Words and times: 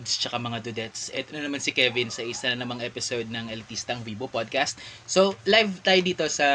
Dudes 0.00 0.16
tsaka 0.16 0.40
mga 0.40 0.64
dudettes. 0.64 1.12
Ito 1.12 1.36
na 1.36 1.44
naman 1.44 1.60
si 1.60 1.76
Kevin 1.76 2.08
sa 2.08 2.24
isa 2.24 2.48
na 2.56 2.64
namang 2.64 2.80
episode 2.80 3.28
ng 3.28 3.52
Elitistang 3.52 4.00
Vivo 4.00 4.32
Podcast. 4.32 4.80
So, 5.04 5.36
live 5.44 5.84
tayo 5.84 6.00
dito 6.00 6.24
sa 6.32 6.48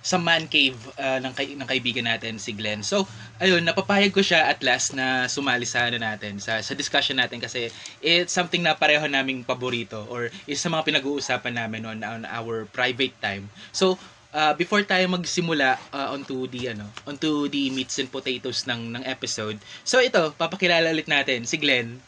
sa 0.00 0.16
man 0.16 0.48
cave 0.48 0.80
uh, 0.96 1.20
ng, 1.20 1.36
kay, 1.36 1.52
ng 1.52 1.68
kaibigan 1.68 2.08
natin 2.08 2.40
si 2.40 2.56
Glenn. 2.56 2.80
So, 2.80 3.04
ayun, 3.36 3.60
napapayag 3.60 4.16
ko 4.16 4.24
siya 4.24 4.48
at 4.48 4.64
last 4.64 4.96
na 4.96 5.28
sumali 5.28 5.68
sa 5.68 5.92
ano 5.92 6.00
natin, 6.00 6.40
sa, 6.40 6.56
sa 6.64 6.72
discussion 6.72 7.20
natin 7.20 7.36
kasi 7.36 7.68
it's 8.00 8.32
something 8.32 8.64
na 8.64 8.72
pareho 8.72 9.04
naming 9.04 9.44
paborito 9.44 10.08
or 10.08 10.32
isa 10.48 10.64
sa 10.64 10.72
mga 10.72 10.88
pinag-uusapan 10.88 11.52
namin 11.52 11.84
on, 11.84 11.98
on 12.00 12.24
our 12.24 12.64
private 12.72 13.12
time. 13.20 13.52
So, 13.76 14.00
uh, 14.32 14.56
before 14.56 14.82
tayo 14.86 15.04
magsimula 15.10 15.76
uh, 15.92 16.08
onto 16.16 16.48
the 16.48 16.72
ano, 16.72 16.88
onto 17.06 17.50
the 17.52 17.68
meats 17.70 17.98
and 18.00 18.10
potatoes 18.10 18.64
ng 18.66 18.96
ng 18.96 19.04
episode. 19.06 19.58
So 19.84 20.00
ito, 20.00 20.32
papakilala 20.38 20.90
ulit 20.90 21.10
natin 21.10 21.44
si 21.44 21.60
Glenn. 21.60 22.00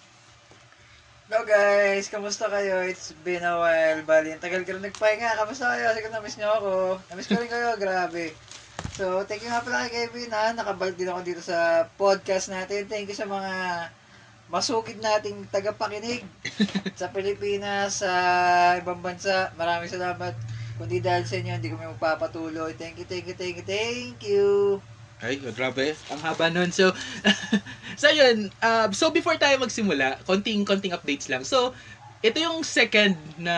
Hello 1.32 1.48
guys, 1.48 2.12
kamusta 2.12 2.44
kayo? 2.44 2.84
It's 2.84 3.16
been 3.24 3.40
a 3.40 3.56
while. 3.56 4.04
Bali, 4.04 4.36
ang 4.36 4.44
tagal 4.44 4.68
ko 4.68 4.76
rin 4.76 4.84
nagpahinga. 4.84 5.40
Kamusta 5.40 5.72
kayo? 5.72 5.88
Sige, 5.96 6.12
na-miss 6.12 6.36
nyo 6.36 6.52
ako. 6.60 6.72
Na-miss 7.08 7.24
ko 7.24 7.40
rin 7.40 7.48
kayo, 7.48 7.72
grabe. 7.80 8.36
So, 9.00 9.24
thank 9.24 9.40
you 9.40 9.48
nga 9.48 9.64
pala 9.64 9.88
kay 9.88 10.12
Kevin 10.12 10.28
ha. 10.28 10.52
Nakabalik 10.52 10.92
din 10.92 11.08
ako 11.08 11.24
dito 11.24 11.40
sa 11.40 11.88
podcast 11.96 12.52
natin. 12.52 12.84
Thank 12.84 13.08
you 13.08 13.16
sa 13.16 13.24
mga 13.24 13.48
masugid 14.52 15.00
nating 15.00 15.48
tagapakinig 15.48 16.20
sa 17.00 17.08
Pilipinas, 17.08 18.04
sa 18.04 18.12
ibang 18.76 19.00
bansa. 19.00 19.56
Maraming 19.56 19.88
salamat. 19.88 20.36
Kundi 20.76 21.00
dahil 21.00 21.24
sa 21.24 21.40
inyo, 21.40 21.56
hindi 21.56 21.72
kami 21.72 21.96
magpapatuloy. 21.96 22.76
Thank 22.76 23.00
you, 23.00 23.08
thank 23.08 23.24
you, 23.24 23.32
thank 23.32 23.56
you, 23.56 23.64
thank 23.64 24.20
you. 24.20 24.84
Ay, 25.22 25.38
grabe. 25.38 25.94
Ang 26.10 26.20
haba 26.26 26.50
nun. 26.50 26.74
So, 26.74 26.90
so 28.00 28.10
yun. 28.10 28.50
Uh, 28.58 28.90
so, 28.90 29.14
before 29.14 29.38
tayo 29.38 29.54
magsimula, 29.62 30.18
konting, 30.26 30.66
konting 30.66 30.90
updates 30.90 31.30
lang. 31.30 31.46
So, 31.46 31.70
ito 32.26 32.42
yung 32.42 32.66
second 32.66 33.14
na, 33.38 33.54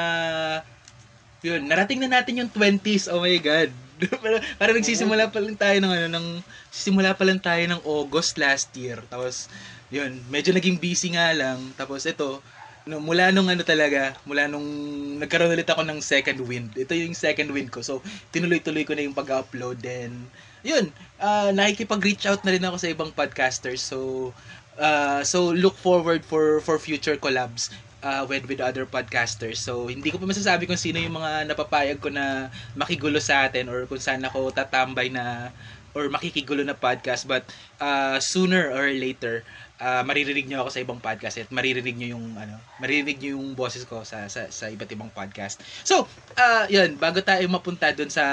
yun, 1.40 1.64
narating 1.64 2.04
na 2.04 2.20
natin 2.20 2.44
yung 2.44 2.52
20s. 2.52 3.08
Oh 3.08 3.24
my 3.24 3.40
God. 3.40 3.72
para, 4.22 4.44
para 4.60 4.70
nagsisimula 4.76 5.32
pa 5.32 5.40
lang 5.40 5.56
tayo 5.56 5.76
ng, 5.80 5.92
ano, 5.92 6.08
ng, 6.12 6.26
simula 6.68 7.16
pa 7.16 7.24
lang 7.24 7.40
tayo 7.40 7.64
ng 7.64 7.80
August 7.88 8.36
last 8.36 8.68
year. 8.76 9.00
Tapos, 9.08 9.48
yun, 9.88 10.20
medyo 10.28 10.52
naging 10.52 10.76
busy 10.76 11.16
nga 11.16 11.32
lang. 11.32 11.72
Tapos, 11.80 12.04
ito, 12.04 12.44
no, 12.84 13.00
mula 13.00 13.32
nung 13.32 13.48
ano 13.48 13.64
talaga, 13.64 14.12
mula 14.28 14.44
nung 14.52 14.68
nagkaroon 15.16 15.56
ulit 15.56 15.68
ako 15.68 15.80
ng 15.80 16.04
second 16.04 16.44
wind. 16.44 16.76
Ito 16.76 16.92
yung 16.92 17.16
second 17.16 17.48
wind 17.56 17.72
ko. 17.72 17.80
So, 17.80 18.04
tinuloy-tuloy 18.36 18.84
ko 18.84 18.92
na 18.92 19.08
yung 19.08 19.16
pag-upload. 19.16 19.80
Then, 19.80 20.28
yun, 20.64 20.90
uh, 21.20 21.52
nakikipag-reach 21.52 22.24
out 22.24 22.42
na 22.42 22.56
rin 22.56 22.64
ako 22.64 22.76
sa 22.80 22.88
ibang 22.90 23.12
podcasters. 23.12 23.84
So, 23.84 24.32
uh, 24.80 25.20
so 25.22 25.52
look 25.52 25.76
forward 25.76 26.24
for 26.24 26.64
for 26.64 26.80
future 26.80 27.20
collabs 27.20 27.70
uh, 28.00 28.24
with 28.24 28.48
with 28.48 28.64
other 28.64 28.88
podcasters. 28.88 29.60
So, 29.60 29.92
hindi 29.92 30.08
ko 30.08 30.16
pa 30.16 30.26
masasabi 30.26 30.64
kung 30.64 30.80
sino 30.80 30.98
yung 30.98 31.20
mga 31.20 31.52
napapayag 31.52 32.00
ko 32.00 32.08
na 32.08 32.48
makigulo 32.74 33.20
sa 33.20 33.46
atin 33.46 33.68
or 33.68 33.84
kung 33.84 34.00
saan 34.00 34.24
ako 34.24 34.50
tatambay 34.50 35.12
na 35.12 35.52
or 35.94 36.10
makikigulo 36.10 36.66
na 36.66 36.74
podcast 36.74 37.24
but 37.24 37.46
uh, 37.78 38.18
sooner 38.18 38.74
or 38.74 38.90
later 38.90 39.46
uh, 39.78 40.02
maririnig 40.02 40.50
niyo 40.50 40.66
ako 40.66 40.70
sa 40.74 40.82
ibang 40.82 40.98
podcast 40.98 41.38
at 41.38 41.48
maririnig 41.54 41.94
niyo 41.94 42.18
yung 42.18 42.34
ano 42.34 42.58
maririnig 42.82 43.22
niyo 43.22 43.38
yung 43.38 43.54
boses 43.54 43.86
ko 43.86 44.02
sa 44.02 44.26
sa, 44.26 44.50
sa 44.50 44.66
iba't 44.68 44.90
ibang 44.90 45.08
podcast 45.14 45.62
so 45.86 46.04
uh, 46.34 46.66
yun 46.66 46.98
bago 46.98 47.22
tayo 47.22 47.46
mapunta 47.46 47.94
doon 47.94 48.10
sa 48.10 48.26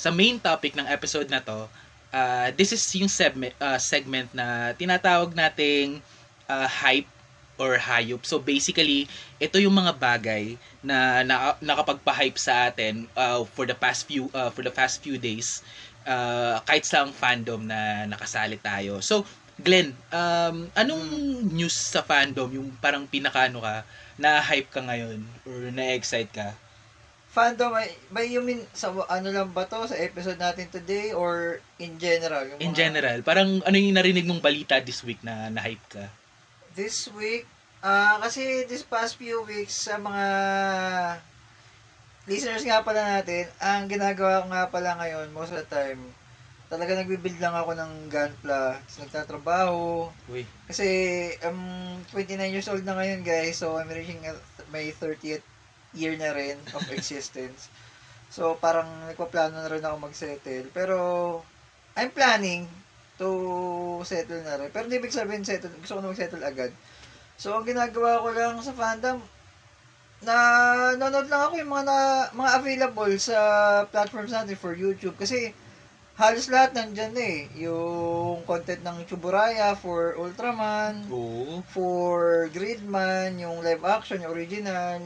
sa 0.00 0.08
main 0.08 0.40
topic 0.40 0.72
ng 0.72 0.88
episode 0.88 1.28
na 1.28 1.44
to, 1.44 1.68
uh, 2.16 2.48
this 2.56 2.72
is 2.72 2.80
yung 2.96 3.12
segment, 3.12 3.52
uh, 3.60 3.76
segment 3.76 4.32
na 4.32 4.72
tinatawag 4.72 5.36
nating 5.36 6.00
uh, 6.48 6.64
hype 6.64 7.04
or 7.60 7.76
hayop. 7.76 8.24
So 8.24 8.40
basically, 8.40 9.04
ito 9.36 9.60
yung 9.60 9.76
mga 9.76 10.00
bagay 10.00 10.56
na, 10.80 11.20
na 11.20 11.52
nakapagpa-hype 11.60 12.40
sa 12.40 12.72
atin 12.72 13.04
uh, 13.12 13.44
for 13.44 13.68
the 13.68 13.76
past 13.76 14.08
few 14.08 14.32
uh, 14.32 14.48
for 14.48 14.64
the 14.64 14.72
past 14.72 15.04
few 15.04 15.20
days 15.20 15.60
uh, 16.08 16.56
kahit 16.64 16.88
sa 16.88 17.04
fandom 17.12 17.68
na 17.68 18.08
nakasali 18.08 18.56
tayo. 18.56 19.04
So 19.04 19.28
Glenn, 19.60 19.92
um, 20.08 20.72
anong 20.72 21.04
news 21.52 21.76
sa 21.76 22.00
fandom 22.00 22.48
yung 22.48 22.72
parang 22.80 23.04
pinakaano 23.04 23.60
ka 23.60 23.84
na 24.16 24.40
hype 24.40 24.72
ka 24.72 24.80
ngayon 24.80 25.20
or 25.44 25.68
na-excite 25.68 26.32
ka? 26.32 26.56
Fandom 27.30 27.70
ay 27.78 27.94
may 28.10 28.26
you 28.26 28.42
mean 28.42 28.66
sa 28.74 28.90
ano 28.90 29.28
lang 29.30 29.54
ba 29.54 29.62
to 29.62 29.86
sa 29.86 29.94
episode 29.94 30.34
natin 30.34 30.66
today 30.66 31.14
or 31.14 31.62
in 31.78 31.94
general 31.94 32.42
yung 32.42 32.58
in 32.58 32.74
general 32.74 33.22
parang 33.22 33.62
ano 33.62 33.76
yung 33.78 33.94
narinig 33.94 34.26
mong 34.26 34.42
balita 34.42 34.82
this 34.82 35.06
week 35.06 35.22
na 35.22 35.46
na-hype 35.46 35.86
ka 35.86 36.10
this 36.74 37.06
week 37.14 37.46
ah 37.86 38.18
uh, 38.18 38.26
kasi 38.26 38.66
this 38.66 38.82
past 38.82 39.14
few 39.14 39.46
weeks 39.46 39.86
sa 39.86 39.94
mga 39.96 40.26
listeners 42.26 42.66
nga 42.66 42.82
pala 42.82 43.22
natin 43.22 43.46
ang 43.62 43.86
ginagawa 43.86 44.42
ko 44.42 44.46
nga 44.50 44.66
pala 44.66 44.90
ngayon 44.98 45.30
most 45.30 45.54
of 45.54 45.62
the 45.62 45.70
time 45.70 46.02
talaga 46.70 47.02
nagbi-build 47.02 47.42
lang 47.42 47.50
ako 47.50 47.74
ng 47.74 47.92
Gunpla. 48.06 48.78
So, 48.86 49.02
nagtatrabaho. 49.02 50.06
Uy. 50.30 50.46
Kasi, 50.70 50.86
um, 51.42 51.98
29 52.14 52.54
years 52.54 52.70
old 52.70 52.86
na 52.86 52.94
ngayon, 52.94 53.26
guys. 53.26 53.58
So, 53.58 53.74
I'm 53.74 53.90
reaching 53.90 54.22
my 54.70 54.94
30th 54.94 55.42
year 55.94 56.14
na 56.18 56.30
rin 56.34 56.58
of 56.74 56.84
existence. 56.96 57.70
So, 58.30 58.54
parang 58.58 58.86
nagpaplano 59.10 59.58
na 59.58 59.70
rin 59.70 59.82
ako 59.82 59.96
mag-settle. 60.06 60.70
Pero, 60.70 60.96
I'm 61.98 62.14
planning 62.14 62.70
to 63.18 63.30
settle 64.06 64.40
na 64.46 64.56
rin. 64.56 64.70
Pero 64.70 64.86
hindi 64.86 65.02
ibig 65.02 65.12
sabihin 65.14 65.42
settle, 65.42 65.74
gusto 65.82 65.98
ko 65.98 66.00
na 66.00 66.12
mag-settle 66.14 66.46
agad. 66.46 66.70
So, 67.40 67.58
ang 67.58 67.66
ginagawa 67.66 68.22
ko 68.22 68.28
lang 68.30 68.62
sa 68.62 68.76
fandom, 68.76 69.18
na 70.20 70.36
nanonood 71.00 71.32
lang 71.32 71.42
ako 71.48 71.54
yung 71.56 71.72
mga 71.72 71.84
na, 71.88 71.98
mga 72.36 72.50
available 72.60 73.12
sa 73.16 73.38
platforms 73.88 74.36
natin 74.36 74.52
for 74.52 74.76
YouTube 74.76 75.16
kasi 75.16 75.56
halos 76.20 76.52
lahat 76.52 76.76
nandiyan 76.76 77.16
eh. 77.16 77.38
Yung 77.64 78.44
content 78.44 78.84
ng 78.84 79.08
Chuburaya 79.08 79.72
for 79.72 80.20
Ultraman, 80.20 81.08
Oo. 81.08 81.64
for 81.72 82.52
Gridman, 82.52 83.40
yung 83.40 83.64
live 83.64 83.80
action, 83.88 84.20
yung 84.20 84.36
original, 84.36 85.00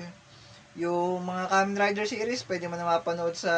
yung 0.74 1.22
mga 1.22 1.54
Kamen 1.54 1.78
Rider 1.78 2.06
series, 2.06 2.42
pwede 2.50 2.66
mo 2.66 2.74
na 2.74 2.82
mapanood 2.82 3.38
sa, 3.38 3.54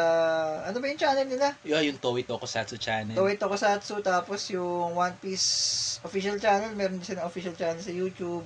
ano 0.68 0.76
ba 0.76 0.84
yung 0.84 1.00
channel 1.00 1.24
nila? 1.24 1.56
Yeah, 1.64 1.80
yung 1.80 1.96
Toei 1.96 2.28
Tokusatsu 2.28 2.76
channel. 2.76 3.16
Toei 3.16 3.40
Tokusatsu, 3.40 4.04
tapos 4.04 4.44
yung 4.52 4.92
One 4.92 5.16
Piece 5.16 5.96
official 6.04 6.36
channel, 6.36 6.76
meron 6.76 7.00
din 7.00 7.08
silang 7.08 7.24
official 7.24 7.56
channel 7.56 7.80
sa 7.80 7.88
YouTube. 7.88 8.44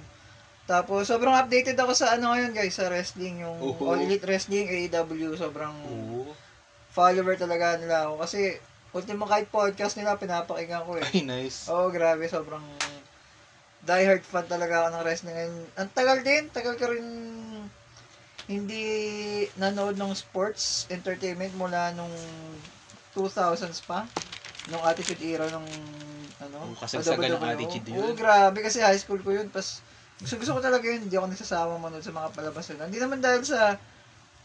Tapos, 0.71 1.11
sobrang 1.11 1.35
updated 1.35 1.75
ako 1.75 1.99
sa 1.99 2.15
ano 2.15 2.31
ngayon 2.31 2.55
guys, 2.55 2.79
sa 2.79 2.87
wrestling, 2.87 3.43
yung 3.43 3.59
uh-huh. 3.59 3.91
All 3.91 3.99
Elite 4.07 4.23
Wrestling, 4.23 4.71
AEW, 4.71 5.35
sobrang 5.35 5.75
uh-huh. 5.75 6.31
follower 6.95 7.35
talaga 7.35 7.75
nila 7.75 8.07
ako. 8.07 8.23
Kasi, 8.23 8.55
ultimo 8.95 9.27
kahit 9.27 9.51
podcast 9.51 9.99
nila, 9.99 10.15
pinapakinggan 10.15 10.87
ko 10.87 10.95
eh. 10.95 11.05
Ay, 11.11 11.27
nice. 11.27 11.67
Oo, 11.67 11.87
oh, 11.87 11.89
grabe, 11.91 12.31
sobrang 12.31 12.63
diehard 13.83 14.23
fan 14.23 14.47
talaga 14.47 14.87
ako 14.87 14.89
ng 14.95 15.03
wrestling 15.03 15.35
ngayon. 15.35 15.55
Ang 15.75 15.91
tagal 15.91 16.19
din, 16.23 16.43
tagal 16.55 16.79
ka 16.79 16.87
rin 16.87 17.07
hindi 18.47 18.85
nanood 19.59 19.99
ng 20.01 20.13
sports 20.17 20.87
entertainment 20.89 21.53
mula 21.59 21.93
nung 21.93 22.13
2000s 23.13 23.83
pa. 23.85 24.07
Nung 24.71 24.85
Attitude 24.87 25.21
Era 25.25 25.51
nung 25.51 25.67
ano, 26.41 26.73
oh, 26.73 26.77
kasagsagan 26.79 27.37
ng 27.37 27.45
Attitude 27.45 27.87
yun. 27.91 28.01
Oo, 28.01 28.17
grabe 28.17 28.65
kasi 28.65 28.81
high 28.81 28.99
school 28.99 29.21
ko 29.21 29.35
yun. 29.35 29.49
Pas, 29.51 29.83
gusto, 30.23 30.35
gusto 30.39 30.53
ko 30.57 30.61
talaga 30.63 30.85
yun. 30.87 31.05
Hindi 31.05 31.17
ako 31.17 31.27
nagsasama 31.29 31.81
manood 31.81 32.05
sa 32.05 32.15
mga 32.15 32.33
palabas 32.33 32.65
yun. 32.71 32.81
Hindi 32.81 33.01
naman 33.01 33.19
dahil 33.19 33.43
sa 33.45 33.77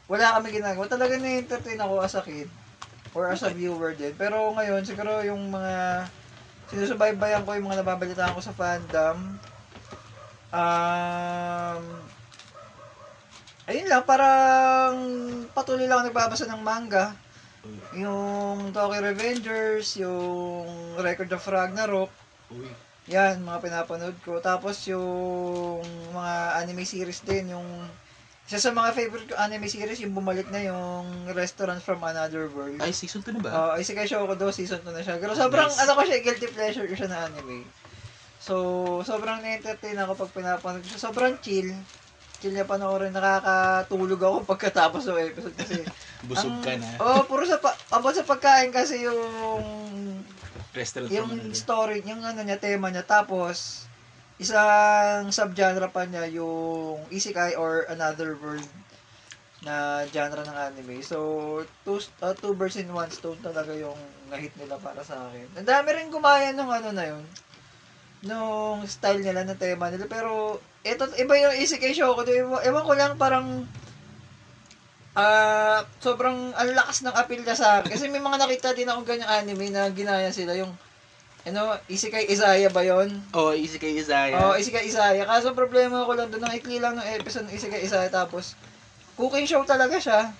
wala 0.06 0.38
kami 0.38 0.54
ginagawa. 0.54 0.86
Talaga 0.86 1.18
na-entertain 1.18 1.82
ako 1.82 1.94
as 2.02 2.16
a 2.18 2.22
kid 2.22 2.50
or 3.16 3.32
as 3.32 3.42
a 3.42 3.50
viewer 3.50 3.96
din. 3.96 4.14
Pero 4.20 4.54
ngayon, 4.54 4.84
siguro 4.86 5.24
yung 5.24 5.50
mga 5.50 6.06
sinusubaybayan 6.70 7.46
ko, 7.46 7.58
yung 7.58 7.70
mga 7.70 7.82
nababalitaan 7.82 8.36
ko 8.36 8.42
sa 8.42 8.54
fandom, 8.54 9.18
um, 10.52 11.84
ayun 13.66 13.90
lang, 13.90 14.04
parang 14.06 14.96
patuloy 15.54 15.90
lang 15.90 16.06
nagbabasa 16.06 16.46
ng 16.50 16.62
manga. 16.62 17.18
Yung 17.98 18.70
Tokyo 18.70 19.02
Revengers, 19.02 19.98
yung 19.98 20.98
Record 21.02 21.34
of 21.34 21.46
Ragnarok. 21.50 22.12
Uy. 22.54 22.70
Yan, 23.10 23.42
mga 23.42 23.62
pinapanood 23.62 24.18
ko. 24.22 24.38
Tapos 24.42 24.86
yung 24.90 25.82
mga 26.14 26.62
anime 26.62 26.86
series 26.86 27.22
din, 27.26 27.54
yung 27.54 27.66
isa 28.46 28.62
sa 28.62 28.70
mga 28.70 28.94
favorite 28.94 29.26
ko 29.26 29.34
anime 29.42 29.66
series, 29.66 30.06
yung 30.06 30.14
bumalik 30.14 30.46
na 30.54 30.62
yung 30.62 31.06
Restaurant 31.34 31.82
from 31.82 32.06
Another 32.06 32.46
World. 32.54 32.78
Ay, 32.78 32.94
season 32.94 33.26
2 33.26 33.38
na 33.38 33.42
ba? 33.42 33.50
Oo, 33.50 33.70
uh, 33.74 33.82
Isekai 33.82 34.06
Shouko 34.06 34.38
season 34.54 34.86
2 34.86 34.94
na 34.94 35.02
siya. 35.02 35.18
Pero 35.18 35.34
sobrang, 35.34 35.70
nice. 35.70 35.82
ano 35.82 35.98
ko 35.98 36.02
siya, 36.06 36.22
guilty 36.22 36.50
pleasure 36.54 36.86
ko 36.86 36.94
siya 36.94 37.10
na 37.10 37.26
anime. 37.26 37.66
So, 38.38 38.54
sobrang 39.02 39.42
na-entertain 39.42 39.98
ako 39.98 40.14
pag 40.22 40.34
pinapanood 40.38 40.86
ko. 40.86 40.98
Sobrang 41.02 41.42
chill 41.42 41.74
chill 42.46 42.54
niya 42.54 42.70
panoorin, 42.70 43.10
nakakatulog 43.10 44.22
ako 44.22 44.38
pagkatapos 44.54 45.02
ng 45.10 45.34
episode 45.34 45.58
kasi 45.58 45.82
busog 46.30 46.54
ang, 46.54 46.62
ka 46.62 46.78
na. 46.78 46.90
Oh, 47.02 47.26
puro 47.26 47.42
sa 47.42 47.58
pa, 47.58 47.74
abot 47.90 48.14
sa 48.14 48.22
pagkain 48.22 48.70
kasi 48.70 49.02
yung 49.02 49.26
restaurant 50.78 51.10
yung 51.10 51.34
story, 51.58 52.06
yung 52.06 52.22
ano 52.22 52.46
niya, 52.46 52.62
tema 52.62 52.94
niya 52.94 53.02
tapos 53.02 53.90
isang 54.38 55.34
subgenre 55.34 55.90
pa 55.90 56.06
niya 56.06 56.30
yung 56.30 57.02
isekai 57.10 57.58
or 57.58 57.90
another 57.90 58.38
world 58.38 58.62
na 59.66 60.06
genre 60.14 60.46
ng 60.46 60.60
anime. 60.70 61.02
So, 61.02 61.66
two, 61.82 61.98
uh, 62.22 62.38
two 62.38 62.54
birds 62.54 62.78
in 62.78 62.94
one 62.94 63.10
stone 63.10 63.42
talaga 63.42 63.74
yung 63.74 63.98
nahit 64.30 64.54
nila 64.62 64.78
para 64.78 65.02
sa 65.02 65.18
akin. 65.34 65.50
Ang 65.58 65.66
dami 65.66 65.90
rin 65.98 66.14
gumaya 66.14 66.54
nung 66.54 66.70
ano 66.70 66.94
na 66.94 67.10
yun. 67.10 67.26
Nung 68.25 68.81
style 68.89 69.22
nila, 69.22 69.45
na 69.45 69.54
tema 69.54 69.94
nila. 69.94 70.10
Pero, 70.10 70.57
ito, 70.81 71.06
iba 71.16 71.33
yung 71.38 71.56
isekai 71.62 71.94
show 71.94 72.18
ko. 72.18 72.25
Ewan, 72.25 72.62
ewan 72.66 72.86
ko 72.86 72.94
lang, 72.98 73.13
parang 73.16 73.66
ah 75.16 75.80
sobrang 76.04 76.51
ang 76.60 76.75
lakas 76.75 77.00
ng 77.07 77.16
appeal 77.16 77.39
niya 77.39 77.56
sa 77.56 77.80
akin. 77.80 77.88
Kasi 77.88 78.12
may 78.12 78.19
mga 78.19 78.36
nakita 78.36 78.75
din 78.75 78.89
akong 78.92 79.07
ganyang 79.07 79.31
anime 79.31 79.72
na 79.72 79.88
ginaya 79.88 80.27
sila. 80.33 80.51
Yung, 80.60 80.75
ano, 81.45 81.77
Isekai 81.88 82.25
Isaiah 82.27 82.74
ba 82.74 82.81
yon? 82.81 83.13
Oh, 83.31 83.54
easy 83.54 83.77
kay 83.77 83.95
Isaiah. 83.95 84.36
Oo, 84.36 84.51
oh, 84.51 84.60
Isekai 84.60 84.89
Isaiah. 84.89 85.24
Kaso 85.24 85.54
problema 85.54 86.04
ko 86.04 86.18
lang 86.18 86.33
doon, 86.33 86.44
ang 86.44 86.57
ikli 86.57 86.81
lang 86.81 86.98
ng 86.98 87.07
episode 87.22 87.48
ng 87.48 87.56
Isekai 87.56 87.86
Isaiah. 87.86 88.10
Tapos, 88.10 88.57
cooking 89.16 89.48
show 89.48 89.62
talaga 89.63 89.95
siya. 90.01 90.33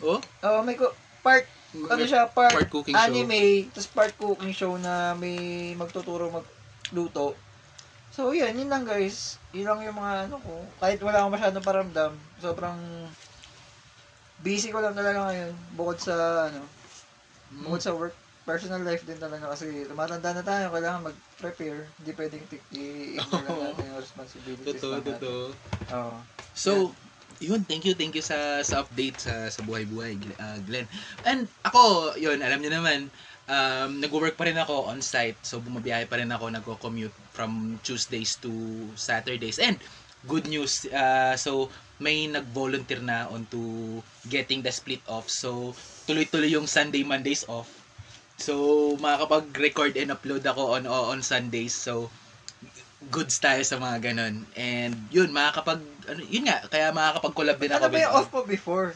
oh? 0.00 0.22
Oo, 0.46 0.62
may 0.62 0.78
ko, 0.78 0.88
part, 1.20 1.44
ano 1.74 2.06
siya, 2.06 2.30
part, 2.30 2.54
Part 2.54 2.70
cooking 2.70 2.94
show. 2.94 3.02
anime, 3.02 3.66
tapos 3.74 3.88
part 3.90 4.12
cooking 4.14 4.54
show 4.54 4.72
na 4.78 5.18
may 5.18 5.74
magtuturo 5.74 6.30
magluto. 6.90 7.36
So, 8.14 8.30
yun, 8.30 8.54
yun 8.54 8.70
lang 8.70 8.86
guys. 8.86 9.40
Yun 9.50 9.66
lang 9.66 9.80
yung 9.82 9.98
mga 9.98 10.30
ano 10.30 10.36
ko. 10.38 10.54
Kahit 10.78 11.02
wala 11.02 11.24
akong 11.24 11.34
masyadong 11.34 11.66
paramdam, 11.66 12.12
sobrang 12.38 12.78
busy 14.38 14.70
ko 14.70 14.78
lang 14.78 14.94
talaga 14.94 15.26
ngayon. 15.30 15.54
Bukod 15.74 15.98
sa, 15.98 16.14
ano, 16.50 16.62
Mm. 17.54 17.70
bukod 17.70 17.82
sa 17.82 17.94
work, 17.94 18.14
personal 18.44 18.82
life 18.84 19.02
din 19.08 19.18
talaga 19.18 19.50
kasi 19.50 19.88
tumatanda 19.88 20.30
na 20.36 20.44
tayo, 20.44 20.70
kailangan 20.70 21.10
mag-prepare. 21.10 21.88
Hindi 21.98 22.10
pwedeng 22.12 22.44
i-ignore 22.70 23.56
natin 23.62 23.84
yung 23.88 24.00
responsibilities 24.02 24.78
Totoo, 24.78 25.00
totoo. 25.00 25.42
Oo. 25.90 26.14
So, 26.54 26.70
yun, 27.42 27.66
thank 27.66 27.82
you, 27.82 27.98
thank 27.98 28.14
you 28.14 28.22
sa 28.22 28.62
sa 28.62 28.86
update 28.86 29.18
sa 29.18 29.50
sa 29.50 29.60
buhay-buhay, 29.66 30.18
uh, 30.38 30.58
Glenn. 30.66 30.86
And 31.26 31.50
ako, 31.66 32.14
yun, 32.14 32.42
alam 32.44 32.62
niyo 32.62 32.70
naman, 32.74 33.10
um, 33.48 34.00
nag-work 34.00 34.36
pa 34.36 34.48
rin 34.48 34.56
ako 34.56 34.88
on 34.88 35.00
site. 35.04 35.38
So, 35.44 35.60
bumabiyahe 35.60 36.08
pa 36.08 36.20
rin 36.20 36.32
ako, 36.32 36.50
nagko-commute 36.52 37.14
from 37.32 37.80
Tuesdays 37.84 38.36
to 38.40 38.50
Saturdays. 38.96 39.60
And, 39.60 39.76
good 40.24 40.48
news, 40.48 40.88
uh, 40.88 41.36
so, 41.36 41.68
may 42.02 42.26
nag-volunteer 42.26 43.00
na 43.00 43.30
onto 43.30 44.02
getting 44.26 44.64
the 44.64 44.72
split 44.72 45.02
off. 45.06 45.30
So, 45.30 45.76
tuloy-tuloy 46.10 46.50
yung 46.50 46.66
Sunday, 46.66 47.06
Mondays 47.06 47.46
off. 47.46 47.70
So, 48.34 48.96
makakapag-record 48.98 49.94
and 49.94 50.10
upload 50.10 50.42
ako 50.42 50.74
on 50.74 50.90
on 50.90 51.22
Sundays. 51.22 51.70
So, 51.70 52.10
goods 53.14 53.38
tayo 53.38 53.62
sa 53.62 53.78
mga 53.78 54.10
ganon. 54.10 54.42
And 54.58 54.96
yun, 55.14 55.30
makakapag, 55.30 55.80
ano, 56.10 56.20
yun 56.26 56.50
nga, 56.50 56.66
kaya 56.66 56.90
makakapag-collab 56.90 57.58
din 57.62 57.70
ako. 57.70 57.84
Ano 57.86 57.94
ba 57.94 58.02
yung 58.02 58.16
off 58.18 58.30
mo 58.34 58.42
before? 58.42 58.88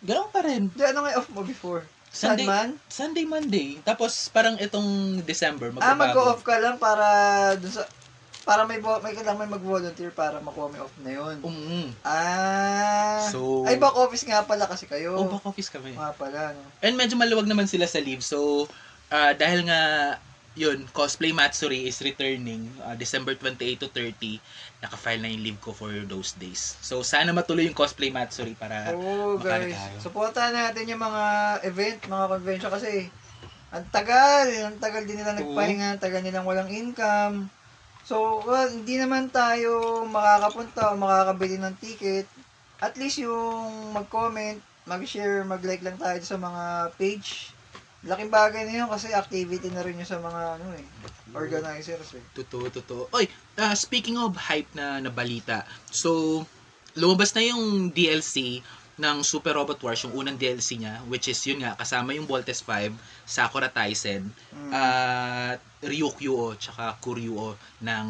Ganon 0.00 0.30
pa 0.32 0.40
rin. 0.40 0.72
Hindi, 0.72 0.84
ano 0.86 0.98
nga 1.04 1.12
yung 1.12 1.20
off 1.20 1.30
mo 1.34 1.42
before? 1.44 1.84
Sunday, 2.16 2.42
Sandman? 2.42 2.68
Sunday, 2.88 3.24
Monday. 3.24 3.68
Tapos 3.82 4.12
parang 4.28 4.56
itong 4.56 4.88
December, 5.22 5.68
Ah, 5.76 5.92
magbabago. 5.92 6.00
mag-off 6.00 6.40
ka 6.40 6.56
lang 6.56 6.76
para 6.76 7.06
dun 7.54 7.68
sa 7.70 7.84
para 8.42 8.62
may 8.62 8.78
vo- 8.78 9.02
may 9.02 9.10
kailangan 9.10 9.42
may 9.42 9.50
mag-volunteer 9.50 10.08
para 10.10 10.38
makuha 10.38 10.70
may 10.70 10.78
off 10.78 10.94
na 10.98 11.10
yun. 11.12 11.36
Um, 11.42 11.90
Ah. 12.00 13.26
So- 13.28 13.66
ay 13.66 13.74
back 13.74 13.92
office 13.92 14.22
nga 14.22 14.42
pala 14.42 14.64
kasi 14.64 14.86
kayo. 14.86 15.14
oh, 15.14 15.26
back 15.28 15.44
office 15.44 15.68
kami. 15.68 15.92
Nga 15.92 16.14
pala, 16.14 16.54
no. 16.54 16.62
And 16.78 16.94
medyo 16.94 17.14
maluwag 17.14 17.44
naman 17.44 17.66
sila 17.66 17.84
sa 17.84 17.98
leave. 17.98 18.22
So, 18.22 18.70
ah, 19.08 19.34
dahil 19.34 19.66
nga, 19.66 19.80
yun, 20.56 20.88
Cosplay 20.96 21.36
Matsuri 21.36 21.84
is 21.84 22.00
returning 22.00 22.72
ah, 22.80 22.96
December 22.96 23.36
28 23.36 23.76
to 23.76 23.88
30. 23.92 24.40
Naka-file 24.80 25.20
na 25.20 25.28
yung 25.28 25.44
leave 25.44 25.60
ko 25.60 25.76
for 25.76 25.92
those 26.08 26.32
days. 26.40 26.80
So, 26.80 27.04
sana 27.04 27.30
matuloy 27.36 27.68
yung 27.68 27.76
Cosplay 27.76 28.08
Matsuri 28.08 28.56
para... 28.56 28.96
Makana 28.96 29.68
guys. 29.68 29.76
tayo. 29.76 29.96
Supportahan 30.00 30.56
natin 30.56 30.88
yung 30.88 31.04
mga 31.04 31.24
event, 31.68 31.98
mga 32.08 32.26
convention 32.32 32.70
kasi 32.72 32.92
ang 33.68 33.84
tagal, 33.92 34.48
ang 34.48 34.80
tagal 34.80 35.04
din 35.04 35.20
nila 35.20 35.36
nagpahinga, 35.36 35.86
ang 35.94 36.02
tagal 36.02 36.24
nilang 36.24 36.48
walang 36.48 36.72
income. 36.72 37.52
So, 38.08 38.40
well, 38.48 38.72
hindi 38.72 38.96
naman 38.96 39.28
tayo 39.28 40.02
makakapunta 40.08 40.94
o 40.94 40.96
makakabili 40.96 41.60
ng 41.60 41.76
ticket. 41.76 42.24
At 42.80 42.96
least 42.96 43.20
yung 43.20 43.92
mag-comment, 43.92 44.62
mag-share, 44.88 45.44
mag-like 45.44 45.84
lang 45.84 46.00
tayo 46.00 46.16
sa 46.24 46.40
mga 46.40 46.94
page. 46.96 47.52
Laking 48.06 48.30
bagay 48.30 48.62
na 48.64 48.74
yun 48.82 48.88
kasi 48.88 49.10
activity 49.10 49.68
na 49.74 49.82
rin 49.82 49.98
yun 49.98 50.06
sa 50.06 50.22
mga 50.22 50.62
ano 50.62 50.66
eh, 50.78 50.86
organizers 51.34 52.14
eh. 52.14 52.22
Totoo, 52.32 52.70
totoo. 52.70 53.02
Oy, 53.10 53.26
ah, 53.58 53.74
speaking 53.74 54.14
of 54.16 54.38
hype 54.38 54.70
na, 54.72 55.02
na 55.02 55.10
balita. 55.10 55.66
So, 55.90 56.42
lumabas 56.94 57.34
na 57.34 57.42
yung 57.42 57.90
DLC 57.90 58.62
ng 58.96 59.20
Super 59.20 59.52
Robot 59.52 59.76
Wars, 59.84 60.00
yung 60.08 60.16
unang 60.16 60.40
DLC 60.40 60.80
niya, 60.80 61.04
which 61.04 61.28
is 61.28 61.36
yun 61.44 61.60
nga, 61.60 61.76
kasama 61.76 62.16
yung 62.16 62.24
Voltes 62.24 62.64
5, 62.64 62.96
Sakura 63.28 63.68
Taisen, 63.68 64.32
Mm. 64.56 64.72
at 64.72 65.60
Ryukyu 65.84 66.56
tsaka 66.56 66.96
Kuryu 67.04 67.52
ng 67.84 68.06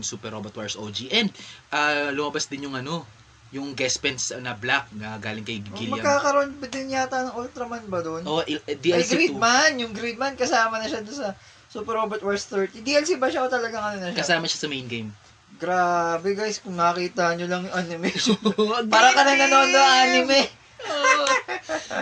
Super 0.00 0.32
Robot 0.32 0.56
Wars 0.56 0.74
OG. 0.74 1.12
And 1.12 1.28
ah, 1.68 2.08
lumabas 2.08 2.48
din 2.48 2.64
yung 2.64 2.74
ano, 2.78 3.04
yung 3.52 3.72
guest 3.72 4.00
pens 4.00 4.32
na 4.34 4.52
black 4.52 4.88
na 4.92 5.16
galing 5.16 5.44
kay 5.44 5.60
Oh, 5.60 5.76
Gilliam. 5.76 5.92
magkakaroon 5.94 6.56
ba 6.56 6.66
din 6.66 6.88
yata 6.88 7.20
ng 7.22 7.36
Ultraman 7.36 7.84
ba 7.84 8.00
doon? 8.00 8.24
Oh, 8.24 8.40
il- 8.42 8.64
eh, 8.64 8.72
Ay, 8.72 8.80
DLC 8.80 9.12
2. 9.12 9.14
Gridman! 9.14 9.72
Yung 9.78 9.92
Gridman, 9.92 10.32
kasama 10.34 10.80
na 10.80 10.88
siya 10.88 11.00
doon 11.00 11.14
sa 11.14 11.36
Super 11.68 11.96
Robot 11.96 12.20
Wars 12.20 12.44
30. 12.44 12.80
DLC 12.80 13.16
ba 13.16 13.28
siya 13.28 13.44
o 13.44 13.48
talagang 13.48 13.80
ano 13.82 13.96
na 13.98 14.08
siya? 14.08 14.18
Kasama 14.18 14.44
siya 14.44 14.56
sa 14.58 14.68
main 14.68 14.84
game. 14.84 15.12
Grabe 15.54 16.32
guys, 16.32 16.58
kung 16.58 16.74
nakita 16.74 17.32
nyo 17.34 17.46
lang 17.46 17.62
yung 17.64 17.76
animation. 17.76 18.34
Parang 18.88 19.12
ka 19.12 19.22
na 19.22 19.36
nanonood 19.36 19.70
ng 19.70 19.92
anime. 20.00 20.40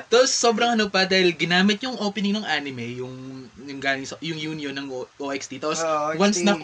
Tapos 0.08 0.30
sobrang 0.32 0.72
ano 0.72 0.88
pa 0.88 1.04
dahil 1.04 1.34
ginamit 1.34 1.82
yung 1.82 1.98
opening 1.98 2.32
ng 2.32 2.46
anime, 2.46 2.96
yung 2.96 3.12
yung 3.60 3.76
galing 3.78 4.06
sa 4.06 4.16
yung 4.20 4.38
union 4.38 4.72
ng 4.72 4.86
OXT. 5.18 5.60
Tapos 5.60 5.82
Oo, 5.82 6.16
once 6.16 6.40
na 6.40 6.56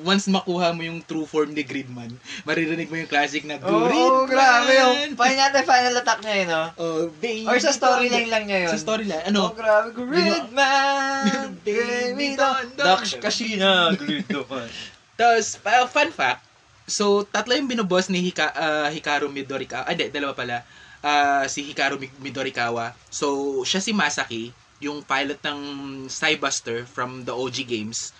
once 0.00 0.24
makuha 0.26 0.70
mo 0.70 0.80
yung 0.80 1.00
true 1.00 1.24
form 1.24 1.50
ni 1.50 1.60
Gridman, 1.60 2.08
maririnig 2.42 2.86
mo 2.86 2.94
yung 2.94 3.06
classic 3.06 3.42
na 3.42 3.58
Oo, 3.58 3.84
Gridman. 3.84 4.30
grabe 4.30 4.72
yung 4.72 4.96
final 5.14 5.50
na 5.50 5.62
final 5.62 5.94
attack 5.96 6.20
niya 6.20 6.34
yun, 6.36 6.48
no? 6.48 6.64
Oh, 6.76 7.00
baby. 7.14 7.44
Or 7.44 7.58
sa 7.58 7.70
storyline 7.70 8.28
lang 8.28 8.44
niya 8.44 8.58
yun. 8.64 8.70
Sa 8.70 8.78
storyline. 8.78 9.22
Oh, 9.22 9.28
Ano? 9.28 9.42
grabe. 9.52 9.88
Gridman! 9.98 11.60
Baby 11.60 12.34
Don! 12.34 12.64
Dax 12.74 13.16
Kashina! 13.16 13.92
Gridman. 13.92 14.68
Tapos, 15.14 15.56
uh, 15.58 15.86
fun 15.86 16.10
fact, 16.10 16.44
so, 16.86 17.24
tatlo 17.24 17.52
yung 17.52 17.66
binuboss 17.66 18.06
ni 18.06 18.20
Hika, 18.22 18.46
ah, 18.48 18.88
Hikaru 18.88 19.26
Midorikawa. 19.26 19.84
Ah, 19.84 19.92
hindi, 19.92 20.08
dalawa 20.08 20.32
pala. 20.32 20.56
Ah, 21.00 21.44
si 21.46 21.62
Hikaru 21.62 21.96
Mi- 21.96 22.12
Midorikawa. 22.20 22.92
So, 23.08 23.26
siya 23.62 23.80
si 23.80 23.90
Masaki, 23.90 24.52
yung 24.76 25.00
pilot 25.00 25.40
ng 25.40 25.60
Cybuster 26.06 26.84
from 26.84 27.24
the 27.24 27.32
OG 27.32 27.64
games. 27.64 28.12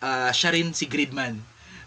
Ah, 0.00 0.30
siya 0.32 0.52
rin 0.52 0.72
si 0.76 0.84
Gridman. 0.88 1.40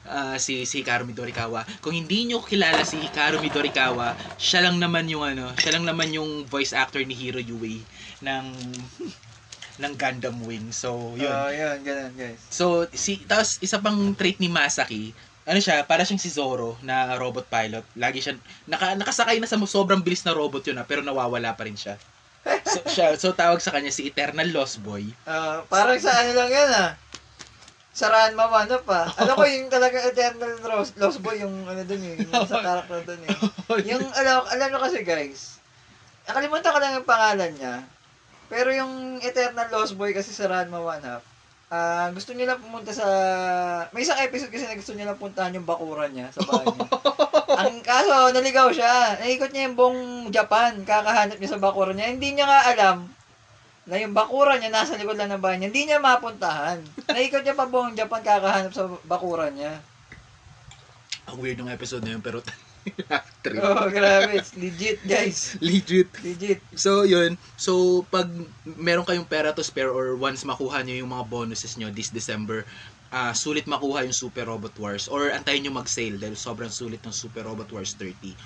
Ah, 0.10 0.42
si, 0.42 0.66
si 0.66 0.82
Hikaru 0.82 1.06
Midorikawa. 1.06 1.68
Kung 1.86 1.94
hindi 1.94 2.26
nyo 2.26 2.42
kilala 2.42 2.82
si 2.82 2.98
Hikaru 2.98 3.44
Midorikawa, 3.46 4.18
siya 4.42 4.66
lang 4.66 4.82
naman 4.82 5.06
yung 5.06 5.22
ano, 5.22 5.54
siya 5.60 5.78
lang 5.78 5.86
naman 5.86 6.10
yung 6.10 6.50
voice 6.50 6.74
actor 6.74 7.04
ni 7.06 7.14
Hiro 7.14 7.38
Yue 7.38 7.86
ng 8.26 8.46
ng 9.86 9.94
Gundam 9.96 10.38
Wing. 10.44 10.76
So, 10.76 11.16
yun. 11.16 11.32
Oh, 11.32 11.52
yun, 11.54 11.78
ganun 11.86 12.14
guys. 12.18 12.42
So, 12.52 12.90
si, 12.92 13.24
tapos 13.24 13.62
isa 13.64 13.80
pang 13.80 14.12
trait 14.18 14.42
ni 14.42 14.52
Masaki, 14.52 15.16
ano 15.50 15.60
siya, 15.62 15.82
para 15.88 16.04
siyang 16.06 16.22
si 16.22 16.30
Zoro 16.30 16.78
na 16.86 17.16
robot 17.16 17.48
pilot. 17.48 17.86
Lagi 17.96 18.20
siya, 18.22 18.36
naka, 18.70 18.94
nakasakay 18.94 19.40
na 19.40 19.50
sa 19.50 19.58
sobrang 19.64 20.04
bilis 20.04 20.22
na 20.28 20.36
robot 20.36 20.62
yun 20.68 20.78
na, 20.78 20.86
pero 20.86 21.02
nawawala 21.02 21.56
pa 21.56 21.66
rin 21.66 21.80
siya. 21.80 21.96
So, 22.70 22.86
siya, 22.86 23.18
so 23.18 23.34
tawag 23.34 23.58
sa 23.66 23.74
kanya 23.74 23.90
si 23.90 24.06
Eternal 24.06 24.46
Lost 24.54 24.78
Boy. 24.86 25.10
Ah, 25.26 25.66
parang 25.66 25.98
sa 25.98 26.22
ano 26.22 26.38
lang 26.38 26.50
yan 26.54 26.70
ah. 26.70 26.94
Sa 28.00 28.08
Ranma 28.08 28.48
ano 28.48 28.80
pa. 28.80 29.12
Ano 29.20 29.36
ko 29.36 29.44
yung 29.52 29.68
talaga 29.68 30.00
Eternal 30.00 30.56
Lost, 30.64 30.96
Lost 30.96 31.20
Boy 31.20 31.44
yung 31.44 31.68
ano 31.68 31.84
dun 31.84 32.00
eh. 32.00 32.16
Yung 32.16 32.48
sa 32.48 32.64
character 32.64 33.04
dun 33.04 33.20
eh. 33.28 33.36
Yung 33.92 34.08
alam, 34.16 34.48
alam 34.48 34.68
nyo 34.72 34.80
kasi 34.80 35.04
guys, 35.04 35.60
nakalimutan 36.26 36.72
ko 36.74 36.80
lang 36.80 36.96
yung 36.98 37.06
pangalan 37.06 37.52
niya. 37.54 37.86
Pero 38.50 38.74
yung 38.74 39.22
Eternal 39.22 39.68
Lost 39.70 40.00
Boy 40.00 40.16
kasi 40.16 40.32
sa 40.32 40.48
Ranma 40.50 40.82
1 40.82 41.06
half, 41.06 41.22
ah 41.70 42.10
gusto 42.16 42.34
niya 42.34 42.50
lang 42.56 42.64
pumunta 42.64 42.90
sa... 42.96 43.06
May 43.94 44.08
isang 44.08 44.18
episode 44.18 44.50
kasi 44.50 44.66
na 44.66 44.80
gusto 44.80 44.96
niya 44.96 45.06
lang 45.12 45.22
puntahan 45.22 45.54
yung 45.54 45.70
bakuran 45.70 46.10
niya 46.16 46.34
sa 46.34 46.42
bahay 46.48 46.66
niya. 46.66 46.90
Ang 47.62 47.84
kaso, 47.84 48.32
naligaw 48.32 48.72
siya. 48.72 49.20
Naikot 49.22 49.52
niya 49.52 49.70
yung 49.70 49.78
buong 49.78 50.02
Japan. 50.32 50.82
Kakahanap 50.88 51.38
niya 51.38 51.52
sa 51.52 51.62
bakuran 51.62 52.00
niya. 52.00 52.16
Hindi 52.16 52.32
niya 52.32 52.48
nga 52.48 52.62
alam 52.74 53.19
na 53.90 53.98
yung 53.98 54.14
bakuran 54.14 54.62
niya 54.62 54.70
nasa 54.70 54.94
likod 54.94 55.18
lang 55.18 55.34
ng 55.34 55.42
bahay 55.42 55.58
niya. 55.58 55.74
Hindi 55.74 55.90
niya 55.90 55.98
mapuntahan. 55.98 56.80
Naikot 57.10 57.42
niya 57.42 57.58
pa 57.58 57.66
buong 57.66 57.98
Japan 57.98 58.22
kakahanap 58.22 58.72
sa 58.72 58.86
bakuran 59.10 59.58
niya. 59.58 59.82
Ang 61.26 61.42
weird 61.42 61.58
ng 61.58 61.74
episode 61.74 62.06
na 62.06 62.14
yun, 62.14 62.22
pero 62.22 62.46
Trip. 63.44 63.60
Oh, 63.60 63.88
grabe. 63.92 64.40
It's 64.40 64.56
legit, 64.56 65.04
guys. 65.04 65.60
Legit. 65.60 66.10
Legit. 66.24 66.60
So, 66.76 67.04
yun. 67.04 67.36
So, 67.60 68.04
pag 68.08 68.28
meron 68.66 69.06
kayong 69.06 69.28
pera 69.28 69.52
to 69.52 69.64
spare 69.64 69.92
or 69.92 70.16
once 70.16 70.44
makuha 70.48 70.84
nyo 70.84 70.96
yung 70.96 71.12
mga 71.12 71.28
bonuses 71.28 71.76
nyo 71.76 71.92
this 71.92 72.12
December, 72.12 72.64
ah 73.10 73.34
sulit 73.34 73.66
makuha 73.66 74.06
yung 74.06 74.14
Super 74.14 74.46
Robot 74.46 74.78
Wars 74.78 75.10
or 75.10 75.34
antayin 75.34 75.66
nyo 75.66 75.74
mag-sale 75.74 76.22
dahil 76.22 76.38
sobrang 76.38 76.70
sulit 76.70 77.02
ng 77.02 77.14
Super 77.14 77.42
Robot 77.42 77.74
Wars 77.74 77.98
30. 77.98 78.38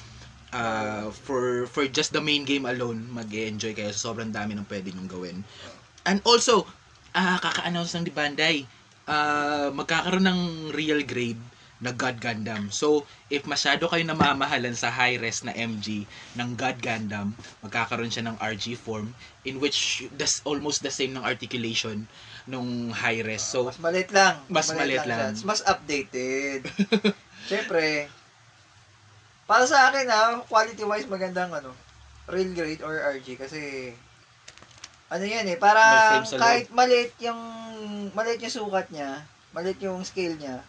Ah, 0.53 1.09
for 1.09 1.65
for 1.65 1.89
just 1.89 2.13
the 2.13 2.21
main 2.21 2.45
game 2.45 2.69
alone, 2.69 3.09
mag-enjoy 3.09 3.73
kayo. 3.73 3.89
Sobrang 3.89 4.29
dami 4.29 4.53
ng 4.53 4.69
pwede 4.69 4.93
nyong 4.93 5.09
gawin. 5.09 5.37
And 6.05 6.21
also, 6.21 6.69
ah 7.17 7.41
kaka-announce 7.41 7.97
ng 7.97 8.05
di 8.05 8.13
Bandai, 8.13 8.69
ah 9.09 9.73
magkakaroon 9.73 10.29
ng 10.29 10.41
real 10.77 11.01
grade 11.01 11.41
na 11.83 11.91
God 11.91 12.21
Gundam. 12.23 12.71
So, 12.71 13.03
if 13.27 13.43
masyado 13.43 13.91
kayo 13.91 14.07
namamahalan 14.07 14.71
sa 14.71 14.87
high-res 14.87 15.43
na 15.43 15.51
MG 15.51 16.07
ng 16.39 16.49
God 16.55 16.79
Gundam, 16.79 17.35
magkakaroon 17.59 18.07
siya 18.07 18.23
ng 18.31 18.39
RG 18.39 18.79
form 18.79 19.11
in 19.43 19.59
which 19.59 20.07
that's 20.15 20.39
almost 20.47 20.79
the 20.79 20.93
same 20.93 21.11
ng 21.11 21.27
articulation 21.27 22.07
nung 22.47 22.95
high-res. 22.95 23.43
So, 23.43 23.67
mas 23.67 23.83
maliit 23.83 24.15
lang. 24.15 24.39
Mas 24.47 24.71
maliit 24.71 25.03
lang. 25.03 25.35
siya. 25.35 25.43
Mas 25.43 25.59
updated. 25.67 26.71
Siyempre, 27.51 28.07
para 29.43 29.63
sa 29.67 29.91
akin 29.91 30.07
ha, 30.07 30.39
quality-wise 30.47 31.11
magandang 31.11 31.51
ano, 31.51 31.71
real 32.31 32.51
grade 32.55 32.81
or 32.81 32.95
RG 33.19 33.35
kasi 33.35 33.91
ano 35.11 35.23
yan 35.27 35.45
eh, 35.51 35.57
para 35.59 35.81
sa 36.23 36.39
kahit 36.39 36.71
maliit 36.71 37.13
yung 37.21 37.39
maliit 38.15 38.41
yung 38.41 38.57
sukat 38.63 38.87
niya, 38.89 39.23
maliit 39.51 39.79
yung 39.83 40.01
scale 40.01 40.39
niya, 40.39 40.63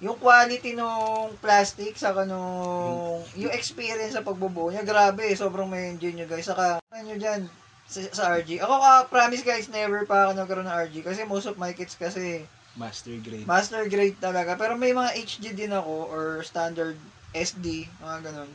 yung 0.00 0.16
quality 0.20 0.76
nung 0.76 1.32
plastic 1.40 1.96
saka 1.96 2.28
nung 2.28 3.24
yung 3.32 3.52
experience 3.52 4.12
sa 4.12 4.24
pagbubuo 4.24 4.68
niya 4.68 4.84
grabe 4.84 5.24
sobrang 5.32 5.68
may 5.68 5.88
enjoy 5.88 6.12
nyo 6.12 6.28
guys. 6.28 6.44
Saka 6.44 6.84
ano 6.92 7.12
dyan 7.16 7.48
sa, 7.88 8.00
sa 8.12 8.24
RG 8.36 8.60
ako 8.60 8.74
ka 8.76 8.92
promise 9.08 9.40
guys 9.40 9.72
never 9.72 10.04
pa 10.04 10.28
ako 10.28 10.32
nagkaroon 10.36 10.68
ng 10.68 10.78
RG 10.92 10.94
kasi 11.00 11.24
most 11.24 11.48
of 11.48 11.56
my 11.56 11.72
kits 11.72 11.96
kasi 11.96 12.44
master 12.76 13.16
grade. 13.24 13.48
master 13.48 13.88
grade 13.88 14.20
talaga. 14.20 14.52
Pero 14.60 14.76
may 14.76 14.92
mga 14.92 15.16
HD 15.16 15.56
din 15.56 15.72
ako 15.72 16.12
or 16.12 16.44
standard 16.44 17.00
SD 17.34 17.88
mga 18.02 18.30
ganun 18.30 18.50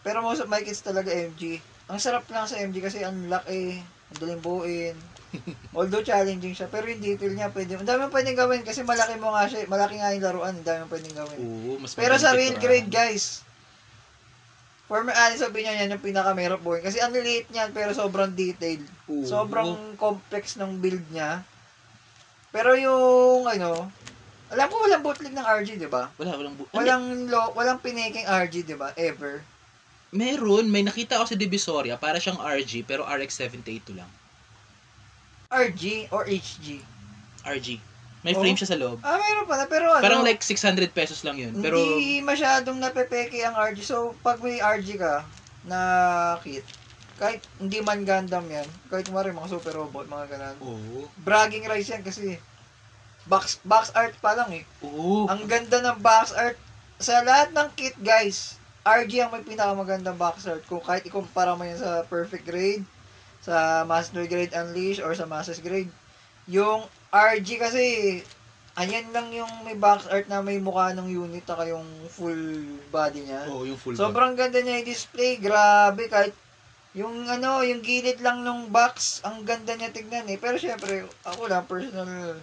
pero 0.00 0.24
most 0.24 0.40
of 0.40 0.48
my 0.48 0.64
kits 0.64 0.82
talaga 0.82 1.12
MG 1.12 1.60
ang 1.90 1.98
sarap 1.98 2.24
lang 2.30 2.48
sa 2.48 2.58
MG 2.58 2.80
kasi 2.80 3.04
ang 3.04 3.28
laki 3.28 3.78
ang 4.10 4.18
daling 4.18 4.42
buuin 4.42 4.96
Although 5.76 6.02
challenging 6.02 6.54
siya, 6.54 6.66
pero 6.66 6.90
yung 6.90 7.02
detail 7.02 7.32
niya 7.34 7.54
pwede. 7.54 7.78
Ang 7.78 7.86
dami 7.86 8.10
pwedeng 8.10 8.38
gawin 8.38 8.62
kasi 8.66 8.82
malaki 8.82 9.14
mo 9.18 9.34
nga 9.34 9.46
siya, 9.46 9.66
malaki 9.70 10.02
nga 10.02 10.14
yung 10.14 10.24
laruan, 10.26 10.54
ang 10.58 10.66
dami 10.66 10.82
pwedeng 10.90 11.16
gawin. 11.16 11.38
Oo, 11.38 11.72
mas 11.78 11.94
Pero 11.94 12.14
sa 12.18 12.34
real 12.34 12.58
grade, 12.58 12.90
ah. 12.90 12.94
guys, 13.06 13.46
for 14.90 15.06
my 15.06 15.14
honest 15.14 15.46
opinion, 15.46 15.78
yan 15.78 15.94
yung 15.94 16.02
pinaka-mahirap 16.02 16.60
buuin. 16.60 16.82
Kasi 16.82 16.98
ang 16.98 17.14
liit 17.14 17.46
niyan, 17.54 17.70
pero 17.70 17.94
sobrang 17.94 18.34
detailed. 18.34 18.86
Oo. 19.06 19.22
Sobrang 19.22 19.94
complex 19.94 20.58
ng 20.58 20.82
build 20.82 21.06
niya. 21.14 21.46
Pero 22.50 22.74
yung, 22.74 23.46
ano, 23.46 23.86
alam 24.50 24.66
ko 24.66 24.76
walang 24.80 25.00
bootleg 25.00 25.30
ng 25.30 25.46
RG, 25.58 25.78
di 25.78 25.86
ba? 25.86 26.10
Wala, 26.14 26.34
walang 26.34 26.54
bu- 26.54 26.70
Walang, 26.70 27.02
lo, 27.26 27.54
walang 27.54 27.78
piniking 27.78 28.26
RG, 28.26 28.62
di 28.62 28.74
ba? 28.74 28.90
Ever. 28.94 29.46
Meron, 30.10 30.66
may 30.66 30.82
nakita 30.82 31.16
ako 31.16 31.26
sa 31.28 31.38
Divisoria, 31.38 31.94
para 31.94 32.18
siyang 32.18 32.36
RG, 32.36 32.82
pero 32.82 33.06
RX-782 33.06 33.94
lang. 33.94 34.10
RG 35.48 35.82
or 36.08 36.26
HG. 36.26 36.82
RG. 37.44 37.68
May 38.20 38.34
Oh. 38.34 38.40
frame 38.40 38.54
siya 38.54 38.68
sa 38.68 38.76
loob. 38.76 39.00
Ah, 39.00 39.16
meron 39.16 39.48
pala. 39.48 39.64
Pero 39.64 39.88
ano, 39.88 40.02
Parang 40.02 40.20
like 40.20 40.42
600 40.42 40.92
pesos 40.92 41.24
lang 41.24 41.40
yun. 41.40 41.56
Pero, 41.56 41.80
hindi 41.80 42.20
masyadong 42.20 42.76
napepeke 42.76 43.40
ang 43.40 43.56
RG. 43.56 43.80
So, 43.80 44.12
pag 44.20 44.38
may 44.38 44.60
RG 44.60 44.98
ka 44.98 45.24
na 45.64 45.78
kit, 46.38 46.66
kahit 47.16 47.40
hindi 47.56 47.80
man 47.80 48.02
Gundam 48.02 48.44
yan, 48.46 48.66
kahit 48.88 49.06
kumari 49.06 49.30
mga 49.30 49.50
super 49.50 49.72
robot, 49.74 50.04
mga 50.06 50.26
ganun, 50.28 50.56
oo. 50.58 51.04
bragging 51.20 51.64
rights 51.64 51.88
yan 51.88 52.00
kasi 52.00 52.36
box 53.30 53.62
box 53.62 53.94
art 53.94 54.18
pa 54.18 54.34
lang 54.34 54.50
eh. 54.50 54.64
Oo. 54.82 55.30
Ang 55.30 55.46
ganda 55.46 55.78
ng 55.78 56.02
box 56.02 56.34
art. 56.34 56.58
Sa 56.98 57.22
lahat 57.22 57.54
ng 57.54 57.70
kit, 57.78 57.94
guys, 58.02 58.60
RG 58.84 59.22
ang 59.22 59.30
may 59.32 59.46
pinakamagandang 59.46 60.18
box 60.18 60.44
art. 60.50 60.66
Kung 60.66 60.82
kahit 60.82 61.06
ikumpara 61.06 61.54
mo 61.54 61.62
yan 61.62 61.78
sa 61.78 62.02
perfect 62.10 62.44
grade, 62.44 62.84
sa 63.40 63.86
master 63.88 64.26
grade 64.26 64.52
unleash, 64.52 65.00
or 65.00 65.14
sa 65.16 65.24
masters 65.24 65.62
grade, 65.62 65.88
yung 66.44 66.84
RG 67.08 67.48
kasi, 67.56 67.84
ayan 68.76 69.08
lang 69.16 69.32
yung 69.32 69.48
may 69.64 69.78
box 69.78 70.10
art 70.12 70.28
na 70.28 70.44
may 70.44 70.60
mukha 70.60 70.92
ng 70.92 71.08
unit 71.08 71.46
na 71.46 71.64
yung 71.70 71.88
full 72.12 72.66
body 72.92 73.24
niya. 73.24 73.48
Oo, 73.48 73.64
yung 73.64 73.80
full 73.80 73.96
Sobrang 73.96 74.36
ganda 74.36 74.60
niya 74.60 74.84
yung 74.84 74.90
display, 74.90 75.40
grabe, 75.40 76.10
kahit 76.10 76.36
yung 76.92 77.30
ano, 77.30 77.62
yung 77.62 77.80
gilid 77.80 78.18
lang 78.20 78.42
ng 78.42 78.68
box, 78.68 79.24
ang 79.24 79.46
ganda 79.46 79.72
niya 79.72 79.94
tignan 79.94 80.26
eh. 80.26 80.36
Pero 80.36 80.58
syempre, 80.58 81.06
ako 81.24 81.48
lang, 81.48 81.64
personal 81.64 82.36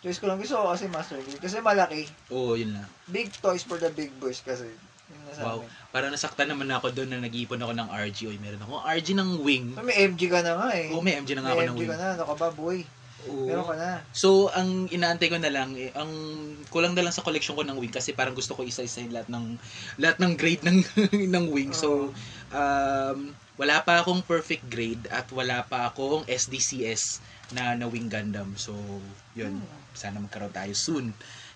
choice 0.00 0.18
ko 0.18 0.26
lang 0.26 0.38
gusto 0.38 0.54
ko 0.54 0.70
kasi 0.70 0.84
Master 0.86 1.18
Grade. 1.18 1.42
Kasi 1.42 1.56
malaki. 1.60 2.02
Oo, 2.30 2.54
yun 2.54 2.72
lang. 2.72 2.86
Big 3.06 3.32
toys 3.38 3.62
for 3.62 3.76
the 3.76 3.90
big 3.90 4.12
boys 4.16 4.40
kasi. 4.40 4.66
Yun 4.66 5.20
na 5.22 5.32
sa 5.32 5.42
Wow. 5.42 5.58
amin. 5.60 5.70
Parang 5.90 6.10
nasaktan 6.10 6.48
naman 6.48 6.68
ako 6.68 6.92
doon 6.92 7.08
na 7.08 7.22
nag-iipon 7.22 7.58
ako 7.58 7.72
ng 7.72 7.88
RG. 7.88 8.18
Oy, 8.28 8.38
meron 8.38 8.60
ako 8.60 8.84
RG 8.84 9.08
ng 9.14 9.30
wing. 9.40 9.66
May 9.78 9.96
MG 10.04 10.28
ka 10.28 10.40
na 10.42 10.52
nga 10.58 10.68
eh. 10.74 10.92
Oo, 10.92 11.00
may 11.00 11.16
MG 11.16 11.32
na 11.32 11.42
nga 11.42 11.52
ako 11.54 11.60
May 11.60 11.68
ng 11.68 11.76
MG 11.76 11.80
wing. 11.80 11.90
ka 11.90 11.96
na, 11.96 12.06
ano 12.12 12.24
ka 12.26 12.34
ba 12.36 12.48
boy? 12.52 12.78
Oo. 13.26 13.46
Meron 13.48 13.66
ka 13.66 13.74
na. 13.74 13.90
So, 14.12 14.52
ang 14.52 14.86
inaantay 14.86 15.26
ko 15.26 15.38
na 15.40 15.50
lang, 15.50 15.74
eh, 15.74 15.90
ang 15.96 16.10
kulang 16.68 16.94
na 16.94 17.02
lang 17.02 17.14
sa 17.14 17.24
collection 17.24 17.56
ko 17.56 17.64
ng 17.64 17.78
wing 17.80 17.90
kasi 17.90 18.12
parang 18.12 18.36
gusto 18.36 18.54
ko 18.54 18.62
isa-isa 18.62 19.02
yung 19.02 19.14
lahat 19.16 19.28
ng 19.32 19.46
lahat 19.98 20.16
ng 20.20 20.32
grade 20.36 20.62
ng 20.62 20.78
ng 21.34 21.46
wing. 21.50 21.72
So, 21.72 22.12
um, 22.52 23.18
wala 23.56 23.80
pa 23.80 24.04
akong 24.04 24.20
perfect 24.20 24.68
grade 24.68 25.08
at 25.08 25.24
wala 25.32 25.64
pa 25.64 25.88
akong 25.88 26.28
SDCS 26.28 27.24
na 27.56 27.72
na 27.72 27.88
wing 27.88 28.12
Gundam. 28.12 28.52
So, 28.60 28.76
yun. 29.32 29.58
Hmm. 29.58 29.85
Sana 29.96 30.20
magkaroon 30.20 30.52
tayo 30.52 30.72
soon. 30.72 31.10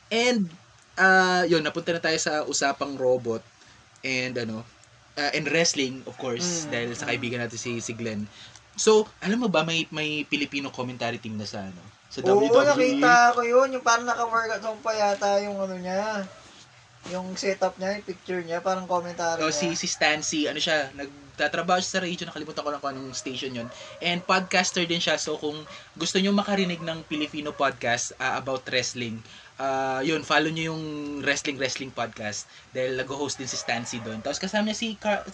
And 0.09 0.51
uh, 0.97 1.45
yun, 1.45 1.61
napunta 1.61 1.93
na 1.93 2.01
tayo 2.01 2.17
sa 2.17 2.43
usapang 2.43 2.97
robot 2.97 3.45
and 4.03 4.35
ano, 4.35 4.65
uh, 5.15 5.31
and 5.31 5.47
wrestling 5.47 6.01
of 6.05 6.17
course 6.17 6.65
Mm, 6.65 6.71
dahil 6.71 6.89
sa 6.93 7.07
kaibigan 7.07 7.39
natin 7.39 7.57
si 7.57 7.79
si 7.79 7.93
Glenn. 7.93 8.25
So, 8.75 9.05
alam 9.21 9.39
mo 9.39 9.49
ba 9.49 9.61
may 9.61 9.85
may 9.91 10.25
Filipino 10.25 10.73
commentary 10.73 11.21
team 11.21 11.37
na 11.37 11.45
sa 11.45 11.63
ano? 11.63 11.83
Sa 12.09 12.25
Oo, 12.25 12.43
WWE. 12.43 12.65
nakita 12.99 13.37
ko 13.37 13.41
yun. 13.45 13.69
Yung 13.71 13.85
parang 13.85 14.03
naka-workout 14.03 14.65
nung 14.65 14.81
pa 14.81 14.91
yata 14.91 15.39
yung 15.39 15.61
ano 15.61 15.77
niya. 15.77 16.25
Yung 17.09 17.33
setup 17.33 17.77
niya, 17.77 17.97
yung 17.97 18.07
picture 18.07 18.43
niya, 18.43 18.59
parang 18.61 18.85
commentary 18.85 19.41
Oh, 19.41 19.49
niya. 19.49 19.57
si 19.57 19.73
si 19.75 19.87
Stancy, 19.87 20.45
ano 20.45 20.59
siya, 20.59 20.91
nagtatrabaho 21.41 21.81
siya 21.81 21.97
sa 21.97 22.05
radio, 22.05 22.29
nakalimutan 22.29 22.61
ko 22.61 22.69
lang 22.69 22.81
kung 22.85 22.93
anong 22.93 23.17
station 23.17 23.57
yon. 23.57 23.69
And 24.05 24.21
podcaster 24.21 24.85
din 24.85 25.01
siya, 25.01 25.17
so 25.17 25.41
kung 25.41 25.57
gusto 25.97 26.21
niyo 26.21 26.37
makarinig 26.37 26.85
ng 26.85 27.09
Filipino 27.09 27.57
podcast 27.57 28.13
ah, 28.21 28.37
about 28.37 28.69
wrestling, 28.69 29.25
ah 29.57 30.05
yun, 30.05 30.21
follow 30.21 30.53
niyo 30.53 30.77
yung 30.77 30.85
Wrestling 31.25 31.57
Wrestling 31.57 31.97
podcast 31.97 32.45
dahil 32.77 33.01
nag-host 33.01 33.41
din 33.41 33.49
si 33.49 33.57
Stancy 33.57 34.05
doon. 34.05 34.21
Tapos 34.21 34.37
kasama 34.37 34.69
niya 34.69 34.77
si 34.77 35.01
Car-? 35.01 35.25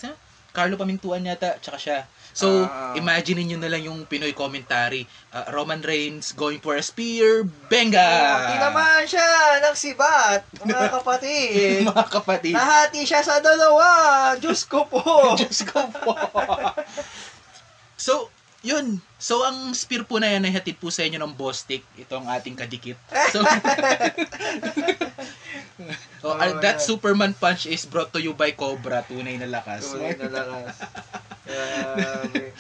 Carlo 0.56 0.80
Pamintuan 0.80 1.20
yata, 1.20 1.60
tsaka 1.60 1.76
siya. 1.76 1.98
So, 2.32 2.64
Ah. 2.64 2.96
imagine 2.96 3.44
niyo 3.44 3.56
na 3.56 3.68
lang 3.68 3.84
yung 3.84 4.04
Pinoy 4.04 4.32
commentary. 4.32 5.04
Ah, 5.28 5.52
Roman 5.52 5.80
Reigns 5.80 6.32
going 6.32 6.60
for 6.60 6.72
a 6.72 6.80
spear, 6.80 7.44
benga! 7.68 8.00
Oh, 8.00 8.40
tinamaan 8.52 9.04
siya 9.04 9.28
ng 9.60 9.76
sibat, 9.76 10.48
mga 10.64 10.88
kapatid. 10.96 11.84
Mga 11.84 12.04
kapatid. 12.08 12.56
Nahati 12.56 13.04
siya 13.04 13.20
sa 13.20 13.36
dalawa. 13.38 13.88
Diyos 14.36 14.64
ko 14.64 14.88
po. 14.88 15.00
Diyos 15.40 15.60
ko 15.64 15.80
po. 15.92 16.12
so, 17.96 18.28
yun. 18.60 19.00
So, 19.16 19.44
ang 19.44 19.72
spear 19.72 20.04
po 20.04 20.16
na 20.16 20.28
yan 20.28 20.44
ay 20.44 20.52
hatid 20.52 20.76
po 20.76 20.88
sa 20.88 21.04
inyo 21.04 21.16
ng 21.16 21.32
Bostik. 21.32 21.84
Ito 21.96 22.20
ang 22.20 22.28
ating 22.28 22.56
kadikit. 22.56 22.96
So, 23.32 23.40
oh, 26.26 26.34
Oh, 26.34 26.42
uh, 26.42 26.58
that 26.58 26.82
yan. 26.82 26.86
Superman 26.86 27.32
punch 27.38 27.70
is 27.70 27.86
brought 27.86 28.10
to 28.10 28.20
you 28.20 28.34
by 28.34 28.50
Cobra. 28.52 29.06
Tunay 29.06 29.38
na 29.38 29.46
lakas. 29.46 29.94
Tunay 29.94 30.18
na 30.18 30.26
lakas. 30.26 30.74
Grabe. 31.46 32.50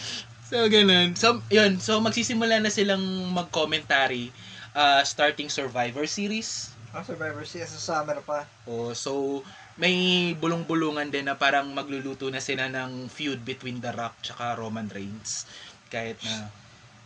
So, 0.46 0.70
ganun. 0.70 1.18
So, 1.18 1.42
yun. 1.50 1.82
So, 1.82 1.98
magsisimula 1.98 2.62
na 2.62 2.70
silang 2.70 3.02
mag-commentary 3.34 4.30
uh, 4.78 5.02
starting 5.02 5.50
Survivor 5.50 6.06
Series. 6.06 6.70
Ang 6.94 7.02
Survivor 7.02 7.42
Series 7.42 7.74
sa 7.74 7.82
summer 7.82 8.22
pa. 8.22 8.46
Oh, 8.70 8.94
so, 8.94 9.42
may 9.76 10.32
bulong-bulungan 10.38 11.10
din 11.10 11.26
na 11.26 11.34
parang 11.36 11.68
magluluto 11.74 12.30
na 12.30 12.40
sila 12.40 12.70
ng 12.70 13.10
feud 13.10 13.42
between 13.42 13.82
The 13.82 13.92
Rock 13.92 14.22
tsaka 14.22 14.56
Roman 14.56 14.88
Reigns. 14.88 15.44
Kahit 15.90 16.22
na... 16.22 16.48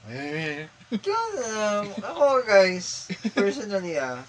Eh, 0.09 0.65
Kaya, 0.89 1.23
um, 1.85 1.87
ako 2.01 2.41
guys, 2.49 3.13
personally 3.37 4.01
ah, 4.01 4.25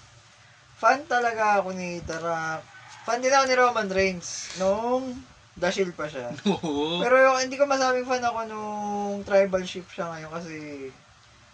fan 0.82 1.06
talaga 1.06 1.62
ako 1.62 1.78
ni 1.78 2.02
Tarak. 2.02 2.66
Fan 3.06 3.22
din 3.22 3.30
ako 3.30 3.44
ni 3.46 3.54
Roman 3.54 3.86
Reigns 3.86 4.50
nung 4.58 5.14
The 5.54 5.70
Shield 5.70 5.94
pa 5.94 6.10
siya. 6.10 6.34
Pero 7.02 7.14
yung, 7.22 7.38
hindi 7.38 7.54
ko 7.54 7.70
masabing 7.70 8.08
fan 8.08 8.24
ako 8.26 8.50
nung 8.50 9.22
tribal 9.22 9.62
ship 9.62 9.86
siya 9.94 10.10
ngayon 10.10 10.30
kasi 10.34 10.56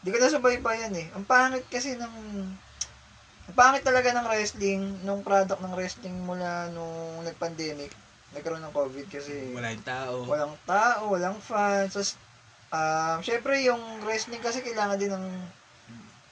hindi 0.01 0.09
ko 0.09 0.17
nasubaybayan 0.17 0.95
eh. 0.97 1.13
Ang 1.13 1.29
pangit 1.29 1.69
kasi 1.69 1.93
ng 2.01 2.15
ang 3.49 3.57
pangit 3.57 3.85
talaga 3.85 4.13
ng 4.13 4.29
wrestling, 4.29 4.83
nung 5.05 5.25
product 5.25 5.61
ng 5.61 5.77
wrestling 5.77 6.17
mula 6.25 6.69
nung 6.73 7.25
nag-pandemic. 7.25 7.93
nagkaroon 8.29 8.61
ng 8.61 8.77
COVID 8.77 9.07
kasi 9.09 9.57
Wala 9.57 9.73
yung 9.73 9.89
tao. 9.89 10.15
walang 10.29 10.55
tao, 10.69 11.01
walang 11.17 11.41
fans. 11.41 11.97
Tapos, 11.97 12.13
um, 12.69 13.25
syempre 13.25 13.57
yung 13.65 13.81
wrestling 14.05 14.45
kasi 14.45 14.61
kailangan 14.61 15.01
din 15.01 15.09
ng 15.09 15.27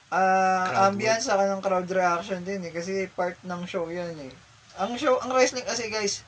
ah 0.07 0.65
Crowd 0.65 0.95
ambience 0.95 1.27
saka 1.27 1.51
ng 1.51 1.59
crowd 1.59 1.87
reaction 1.87 2.39
din 2.41 2.63
eh. 2.63 2.71
Kasi 2.71 3.07
part 3.09 3.35
ng 3.41 3.61
show 3.65 3.87
yan 3.87 4.15
eh. 4.17 4.33
Ang 4.77 4.95
show, 4.95 5.17
ang 5.19 5.33
wrestling 5.33 5.65
kasi 5.65 5.89
guys, 5.89 6.21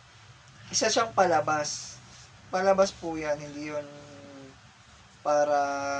isa 0.68 0.90
siyang 0.90 1.14
palabas. 1.14 1.96
Palabas 2.50 2.90
po 2.92 3.14
yan, 3.14 3.38
hindi 3.38 3.70
yun 3.70 3.86
para... 5.20 5.56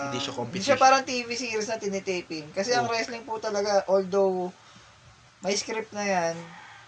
Hindi 0.10 0.18
siya 0.18 0.32
Hindi 0.32 0.40
competition. 0.40 0.66
siya 0.66 0.78
parang 0.80 1.04
TV 1.04 1.30
series 1.36 1.70
na 1.70 1.78
tinitaping. 1.78 2.50
Kasi 2.52 2.74
ang 2.74 2.88
Oh. 2.88 2.92
wrestling 2.92 3.22
po 3.22 3.38
talaga, 3.38 3.86
although 3.86 4.50
may 5.40 5.54
script 5.54 5.94
na 5.94 6.04
yan, 6.04 6.36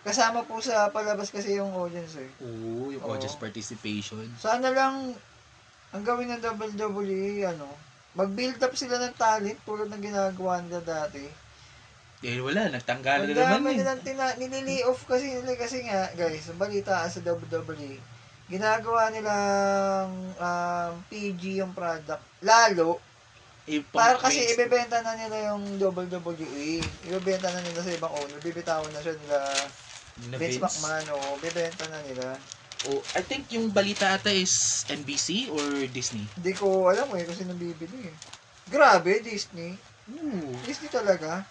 kasama 0.01 0.41
po 0.41 0.57
sa 0.60 0.89
palabas 0.89 1.29
kasi 1.29 1.55
yung 1.55 1.69
audience 1.71 2.17
eh. 2.17 2.29
Oo, 2.41 2.89
yung 2.89 3.03
Oo. 3.05 3.13
audience 3.13 3.38
participation. 3.38 4.25
Sana 4.36 4.74
lang 4.74 5.13
ang 5.91 6.03
gawin 6.03 6.31
ng 6.31 6.41
WWE, 6.41 7.45
ano, 7.45 7.67
mag-build 8.13 8.60
up 8.60 8.74
sila 8.74 9.00
ng 9.00 9.15
talent 9.15 9.60
tulad 9.63 9.88
ng 9.88 10.03
ginagawa 10.03 10.60
nila 10.60 10.82
dati. 10.82 11.24
Dahil 12.22 12.46
wala, 12.46 12.70
nagtanggal 12.70 13.25
Ang 13.25 13.34
na 13.34 13.58
naman 13.58 13.74
eh. 13.74 13.77
nilang 13.82 14.01
tina- 14.01 14.38
nilili 14.38 14.86
off 14.86 15.10
kasi 15.10 15.32
nila 15.32 15.58
kasi 15.58 15.82
nga, 15.82 16.12
guys, 16.13 16.46
ang 16.48 16.60
balita 16.60 17.01
sa 17.03 17.18
WWE, 17.18 17.98
ginagawa 18.46 19.10
nilang 19.10 20.12
um, 20.36 20.94
PG 21.08 21.63
yung 21.63 21.74
product. 21.74 22.22
Lalo, 22.41 23.00
Eh, 23.63 23.80
para 23.86 24.18
kasi 24.18 24.41
ibebenta 24.51 25.00
na 25.00 25.13
nila 25.13 25.53
yung 25.53 25.77
WWE. 25.77 26.82
Ibebenta 27.06 27.48
na 27.48 27.62
nila 27.62 27.80
sa 27.80 27.94
ibang 27.94 28.10
owner. 28.12 28.41
Bibitawan 28.41 28.89
na 28.89 29.00
siya 29.00 29.13
nila 29.15 29.38
Vince. 30.34 30.58
McMahon. 30.60 31.06
O, 31.13 31.38
bibenta 31.38 31.86
na 31.88 32.01
nila. 32.03 32.36
Oh, 32.89 33.01
I 33.13 33.21
think 33.21 33.45
yung 33.53 33.69
balita 33.69 34.17
ata 34.17 34.33
is 34.33 34.81
NBC 34.89 35.53
or 35.53 35.85
Disney. 35.93 36.25
Hindi 36.33 36.53
ko 36.57 36.89
alam 36.89 37.13
eh 37.13 37.29
kung 37.29 37.38
sino 37.38 37.53
bibili 37.53 38.09
eh. 38.09 38.15
Grabe, 38.71 39.21
Disney. 39.21 39.77
Ooh, 40.09 40.55
Disney 40.65 40.89
talaga. 40.89 41.45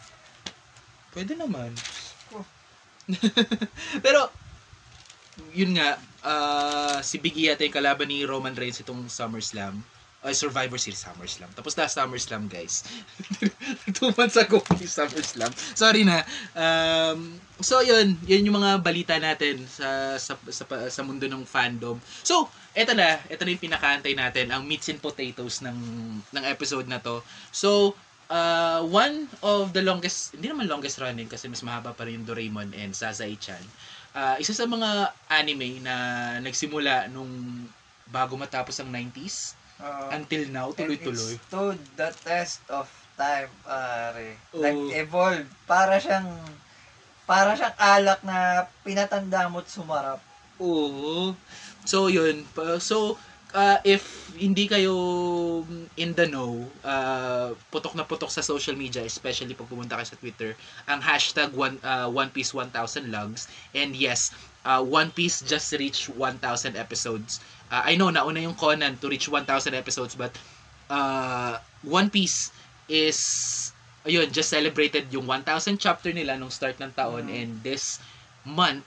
pwede 1.14 1.34
naman. 1.34 1.75
Oh. 2.34 2.46
Pero, 4.04 4.30
yun 5.54 5.75
nga, 5.75 5.99
ah, 6.22 6.99
si 7.02 7.18
Biggie 7.18 7.50
yata 7.50 7.66
yung 7.66 7.75
kalaban 7.75 8.10
ni 8.10 8.22
Roman 8.22 8.54
Reigns 8.54 8.78
itong 8.82 9.06
SummerSlam. 9.10 9.82
Uh, 10.20 10.37
Survivor 10.37 10.76
Series 10.76 11.00
SummerSlam. 11.00 11.49
Tapos 11.56 11.72
na 11.80 11.88
SummerSlam, 11.88 12.44
guys. 12.44 12.84
Two 13.96 14.12
months 14.12 14.37
ago 14.37 14.60
yung 14.76 14.92
SummerSlam. 14.92 15.49
Sorry 15.72 16.04
na. 16.04 16.28
Um, 16.52 17.40
so, 17.62 17.81
yun. 17.81 18.17
Yun 18.26 18.47
yung 18.49 18.58
mga 18.61 18.80
balita 18.80 19.15
natin 19.17 19.63
sa, 19.69 20.17
sa, 20.17 20.34
sa, 20.49 20.65
sa 20.67 21.02
mundo 21.04 21.25
ng 21.28 21.45
fandom. 21.47 21.97
So, 22.25 22.49
eto 22.73 22.93
na. 22.93 23.21
Eto 23.28 23.45
na 23.45 23.52
yung 23.54 23.65
pinakaantay 23.65 24.13
natin. 24.17 24.50
Ang 24.50 24.67
meats 24.67 24.89
and 24.91 25.00
potatoes 25.00 25.63
ng, 25.65 25.78
ng 26.32 26.45
episode 26.49 26.89
na 26.89 26.99
to. 26.99 27.25
So, 27.54 27.95
uh, 28.28 28.82
one 28.84 29.28
of 29.45 29.73
the 29.76 29.84
longest, 29.84 30.34
hindi 30.34 30.50
naman 30.50 30.67
longest 30.67 30.99
running 30.99 31.28
kasi 31.28 31.47
mas 31.47 31.61
mahaba 31.61 31.93
pa 31.93 32.04
rin 32.08 32.23
yung 32.23 32.26
Doraemon 32.26 32.73
and 32.76 32.93
Sasai-chan. 32.93 33.63
Uh, 34.11 34.34
isa 34.43 34.50
sa 34.50 34.67
mga 34.67 35.15
anime 35.30 35.78
na 35.84 35.95
nagsimula 36.43 37.06
nung 37.15 37.30
bago 38.11 38.34
matapos 38.34 38.75
ang 38.82 38.91
90s 38.91 39.61
Uh, 39.80 40.13
until 40.13 40.45
now, 40.52 40.69
tuloy-tuloy. 40.76 41.41
It 41.41 41.41
stood 41.49 41.80
the 41.97 42.13
test 42.21 42.61
of 42.69 42.84
time, 43.17 43.49
pare. 43.65 44.37
Oo. 44.52 44.61
Nag-evolve. 44.61 45.49
Para 45.65 45.97
siyang, 45.97 46.28
para 47.30 47.54
siyang 47.54 47.78
alak 47.78 48.19
na 48.26 48.66
pinatanda 48.82 49.47
mo't 49.47 49.71
sumarap. 49.71 50.19
Oo. 50.58 51.30
So, 51.86 52.10
yun. 52.10 52.43
So, 52.82 53.23
uh, 53.54 53.78
if 53.86 54.34
hindi 54.34 54.66
kayo 54.66 54.95
in 55.95 56.10
the 56.19 56.26
know, 56.26 56.66
uh, 56.82 57.54
putok 57.71 57.95
na 57.95 58.02
putok 58.02 58.34
sa 58.34 58.43
social 58.43 58.75
media, 58.75 59.06
especially 59.06 59.54
pag 59.54 59.71
pumunta 59.71 59.95
kayo 59.95 60.10
sa 60.10 60.19
Twitter, 60.19 60.58
ang 60.90 60.99
hashtag 60.99 61.54
one, 61.54 61.78
uh, 61.86 62.10
One 62.10 62.34
Piece 62.34 62.50
1000 62.50 63.14
logs. 63.14 63.47
And 63.78 63.95
yes, 63.95 64.34
uh, 64.66 64.82
One 64.82 65.14
Piece 65.14 65.47
just 65.47 65.71
reached 65.78 66.10
1000 66.10 66.43
episodes. 66.75 67.38
Uh, 67.71 67.86
I 67.86 67.95
know, 67.95 68.10
nauna 68.10 68.43
yung 68.43 68.58
Conan 68.58 68.99
to 68.99 69.06
reach 69.06 69.30
1000 69.30 69.47
episodes, 69.78 70.19
but 70.19 70.34
uh, 70.90 71.62
One 71.86 72.10
Piece 72.10 72.50
is 72.90 73.71
ayun, 74.06 74.28
just 74.32 74.49
celebrated 74.49 75.08
yung 75.13 75.26
1000 75.28 75.76
chapter 75.76 76.10
nila 76.13 76.36
nung 76.36 76.52
start 76.52 76.76
ng 76.80 76.93
taon 76.97 77.28
Mhm. 77.28 77.36
and 77.36 77.50
this 77.63 78.00
month 78.45 78.84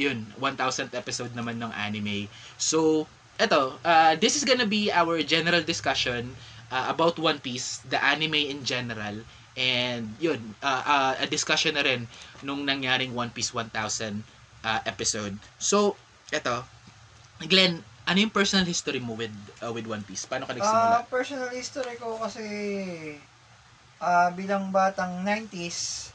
yun, 0.00 0.24
1000th 0.40 0.96
episode 0.96 1.32
naman 1.36 1.60
ng 1.60 1.68
anime. 1.76 2.24
So, 2.56 3.04
eto, 3.36 3.76
uh, 3.84 4.16
this 4.16 4.32
is 4.32 4.48
gonna 4.48 4.64
be 4.64 4.88
our 4.88 5.20
general 5.20 5.60
discussion 5.60 6.32
uh, 6.72 6.88
about 6.88 7.20
One 7.20 7.36
Piece, 7.36 7.84
the 7.84 8.00
anime 8.00 8.40
in 8.48 8.64
general, 8.64 9.20
and 9.60 10.16
yun, 10.16 10.56
uh, 10.64 10.82
uh, 10.86 11.12
a 11.20 11.26
discussion 11.28 11.76
na 11.76 11.84
rin 11.84 12.08
nung 12.40 12.64
nangyaring 12.64 13.12
One 13.12 13.28
Piece 13.28 13.52
1000 13.52 14.24
uh, 14.64 14.80
episode. 14.88 15.36
So, 15.60 16.00
eto, 16.32 16.64
Glenn, 17.44 17.84
ano 18.08 18.18
yung 18.20 18.32
personal 18.32 18.64
history 18.64 19.00
mo 19.00 19.14
with 19.16 19.32
uh, 19.60 19.72
with 19.72 19.84
One 19.84 20.04
Piece? 20.04 20.24
Paano 20.24 20.48
ka 20.48 20.56
nagsimula? 20.56 21.04
personal 21.12 21.52
history 21.52 21.96
ko 22.00 22.16
kasi 22.20 22.44
ah 24.00 24.32
bilang 24.32 24.72
batang 24.72 25.20
90s, 25.22 26.10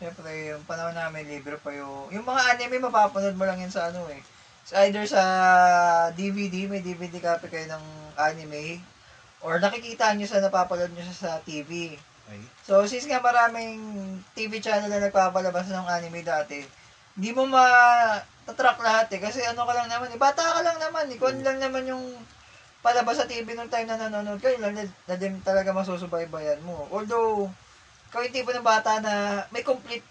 syempre, 0.00 0.56
yung 0.56 0.64
panahon 0.64 0.96
namin, 0.96 1.28
libre 1.28 1.60
pa 1.60 1.70
yung... 1.76 2.08
Yung 2.08 2.24
mga 2.24 2.56
anime, 2.56 2.80
mapapanood 2.80 3.36
mo 3.36 3.44
lang 3.44 3.60
yan 3.60 3.72
sa 3.72 3.92
ano 3.92 4.08
eh. 4.08 4.24
Sa 4.64 4.84
either 4.84 5.04
sa 5.04 5.22
DVD, 6.16 6.64
may 6.68 6.80
DVD 6.80 7.20
copy 7.20 7.52
kayo 7.52 7.68
ng 7.68 7.84
anime, 8.16 8.80
or 9.44 9.60
nakikita 9.60 10.12
nyo 10.16 10.24
sa 10.24 10.40
napapanood 10.40 10.90
nyo 10.92 11.04
sa 11.12 11.38
TV. 11.44 12.00
Okay. 12.28 12.42
So, 12.64 12.84
since 12.84 13.08
nga 13.08 13.20
maraming 13.24 13.80
TV 14.36 14.60
channel 14.60 14.88
na 14.88 15.08
nagpapalabas 15.08 15.68
ng 15.68 15.88
anime 15.88 16.20
dati, 16.20 16.60
hindi 17.18 17.30
mo 17.32 17.48
ma 17.48 17.64
track 18.46 18.78
lahat 18.80 19.08
eh. 19.12 19.20
Kasi 19.20 19.42
ano 19.44 19.64
ka 19.66 19.72
lang 19.74 19.88
naman 19.90 20.12
eh. 20.12 20.18
Bata 20.20 20.40
ka 20.40 20.60
lang 20.62 20.78
naman 20.78 21.10
eh. 21.10 21.16
Kung 21.18 21.34
ano 21.34 21.42
lang 21.42 21.58
naman 21.58 21.84
yung 21.88 22.04
palabas 22.80 23.18
sa 23.18 23.26
TV 23.26 23.54
nung 23.54 23.70
time 23.70 23.90
na 23.90 23.98
nanonood 23.98 24.38
ka, 24.38 24.50
yun 24.54 24.62
lang 24.62 24.74
na, 24.74 24.84
na 24.86 25.16
din 25.18 25.38
talaga 25.42 25.74
masusubaybayan 25.74 26.62
mo. 26.62 26.86
Although, 26.94 27.50
ikaw 28.08 28.22
yung 28.24 28.36
tipo 28.36 28.50
ng 28.54 28.64
bata 28.64 29.02
na 29.02 29.44
may 29.50 29.66
complete 29.66 30.04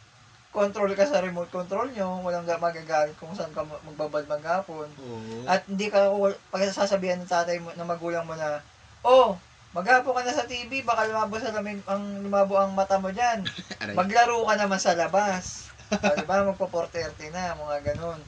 control 0.51 0.89
ka 0.97 1.05
sa 1.05 1.21
remote 1.21 1.51
control 1.53 1.91
nyo, 1.93 2.23
walang 2.25 2.47
ga- 2.47 2.57
magagalit 2.57 3.13
kung 3.21 3.31
saan 3.37 3.53
ka 3.53 3.61
ma- 3.61 3.81
magbabad 3.85 4.25
maghapon. 4.25 4.89
Oo. 4.89 5.45
At 5.45 5.63
hindi 5.69 5.87
ka 5.87 6.11
pag 6.49 6.65
sasabihan 6.73 7.21
ng 7.21 7.29
tatay 7.29 7.61
mo, 7.61 7.71
ng 7.71 7.87
magulang 7.87 8.25
mo 8.25 8.33
na, 8.33 8.59
oh, 9.05 9.37
maghapo 9.75 10.15
ka 10.15 10.25
na 10.25 10.33
sa 10.33 10.49
TV, 10.49 10.81
baka 10.81 11.05
lumabo 11.05 11.37
sa 11.37 11.53
lamig, 11.53 11.77
ang 11.85 12.25
lumabo 12.25 12.57
ang 12.57 12.73
mata 12.73 12.97
mo 12.97 13.13
dyan. 13.13 13.45
Aray. 13.81 13.93
Maglaro 13.93 14.43
ka 14.47 14.55
naman 14.57 14.79
sa 14.81 14.97
labas. 14.97 15.69
o, 15.93 16.13
diba? 16.17 16.43
Magpo 16.43 16.67
430 16.67 17.31
na, 17.31 17.53
mga 17.53 17.93
ganun. 17.93 18.19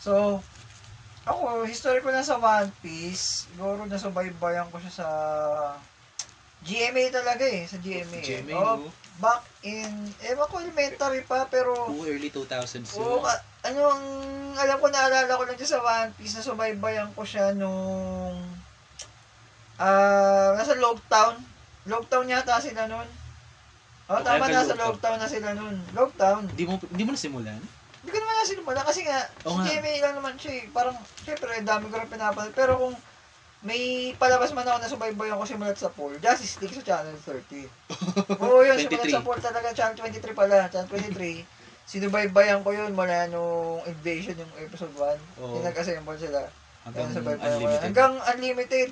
So, 0.00 0.40
ako, 1.28 1.62
history 1.64 2.00
ko 2.00 2.08
na 2.08 2.24
sa 2.24 2.36
One 2.36 2.72
Piece, 2.80 3.46
siguro 3.46 3.84
nasubaybayan 3.84 4.68
ko 4.72 4.80
siya 4.80 4.94
sa 4.94 5.08
GMA 6.60 7.14
talaga 7.14 7.44
eh, 7.44 7.64
sa 7.64 7.78
GMA. 7.78 8.18
GMA, 8.18 8.54
Oh, 8.56 8.76
no? 8.82 8.90
back 9.18 9.42
in, 9.62 9.90
ewan 10.24 10.46
ko 10.46 10.56
elementary 10.58 11.22
pa, 11.22 11.46
pero 11.46 11.74
Oo, 11.86 12.02
early 12.02 12.30
2000s. 12.30 12.94
Oo, 12.96 13.18
ka, 13.20 13.34
ano, 13.66 13.80
ang 13.90 14.04
alam 14.56 14.78
ko, 14.78 14.86
naalala 14.88 15.38
ko 15.38 15.42
lang 15.44 15.54
dyan 15.54 15.70
sa 15.70 15.82
One 15.82 16.10
Piece, 16.14 16.34
na 16.34 16.42
subaybayan 16.42 17.10
ko 17.14 17.22
siya 17.22 17.54
nung, 17.54 18.34
ah, 19.78 20.54
nasa 20.54 20.74
Logtown. 20.74 21.38
Logtown 21.86 22.26
yata 22.26 22.58
sila 22.58 22.86
nun. 22.86 23.06
Oh, 24.08 24.16
Okay, 24.18 24.24
tama, 24.24 24.48
nasa 24.48 24.74
Logtown. 24.74 25.18
Na 25.20 25.28
sila 25.28 25.52
nun. 25.52 25.76
Logtown. 25.92 26.48
Hindi 26.48 26.64
mo, 26.64 26.74
hindi 26.80 27.02
mo 27.04 27.10
nasimulan? 27.12 27.60
Hindi 28.08 28.16
ko 28.16 28.24
naman 28.24 28.40
nasinumala 28.40 28.80
kasi 28.88 29.04
nga, 29.04 29.20
Oo 29.44 29.60
si 29.60 29.68
nga. 29.68 29.84
GMA 29.84 30.00
lang 30.00 30.14
naman 30.16 30.34
siya 30.40 30.52
eh. 30.56 30.64
Parang, 30.72 30.96
syempre, 31.20 31.60
dami 31.60 31.92
ko 31.92 32.00
rin 32.00 32.08
pinapanood. 32.08 32.56
Pero 32.56 32.80
kung 32.80 32.96
may 33.60 34.16
palabas 34.16 34.48
man 34.56 34.64
ako 34.64 34.78
na 34.80 34.88
subaybayan 34.88 35.36
ko 35.36 35.44
simulat 35.44 35.76
sa 35.76 35.92
pool, 35.92 36.16
Justice 36.16 36.56
League 36.64 36.72
sa 36.72 37.04
Channel 37.04 37.20
30. 37.20 37.68
Oo, 38.48 38.64
yun, 38.64 38.80
simulat 38.80 39.12
23. 39.12 39.12
sa 39.12 39.20
pool 39.20 39.36
talaga, 39.36 39.76
Channel 39.76 40.08
23 40.08 40.32
pala, 40.32 40.72
Channel 40.72 40.88
23. 40.88 41.44
Sinubaybayan 41.84 42.64
ko 42.64 42.72
yun 42.72 42.96
mula 42.96 43.28
nung 43.28 43.84
Invasion 43.84 44.40
yung 44.40 44.52
episode 44.56 44.96
1. 44.96 45.44
Oo. 45.44 45.60
Yung 45.60 45.68
nag-assemble 45.68 46.16
sila. 46.16 46.48
Hanggang 46.88 47.12
Hanggang 47.12 47.12
subaybayan 47.12 47.44
ko 47.44 47.44
yun. 47.44 47.60
unlimited. 47.60 47.84
Hanggang 47.84 48.14
unlimited. 48.24 48.90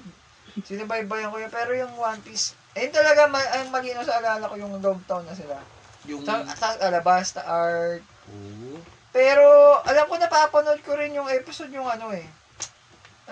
Sinubaybayan 0.60 1.32
ko 1.32 1.36
yun. 1.40 1.48
Pero 1.48 1.70
yung 1.72 1.94
One 1.96 2.20
Piece, 2.20 2.52
ayun 2.76 2.92
talaga, 2.92 3.32
ma- 3.32 3.52
ang 3.56 3.72
malino 3.72 4.04
sa 4.04 4.20
alala 4.20 4.44
ko 4.44 4.60
yung 4.60 4.76
Dogtown 4.84 5.24
na 5.24 5.32
sila. 5.32 5.56
Yung... 6.04 6.20
Sa, 6.20 6.44
sa 6.52 6.76
alabas, 6.84 7.32
art, 7.40 8.04
Oo. 8.28 8.76
Pero, 9.16 9.80
alam 9.88 10.04
ko 10.04 10.20
napapanood 10.20 10.80
ko 10.84 10.92
rin 10.92 11.16
yung 11.16 11.32
episode 11.32 11.72
yung 11.72 11.88
ano 11.88 12.12
eh. 12.12 12.28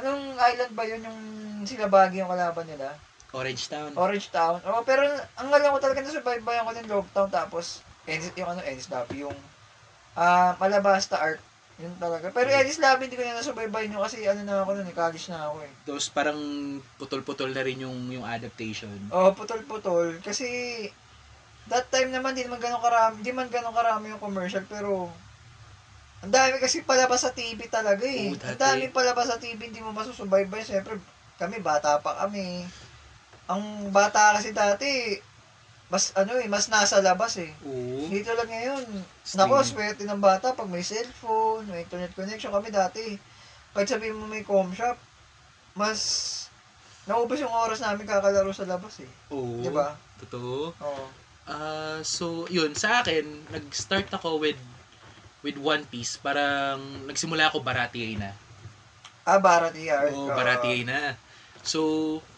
Anong 0.01 0.41
island 0.41 0.73
ba 0.73 0.89
yun 0.89 1.05
yung 1.05 1.21
sila 1.69 1.93
bagi 1.93 2.25
yung 2.25 2.33
kalaban 2.33 2.65
nila? 2.65 2.97
Orange 3.37 3.69
Town. 3.69 3.93
Orange 3.93 4.33
Town. 4.33 4.65
Oh, 4.65 4.81
pero 4.81 5.05
ang 5.37 5.53
alam 5.53 5.77
ko 5.77 5.79
talaga 5.85 6.01
nasubaybayan 6.01 6.65
ko 6.65 6.73
din 6.73 6.89
Love 6.89 7.11
Town 7.13 7.29
tapos 7.29 7.85
Ennis, 8.09 8.33
yung 8.33 8.49
ano 8.49 8.65
Ennis 8.65 8.89
Dapi, 8.89 9.29
yung 9.29 9.37
ah 10.17 10.57
Malabasta 10.57 11.21
Art 11.21 11.43
Yun 11.75 11.91
talaga. 11.99 12.31
Pero 12.31 12.55
Alice 12.55 12.79
Lab, 12.79 13.03
hindi 13.03 13.19
ko 13.19 13.27
na 13.27 13.43
nasubaybayan 13.43 13.91
yun 13.91 14.03
kasi 14.07 14.23
ano 14.31 14.47
na 14.47 14.63
ako 14.63 14.79
nun, 14.79 14.87
eh, 14.87 14.95
college 14.95 15.27
na 15.27 15.51
ako 15.51 15.57
eh. 15.67 15.73
Tapos 15.83 16.07
parang 16.07 16.39
putol-putol 17.03 17.51
na 17.51 17.67
rin 17.67 17.83
yung 17.83 18.15
yung 18.15 18.23
adaptation. 18.23 18.95
Oh, 19.11 19.35
putol-putol. 19.35 20.23
Kasi, 20.23 20.47
that 21.67 21.91
time 21.91 22.15
naman, 22.15 22.39
di 22.39 22.47
naman 22.47 22.63
ganun 22.63 22.79
karami, 22.79 23.27
di 23.27 23.35
man 23.35 23.51
ganun 23.51 23.75
karami 23.75 24.15
yung 24.15 24.23
commercial, 24.23 24.63
pero, 24.71 25.11
ang 26.25 26.33
dami 26.33 26.57
kasi 26.57 26.81
palabas 26.81 27.21
sa 27.21 27.37
TV 27.37 27.69
talaga 27.69 28.01
eh. 28.09 28.33
Oo, 28.33 28.41
ang 28.41 28.41
dati. 28.41 28.57
dami 28.57 28.89
palabas 28.89 29.29
sa 29.29 29.37
TV, 29.37 29.61
hindi 29.69 29.85
mo 29.85 29.93
masusubaybay. 29.93 30.65
Siyempre, 30.65 30.97
kami, 31.37 31.61
bata 31.61 32.01
pa 32.01 32.25
kami. 32.25 32.65
Ang 33.45 33.93
bata 33.93 34.33
kasi 34.33 34.57
dati, 34.57 35.21
mas 35.93 36.17
ano 36.17 36.41
eh, 36.41 36.49
mas 36.49 36.73
nasa 36.73 37.05
labas 37.05 37.37
eh. 37.37 37.53
Oo. 37.69 38.09
Dito 38.09 38.33
lang 38.33 38.49
ngayon. 38.49 38.85
Nako, 39.37 39.61
swerte 39.61 40.09
ng 40.09 40.25
bata 40.25 40.57
pag 40.57 40.73
may 40.73 40.81
cellphone, 40.81 41.69
may 41.69 41.85
internet 41.85 42.17
connection 42.17 42.49
kami 42.49 42.73
dati. 42.73 43.21
Kahit 43.77 43.93
sabihin 43.93 44.17
mo 44.17 44.25
may 44.25 44.41
com 44.41 44.73
shop, 44.73 44.97
mas 45.77 46.01
naubos 47.05 47.37
yung 47.37 47.53
oras 47.53 47.85
namin 47.85 48.09
kakalaro 48.09 48.49
sa 48.57 48.65
labas 48.65 48.97
eh. 49.05 49.13
Oo. 49.29 49.61
Di 49.61 49.69
ba? 49.69 49.93
Totoo. 50.25 50.73
Oo. 50.73 51.05
Ah, 51.45 52.01
so, 52.01 52.49
yun, 52.49 52.73
sa 52.73 53.05
akin, 53.05 53.45
nag-start 53.53 54.09
ako 54.09 54.41
with 54.41 54.57
with 55.45 55.61
One 55.61 55.85
Piece. 55.93 56.17
Parang 56.17 56.81
nagsimula 57.05 57.53
ako 57.53 57.61
Baratier 57.61 58.17
na. 58.17 58.33
Ah, 59.25 59.41
Barat 59.41 59.77
ER. 59.77 60.09
Oo, 60.13 60.33
Baratier 60.33 60.85
na. 60.85 61.17
So, 61.65 61.81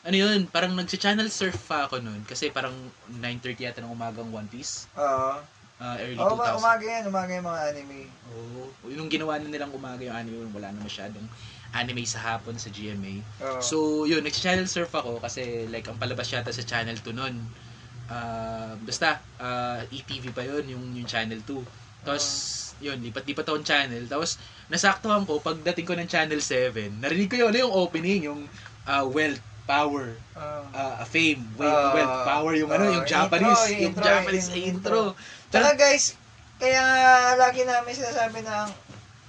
ano 0.06 0.14
yun, 0.14 0.46
parang 0.46 0.70
nagsi-channel 0.74 1.26
surf 1.34 1.58
pa 1.66 1.90
ako 1.90 1.98
noon. 1.98 2.22
Kasi 2.26 2.50
parang 2.54 2.74
9.30 3.10 3.66
yata 3.66 3.82
ng 3.82 3.90
umagang 3.90 4.30
One 4.30 4.46
Piece. 4.46 4.86
Oo. 4.94 5.38
ah, 5.76 5.96
early 5.98 6.16
Oo, 6.16 6.34
2000. 6.38 6.62
umaga 6.62 6.84
yan. 6.86 7.02
Umaga 7.10 7.30
yung 7.34 7.46
mga 7.46 7.60
anime. 7.74 8.00
Oo. 8.34 8.60
Yung 8.86 9.10
ginawa 9.10 9.38
na 9.38 9.50
nilang 9.50 9.74
umaga 9.74 10.02
yung 10.02 10.14
anime, 10.14 10.46
wala 10.50 10.70
na 10.70 10.78
masyadong 10.78 11.26
anime 11.74 12.06
sa 12.06 12.22
hapon 12.22 12.54
sa 12.54 12.70
GMA. 12.70 13.18
Oo. 13.42 13.60
So, 13.62 13.76
yun, 14.06 14.22
nag-channel 14.22 14.70
surf 14.70 14.94
ako 14.94 15.18
kasi 15.18 15.66
like 15.70 15.90
ang 15.90 15.98
palabas 15.98 16.30
yata 16.30 16.54
sa 16.54 16.62
channel 16.62 16.94
2 17.02 17.10
nun. 17.12 17.34
Ah, 18.06 18.78
basta, 18.78 19.18
ah, 19.42 19.82
ETV 19.90 20.30
pa 20.30 20.46
yun, 20.46 20.70
yung, 20.70 20.84
yung 20.94 21.06
channel 21.10 21.42
2. 21.42 21.58
Tapos, 22.06 22.24
yun, 22.80 22.98
lipat-lipat 23.00 23.46
akong 23.46 23.66
channel. 23.66 24.04
Tapos, 24.08 24.36
nasaktuhan 24.68 25.24
ko, 25.24 25.40
pagdating 25.40 25.86
ko 25.86 25.94
ng 25.96 26.08
channel 26.08 26.40
7, 26.40 27.00
narinig 27.00 27.28
ko 27.30 27.36
yun, 27.40 27.48
ano 27.52 27.58
yung 27.68 27.74
opening, 27.74 28.20
yung 28.28 28.40
ah, 28.86 29.02
wealth, 29.02 29.42
power, 29.66 30.14
Oo. 30.38 30.64
ah, 30.70 31.02
fame, 31.08 31.42
wait, 31.58 31.66
Ah, 31.66 31.90
wealth, 31.90 32.16
power, 32.22 32.52
yung 32.54 32.70
ano, 32.70 32.84
ah, 32.86 32.94
yung 33.00 33.06
Japanese, 33.08 33.62
intro, 33.66 33.74
yung 33.74 33.84
intro, 33.90 34.04
Japanese 34.06 34.46
yung 34.54 34.64
intro. 34.70 35.00
Tsaka 35.50 35.70
guys, 35.74 36.04
kaya 36.56 36.84
lagi 37.36 37.66
namin 37.66 37.92
sinasabi 37.92 38.40
ng 38.40 38.68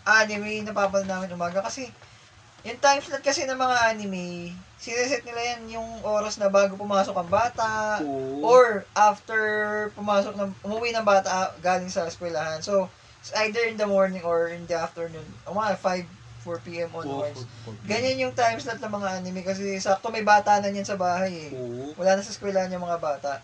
anime 0.07 0.63
napapanood 0.63 1.03
namin 1.03 1.36
umaga 1.36 1.60
kasi 1.60 1.91
yung 2.63 2.79
time 2.79 3.03
slot 3.03 3.23
kasi 3.23 3.43
ng 3.43 3.60
mga 3.60 3.77
anime, 3.95 4.51
sineset 4.75 5.23
nila 5.23 5.55
yan 5.55 5.79
yung 5.79 5.89
oras 6.03 6.36
na 6.36 6.51
bago 6.51 6.75
pumasok 6.75 7.15
ang 7.15 7.29
bata 7.31 8.01
Oo. 8.03 8.43
or 8.43 8.83
after 8.91 9.39
pumasok 9.95 10.36
ng 10.36 10.51
umuwi 10.67 10.91
ng 10.91 11.05
bata 11.05 11.55
galing 11.63 11.88
sa 11.88 12.07
eskwelahan. 12.10 12.60
So, 12.60 12.91
it's 13.27 13.35
either 13.43 13.67
in 13.67 13.75
the 13.75 13.83
morning 13.83 14.23
or 14.23 14.47
in 14.47 14.63
the 14.71 14.77
afternoon. 14.79 15.27
O 15.43 15.51
mga 15.51 15.75
5, 15.83 16.47
4 16.47 16.63
p.m. 16.63 16.89
Onwards. 16.95 17.43
Ganyan 17.83 18.23
yung 18.23 18.31
time 18.31 18.55
slot 18.63 18.79
ng 18.79 18.93
mga 18.95 19.19
anime 19.19 19.43
kasi 19.43 19.75
sakto 19.83 20.07
may 20.07 20.23
bata 20.23 20.63
na 20.63 20.71
yan 20.71 20.87
sa 20.87 20.95
bahay 20.95 21.51
eh. 21.51 21.59
Oo. 21.59 21.91
Wala 21.99 22.15
na 22.15 22.23
sa 22.23 22.31
eskwelahan 22.31 22.71
yung 22.71 22.87
mga 22.87 23.03
bata. 23.03 23.43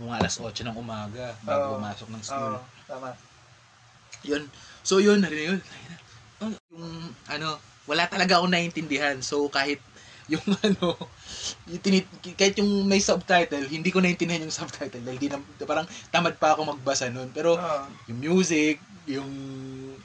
Mga 0.00 0.16
alas 0.16 0.40
8 0.40 0.64
ng 0.64 0.80
umaga, 0.80 1.36
bago 1.44 1.60
Oo. 1.60 1.72
pumasok 1.76 2.08
ng 2.08 2.22
school. 2.24 2.56
Oo, 2.56 2.64
tama. 2.88 3.12
Yun. 4.24 4.48
So 4.80 4.96
yun, 5.04 5.20
narinig 5.20 5.60
yun. 5.60 5.60
Oh, 6.40 6.50
yung 6.72 7.12
ano, 7.28 7.60
wala 7.84 8.08
talaga 8.08 8.40
akong 8.40 8.52
naiintindihan. 8.56 9.20
So 9.20 9.52
kahit 9.52 9.84
yung 10.28 10.44
ano, 10.66 10.96
yung 11.66 11.80
tinit, 11.80 12.06
kahit 12.34 12.56
yung 12.56 12.84
may 12.84 12.98
subtitle, 12.98 13.64
hindi 13.66 13.88
ko 13.88 14.00
naintindihan 14.00 14.42
yung 14.42 14.54
subtitle 14.54 15.00
dahil 15.00 15.18
di 15.18 15.28
na, 15.28 15.36
parang 15.62 15.84
tamad 16.08 16.36
pa 16.36 16.52
ako 16.52 16.72
magbasa 16.72 17.08
nun. 17.08 17.28
Pero 17.30 17.56
Oo. 17.56 17.82
yung 18.08 18.18
music, 18.20 18.78
yung 19.04 19.28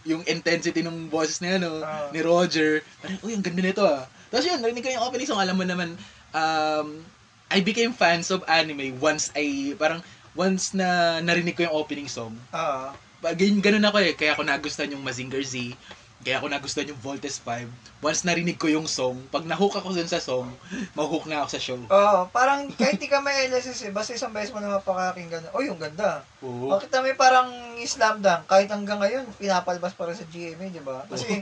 yung 0.03 0.23
intensity 0.25 0.79
ng 0.81 1.07
boses 1.07 1.39
na 1.39 1.55
ano, 1.55 1.79
Ah. 1.79 2.09
ni 2.09 2.19
Roger, 2.19 2.81
parang, 2.99 3.19
uy, 3.21 3.31
ang 3.31 3.43
ganda 3.43 3.61
nito 3.61 3.83
ah. 3.83 4.03
Tapos 4.27 4.45
yun, 4.45 4.59
narinig 4.59 4.81
ko 4.81 4.89
yung 4.89 5.05
opening 5.05 5.27
song, 5.27 5.39
alam 5.39 5.55
mo 5.55 5.63
naman, 5.63 5.95
um, 6.31 6.87
I 7.49 7.59
became 7.59 7.91
fans 7.91 8.29
of 8.29 8.45
anime 8.45 8.95
once 8.97 9.29
I, 9.33 9.73
parang, 9.75 9.99
once 10.33 10.71
na 10.71 11.19
narinig 11.19 11.53
ko 11.53 11.65
yung 11.65 11.75
opening 11.75 12.07
song, 12.07 12.35
Oo. 12.51 12.83
Ba- 13.19 13.35
ganun, 13.35 13.59
ganun 13.59 13.83
ako 13.83 13.97
eh. 13.99 14.15
Kaya 14.15 14.31
ako 14.31 14.47
nagustuhan 14.47 14.95
yung 14.95 15.03
Mazinger 15.03 15.43
Z. 15.43 15.75
Kaya 16.19 16.35
ako 16.35 16.51
nagustuhan 16.51 16.91
yung 16.91 16.99
Voltes 16.99 17.39
5. 17.39 18.03
Once 18.03 18.27
narinig 18.27 18.59
ko 18.59 18.67
yung 18.67 18.91
song, 18.91 19.23
pag 19.31 19.47
nahook 19.47 19.79
ako 19.79 19.95
dun 19.95 20.07
sa 20.07 20.19
song, 20.19 20.51
mahook 20.91 21.31
na 21.31 21.39
ako 21.43 21.47
sa 21.47 21.61
show. 21.63 21.79
Oo, 21.79 22.19
parang 22.35 22.67
kahit 22.75 22.99
di 22.99 23.07
ka 23.07 23.23
may 23.23 23.47
LSS 23.47 23.87
eh, 23.87 23.91
basta 23.95 24.11
isang 24.11 24.35
beses 24.35 24.51
mo 24.51 24.59
na 24.59 24.79
mapakakinggan. 24.79 25.47
Uy, 25.55 25.71
yung 25.71 25.79
ganda. 25.79 26.27
Oo. 26.43 26.75
Bakit 26.75 26.91
na 26.91 26.99
may 27.07 27.15
parang 27.15 27.47
slam 27.87 28.19
dunk, 28.19 28.51
kahit 28.51 28.67
hanggang 28.67 28.99
ngayon, 28.99 29.31
pinapalabas 29.39 29.95
pa 29.95 30.11
rin 30.11 30.19
sa 30.19 30.27
GMA, 30.27 30.67
di 30.75 30.83
ba? 30.83 31.07
Kasi, 31.07 31.39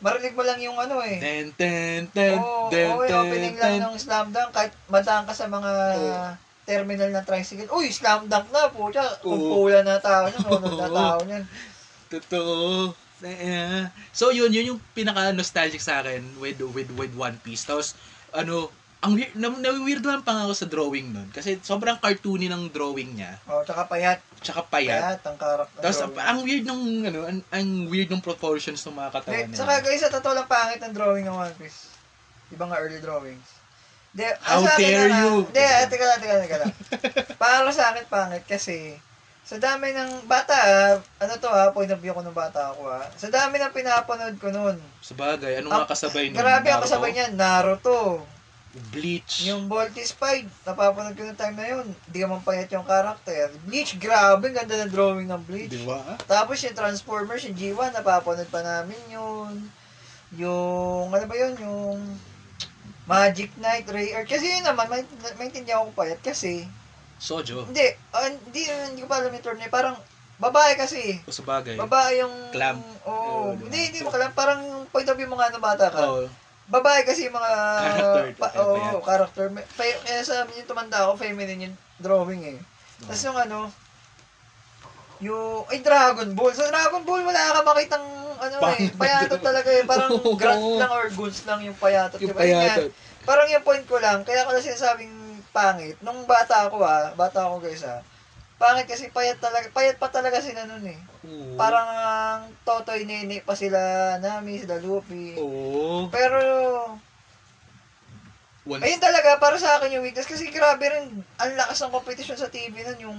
marinig 0.00 0.32
mo 0.32 0.40
lang 0.40 0.60
yung 0.64 0.80
ano 0.80 1.04
eh. 1.04 1.20
Ten, 1.20 1.52
ten, 1.52 2.08
ten, 2.08 2.40
Oo, 2.40 2.72
ten, 2.72 2.88
yung 2.88 3.04
ten, 3.04 3.20
opening 3.28 3.56
lang 3.60 3.76
ten. 3.76 3.80
ng 3.92 3.94
slam 4.00 4.32
dunk, 4.32 4.56
kahit 4.56 4.72
madaan 4.88 5.28
ka 5.28 5.36
sa 5.36 5.52
mga 5.52 5.72
Oo. 6.00 6.24
terminal 6.64 7.12
ng 7.12 7.26
tricycle. 7.28 7.68
Uy, 7.76 7.92
slam 7.92 8.24
dunk 8.24 8.48
na 8.56 8.72
po. 8.72 8.88
Oo. 8.88 9.20
kumpulan 9.20 9.84
na 9.84 10.00
tao 10.00 10.32
niyan, 10.32 10.48
nunod 10.48 10.80
na 10.80 10.88
tao 11.12 11.18
niyan. 11.28 11.44
Totoo. 12.08 12.92
So 14.14 14.30
yun, 14.30 14.54
yun 14.54 14.74
yung 14.74 14.80
pinaka 14.94 15.34
nostalgic 15.34 15.82
sa 15.82 16.02
akin 16.02 16.22
with 16.38 16.62
with 16.74 16.90
with 16.94 17.12
One 17.18 17.38
Piece. 17.42 17.66
Tapos 17.66 17.98
ano, 18.30 18.70
ang 18.98 19.14
weird, 19.14 19.30
na, 19.38 19.46
na-weirdhan 19.46 20.26
pa 20.26 20.34
nga 20.34 20.44
ako 20.50 20.54
sa 20.58 20.66
drawing 20.66 21.14
nun. 21.14 21.28
Kasi 21.30 21.62
sobrang 21.62 22.02
cartoony 22.02 22.50
ng 22.50 22.74
drawing 22.74 23.14
niya. 23.14 23.38
Oh, 23.46 23.62
tsaka 23.62 23.86
payat. 23.86 24.18
Tsaka 24.42 24.66
payat. 24.66 25.22
Payat, 25.22 25.22
ang 25.22 25.38
karakter. 25.38 25.80
Tapos 25.86 25.98
ang, 26.02 26.12
ang 26.18 26.38
weird 26.42 26.66
ng 26.66 26.82
ano, 27.06 27.20
ang, 27.30 27.38
ang 27.54 27.68
weird 27.86 28.10
ng 28.10 28.18
proportions 28.18 28.82
ng 28.82 28.98
mga 28.98 29.10
katawan 29.14 29.46
niya. 29.54 29.58
saka 29.62 29.74
guys, 29.86 30.02
sa 30.02 30.10
totoo 30.10 30.34
lang 30.34 30.50
pangit 30.50 30.82
ang 30.82 30.90
drawing 30.90 31.30
ng 31.30 31.36
One 31.38 31.54
Piece. 31.62 31.94
Iba 32.50 32.66
nga 32.66 32.82
early 32.82 32.98
drawings. 32.98 33.46
De, 34.10 34.26
How 34.42 34.66
dare 34.66 35.14
you? 35.14 35.46
Hindi, 35.46 35.62
teka 35.62 36.04
lang, 36.08 36.18
teka 36.18 36.34
lang, 36.34 36.44
teka 36.48 36.58
lang. 36.58 36.72
Para 37.42 37.70
sa 37.70 37.94
akin 37.94 38.02
pangit 38.10 38.42
kasi 38.50 38.98
sa 39.48 39.56
dami 39.56 39.88
ng 39.90 40.28
bata, 40.28 40.52
ah, 40.52 40.94
ano 41.18 41.32
to 41.34 41.48
ha, 41.48 41.72
point 41.72 41.88
of 41.88 41.96
view 41.98 42.12
ko 42.12 42.20
ng 42.20 42.36
bata 42.36 42.68
ako 42.68 42.84
ha. 42.84 43.08
Sa 43.16 43.32
dami 43.32 43.56
ng 43.56 43.72
pinapanood 43.72 44.36
ko 44.36 44.52
noon. 44.52 44.76
Sa 45.00 45.16
bagay, 45.16 45.64
ano 45.64 45.72
Ah, 45.72 45.82
nga 45.82 45.96
kasabay 45.96 46.28
nun? 46.28 46.36
Grabe 46.36 46.68
ang 46.68 46.76
Naruto? 46.76 46.84
kasabay 46.84 47.10
niyan, 47.10 47.32
Naruto. 47.32 47.98
Bleach. 48.92 49.48
Yung 49.48 49.64
Voltis 49.64 50.12
5, 50.12 50.44
napapanood 50.68 51.16
ko 51.16 51.24
ng 51.24 51.34
time 51.34 51.56
na 51.56 51.66
yun. 51.66 51.86
Hindi 52.04 52.18
naman 52.20 52.44
payat 52.44 52.68
yung 52.68 52.84
karakter. 52.84 53.48
Bleach, 53.64 53.96
grabe, 53.96 54.52
ang 54.52 54.56
ganda 54.60 54.84
ng 54.84 54.92
drawing 54.92 55.26
ng 55.26 55.42
Bleach. 55.42 55.72
Di 55.72 55.88
ba? 55.88 56.20
Tapos 56.28 56.60
yung 56.60 56.76
Transformers, 56.76 57.48
yung 57.48 57.56
G1, 57.56 57.96
napapanood 57.96 58.46
pa 58.46 58.60
namin 58.60 59.00
yun. 59.08 59.64
Yung, 60.36 61.08
ano 61.08 61.24
ba 61.24 61.34
yun, 61.34 61.56
yung 61.56 61.96
Magic 63.08 63.48
Knight, 63.56 63.88
Ray 63.88 64.12
Earth. 64.12 64.28
Kasi 64.28 64.44
yun 64.46 64.62
naman, 64.62 64.92
may, 64.92 65.00
maintindihan 65.40 65.88
ko 65.88 65.96
payat 65.96 66.20
kasi, 66.20 66.68
Sojo. 67.18 67.66
hindi, 67.66 67.82
ah, 68.10 68.24
hindi, 68.24 68.62
hindi 68.64 69.00
ko 69.02 69.08
pa 69.08 69.18
alam 69.18 69.30
yung 69.30 69.42
term 69.42 69.58
niya. 69.58 69.68
Parang, 69.68 69.98
babae 70.38 70.74
kasi. 70.74 71.18
O 71.26 71.34
sa 71.34 71.42
bagay. 71.42 71.74
Babae 71.74 72.22
yung... 72.22 72.34
Clamp. 72.50 72.78
Oo. 73.04 73.52
Di 73.52 73.58
ba? 73.58 73.64
hindi, 73.66 73.78
hindi 73.90 74.00
mo 74.00 74.10
kalam. 74.10 74.30
Parang 74.32 74.58
yung 74.60 74.86
point 74.86 75.04
of 75.04 75.18
view 75.18 75.26
mo 75.26 75.34
nga 75.34 75.50
ng 75.50 75.58
bata 75.60 75.90
ka. 75.90 75.98
Oo. 76.00 76.30
Babae 76.68 77.02
kasi 77.02 77.26
yung 77.26 77.34
mga... 77.34 77.52
Character, 77.82 78.24
Pa, 78.36 78.46
oo, 78.56 78.74
payat. 78.76 79.02
character. 79.02 79.44
May- 79.50 79.68
Kaya, 79.74 79.94
kaya 79.98 80.20
sa 80.22 80.34
amin 80.42 80.62
yung 80.62 80.68
tumanda 80.68 80.98
ako, 81.04 81.18
feminine 81.18 81.66
yung 81.66 81.76
drawing 81.98 82.42
eh. 82.46 82.58
Tapos 83.02 83.22
yung 83.24 83.34
ano, 83.36 83.58
yung, 85.18 85.66
ay 85.66 85.82
Dragon 85.82 86.30
Ball. 86.30 86.54
Sa 86.54 86.62
Dragon 86.64 87.02
Ball, 87.02 87.26
wala 87.26 87.42
ka 87.50 87.60
makitang, 87.66 88.06
ano 88.38 88.54
eh, 88.54 88.62
Pangit. 88.62 88.94
payatot 88.94 89.40
talaga 89.42 89.70
eh. 89.72 89.82
Parang 89.82 90.10
Oo. 90.14 90.38
grant 90.38 90.62
lang 90.78 90.92
or 90.92 91.10
goods 91.10 91.42
lang 91.42 91.58
yung 91.66 91.74
payatot. 91.74 92.22
Yung 92.22 92.30
diba? 92.30 92.38
Yun 92.40 92.54
nga, 92.54 92.62
payatot. 92.62 92.90
parang 93.26 93.48
yung 93.50 93.64
point 93.66 93.84
ko 93.84 93.98
lang, 93.98 94.22
kaya 94.22 94.46
ko 94.46 94.54
lang 94.54 94.62
sinasabing 94.62 95.10
pangit. 95.50 95.96
Nung 96.00 96.24
bata 96.24 96.68
ako 96.68 96.82
ah, 96.82 97.12
bata 97.14 97.48
ako 97.48 97.62
guys 97.62 97.84
ah, 97.84 98.00
pangit 98.58 98.90
kasi 98.90 99.06
payat 99.14 99.38
talaga, 99.38 99.70
payat 99.70 99.96
pa 100.02 100.10
talaga 100.10 100.42
sila 100.42 100.66
nun 100.66 100.82
eh. 100.82 100.98
Oo. 101.24 101.54
Parang 101.54 101.86
ang 101.86 102.42
Totoy 102.66 103.06
Nene 103.06 103.38
pa 103.42 103.54
sila, 103.54 103.78
Nami, 104.18 104.58
sila 104.58 104.82
Luffy. 104.82 105.38
Oo. 105.38 106.10
Pero, 106.10 106.38
Once, 108.68 108.82
ayun 108.84 109.00
talaga, 109.00 109.38
para 109.38 109.56
sa 109.56 109.78
akin 109.78 109.96
yung 109.96 110.04
weakness. 110.04 110.26
Kasi 110.26 110.50
grabe 110.50 110.90
rin, 110.90 111.22
ang 111.38 111.52
lakas 111.54 111.80
ng 111.86 111.94
competition 111.94 112.36
sa 112.36 112.50
TV 112.50 112.82
nun, 112.82 113.00
yung, 113.00 113.18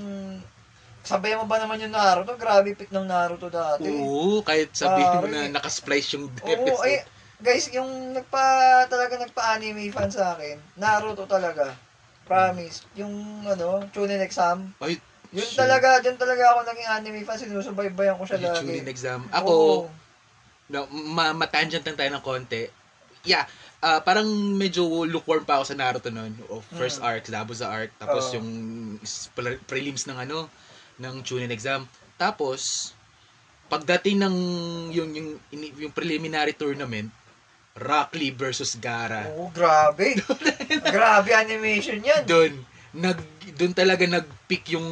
sabay 1.07 1.33
mo 1.39 1.47
ba 1.47 1.57
naman 1.57 1.79
yung 1.81 1.95
Naruto? 1.95 2.35
Grabe 2.35 2.75
pick 2.75 2.91
ng 2.91 3.07
Naruto 3.07 3.47
dati. 3.47 3.87
Oo, 3.87 4.43
kahit 4.43 4.75
sabihin 4.75 5.23
mo 5.23 5.27
na 5.31 5.47
nakasplice 5.49 6.19
yung 6.19 6.27
Oo, 6.43 6.51
episode. 6.51 6.83
ay, 6.83 7.01
guys, 7.39 7.71
yung 7.71 8.11
nagpa, 8.11 8.43
talaga 8.91 9.15
nagpa-anime 9.15 9.89
fan 9.89 10.11
sa 10.11 10.35
akin, 10.35 10.59
Naruto 10.75 11.23
talaga. 11.23 11.71
Promise. 12.29 12.85
Yung, 12.93 13.13
ano, 13.43 13.81
Chunin 13.89 14.21
exam. 14.21 14.69
Ay, 14.77 15.01
Yun 15.29 15.45
Shit. 15.45 15.61
talaga, 15.61 16.01
dyan 16.01 16.17
talaga 16.17 16.41
ako 16.53 16.59
naging 16.65 16.89
anime 16.89 17.21
fan. 17.21 17.37
Sinusubaybayan 17.37 18.17
ko 18.17 18.25
siya 18.25 18.41
Yung 18.41 18.49
lagi. 18.49 18.65
Chunin 18.65 18.89
exam. 18.89 19.21
Oo. 19.25 19.33
Ako, 19.33 19.53
no, 20.69 20.79
ma 20.89 21.33
matangent 21.33 21.85
lang 21.85 21.97
tayo 21.97 22.09
ng 22.13 22.25
konti. 22.25 22.65
Yeah, 23.21 23.45
ah, 23.77 24.01
parang 24.01 24.25
medyo 24.57 25.05
lukewarm 25.05 25.45
pa 25.45 25.61
ako 25.61 25.69
sa 25.69 25.77
Naruto 25.77 26.09
noon. 26.09 26.33
O 26.49 26.65
first 26.73 26.97
Mm. 26.97 27.05
arc, 27.13 27.23
Zabuza 27.29 27.69
arc, 27.69 27.93
tapos 28.01 28.33
Oo. 28.33 28.41
yung 28.41 28.47
prelims 29.69 30.09
ng 30.09 30.17
ano, 30.17 30.49
ng 30.97 31.21
Chunin 31.21 31.53
exam. 31.53 31.85
Tapos 32.17 32.93
pagdating 33.69 34.17
ng 34.17 34.35
yung 34.89 35.09
yung 35.13 35.27
yung 35.77 35.93
preliminary 35.93 36.57
tournament, 36.57 37.13
Rock 37.79 38.19
Lee 38.19 38.35
versus 38.35 38.75
Gara. 38.75 39.25
Oo, 39.31 39.49
grabe. 39.49 40.19
grabe 40.95 41.29
animation 41.33 42.03
yan. 42.03 42.27
Doon 42.27 42.53
nag 42.89 43.19
doon 43.59 43.75
talaga 43.75 44.07
nag-pick 44.07 44.71
yung 44.73 44.87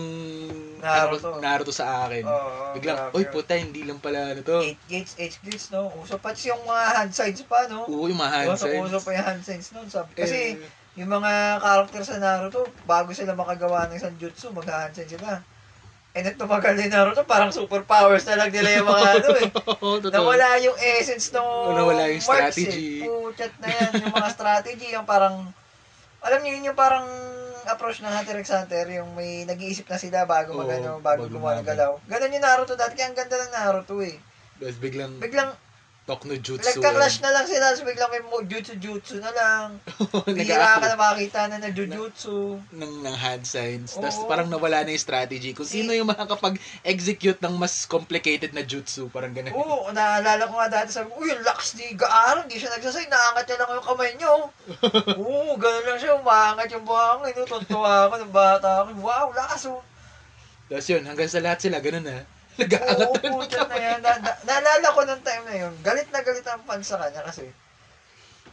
Naruto. 0.83 1.33
ano, 1.33 1.39
Naruto 1.39 1.71
sa 1.71 2.03
akin. 2.05 2.23
Oo, 2.27 2.75
Biglang, 2.75 3.15
oy 3.15 3.23
puta, 3.31 3.55
hindi 3.55 3.87
lang 3.87 3.97
pala 3.97 4.35
ano 4.35 4.43
to. 4.43 4.59
8 4.59 4.91
gates, 4.91 5.13
8 5.15 5.39
gates, 5.47 5.65
no? 5.71 5.87
Uso 5.95 6.19
pa 6.19 6.35
yung 6.35 6.61
mga 6.67 6.83
hand 6.93 7.13
signs 7.15 7.41
pa, 7.47 7.65
no? 7.71 7.87
Oo, 7.87 8.11
yung 8.11 8.19
mga 8.19 8.33
hand 8.33 8.49
Uso, 8.53 8.67
signs. 8.67 8.83
uso 8.91 8.99
pa 8.99 9.09
yung 9.15 9.25
hand 9.25 9.43
signs 9.43 9.67
nun. 9.71 9.87
Sabi, 9.87 10.11
kasi, 10.13 10.59
Eh, 10.59 10.99
yung 10.99 11.09
mga 11.09 11.63
character 11.63 12.01
sa 12.03 12.19
Naruto, 12.19 12.67
bago 12.83 13.09
sila 13.15 13.33
makagawa 13.33 13.87
ng 13.87 13.97
isang 13.97 14.15
jutsu, 14.19 14.51
mag-hand 14.51 14.91
sign 14.93 15.07
sila. 15.07 15.39
And 16.17 16.25
then 16.25 16.33
tumagal 16.33 16.73
din 16.81 16.89
Naruto, 16.89 17.21
parang 17.29 17.53
superpowers 17.53 18.25
na 18.25 18.41
lang 18.41 18.49
nila 18.49 18.81
yung 18.81 18.89
mga 18.89 19.05
ano 19.21 19.29
eh. 19.37 19.49
Nawala 20.09 20.57
yung 20.65 20.73
essence 20.81 21.29
ng 21.29 21.45
Oo, 21.45 21.77
nawala 21.77 22.09
yung 22.09 22.25
marks, 22.25 22.57
strategy. 22.57 23.05
Eh. 23.05 23.05
Puchat 23.05 23.53
na 23.61 23.67
yan, 23.69 23.89
yung 24.01 24.15
mga 24.17 24.29
strategy, 24.33 24.87
yung 24.97 25.05
parang, 25.05 25.45
alam 26.25 26.39
niyo 26.41 26.57
yun 26.57 26.73
yung 26.73 26.79
parang 26.79 27.05
approach 27.69 28.01
ng 28.01 28.09
Hunter 28.09 28.41
x 28.41 28.49
Hunter, 28.49 28.89
yung 28.89 29.13
may 29.13 29.45
nag-iisip 29.45 29.85
na 29.85 30.01
sila 30.01 30.25
bago 30.25 30.57
magano, 30.57 30.97
bago 31.05 31.29
gumawa 31.29 31.61
ng 31.61 31.69
galaw. 31.69 32.01
Ganon 32.09 32.33
yung 32.33 32.41
Naruto 32.41 32.73
dati, 32.73 32.97
kaya 32.97 33.13
ang 33.13 33.17
ganda 33.17 33.37
ng 33.37 33.53
Naruto 33.53 34.01
eh. 34.01 34.17
Tapos 34.57 34.81
biglang 34.81 35.21
Biglang, 35.21 35.53
talk 36.07 36.23
no 36.23 36.39
jutsu. 36.39 36.63
nagka-clash 36.63 37.19
na 37.19 37.35
lang 37.35 37.43
sila, 37.43 37.75
tapos 37.75 37.83
biglang 37.83 38.07
may 38.15 38.23
jutsu-jutsu 38.47 39.19
na 39.19 39.31
lang. 39.35 39.75
Bihira 40.39 40.79
ka 40.79 40.87
na 40.87 40.95
makakita 40.95 41.51
na 41.51 41.59
nag-jujutsu. 41.59 42.63
ng, 42.71 42.93
ng 43.03 43.15
hand 43.19 43.43
signs. 43.43 43.99
Tapos 43.99 44.23
parang 44.23 44.47
nawala 44.47 44.87
na 44.87 44.95
yung 44.95 45.03
strategy. 45.03 45.51
Kung 45.51 45.67
sino 45.67 45.91
yung 45.91 46.07
makakapag-execute 46.07 47.43
ng 47.43 47.59
mas 47.59 47.83
complicated 47.83 48.55
na 48.55 48.63
jutsu. 48.63 49.11
Parang 49.11 49.35
ganun. 49.35 49.51
Oo, 49.51 49.91
naalala 49.91 50.47
ko 50.47 50.55
nga 50.55 50.71
dati, 50.79 50.95
sabi 50.95 51.11
ko, 51.11 51.19
uy, 51.19 51.27
yung 51.27 51.43
lakas 51.43 51.75
ni 51.75 51.91
Gaara, 51.91 52.47
hindi 52.47 52.55
siya 52.55 52.71
nagsasay, 52.71 53.11
naangat 53.11 53.43
niya 53.43 53.57
lang 53.59 53.71
yung 53.75 53.87
kamay 53.91 54.11
niyo. 54.15 54.33
Oo, 55.27 55.59
ganun 55.59 55.85
lang 55.91 55.99
siya, 55.99 56.15
umaangat 56.15 56.71
yung 56.71 56.87
buhangin, 56.87 57.35
no? 57.35 57.43
tuntua 57.43 58.07
ako 58.07 58.15
ng 58.23 58.31
bata 58.31 58.69
ako. 58.87 58.89
Wow, 59.03 59.35
lakas 59.35 59.67
oh. 59.67 59.83
Tapos 60.71 60.87
yun, 60.87 61.03
hanggang 61.03 61.27
sa 61.27 61.43
lahat 61.43 61.59
sila, 61.59 61.83
ganun 61.83 62.07
na. 62.07 62.36
Nag-aangat 62.57 62.97
Oo, 62.99 63.13
na 63.13 63.21
ng 63.23 63.33
putya 63.37 63.57
na 63.57 63.65
kamay. 63.67 63.81
yan. 63.83 63.99
Na, 64.01 64.11
na, 64.17 64.31
naalala 64.43 64.87
ko 64.91 64.99
nung 65.03 65.21
time 65.21 65.43
na 65.45 65.55
yun, 65.57 65.73
galit 65.79 66.09
na 66.09 66.21
galit 66.21 66.45
ang 66.45 66.63
fans 66.63 66.85
sa 66.85 66.97
kanya 66.97 67.21
kasi 67.21 67.45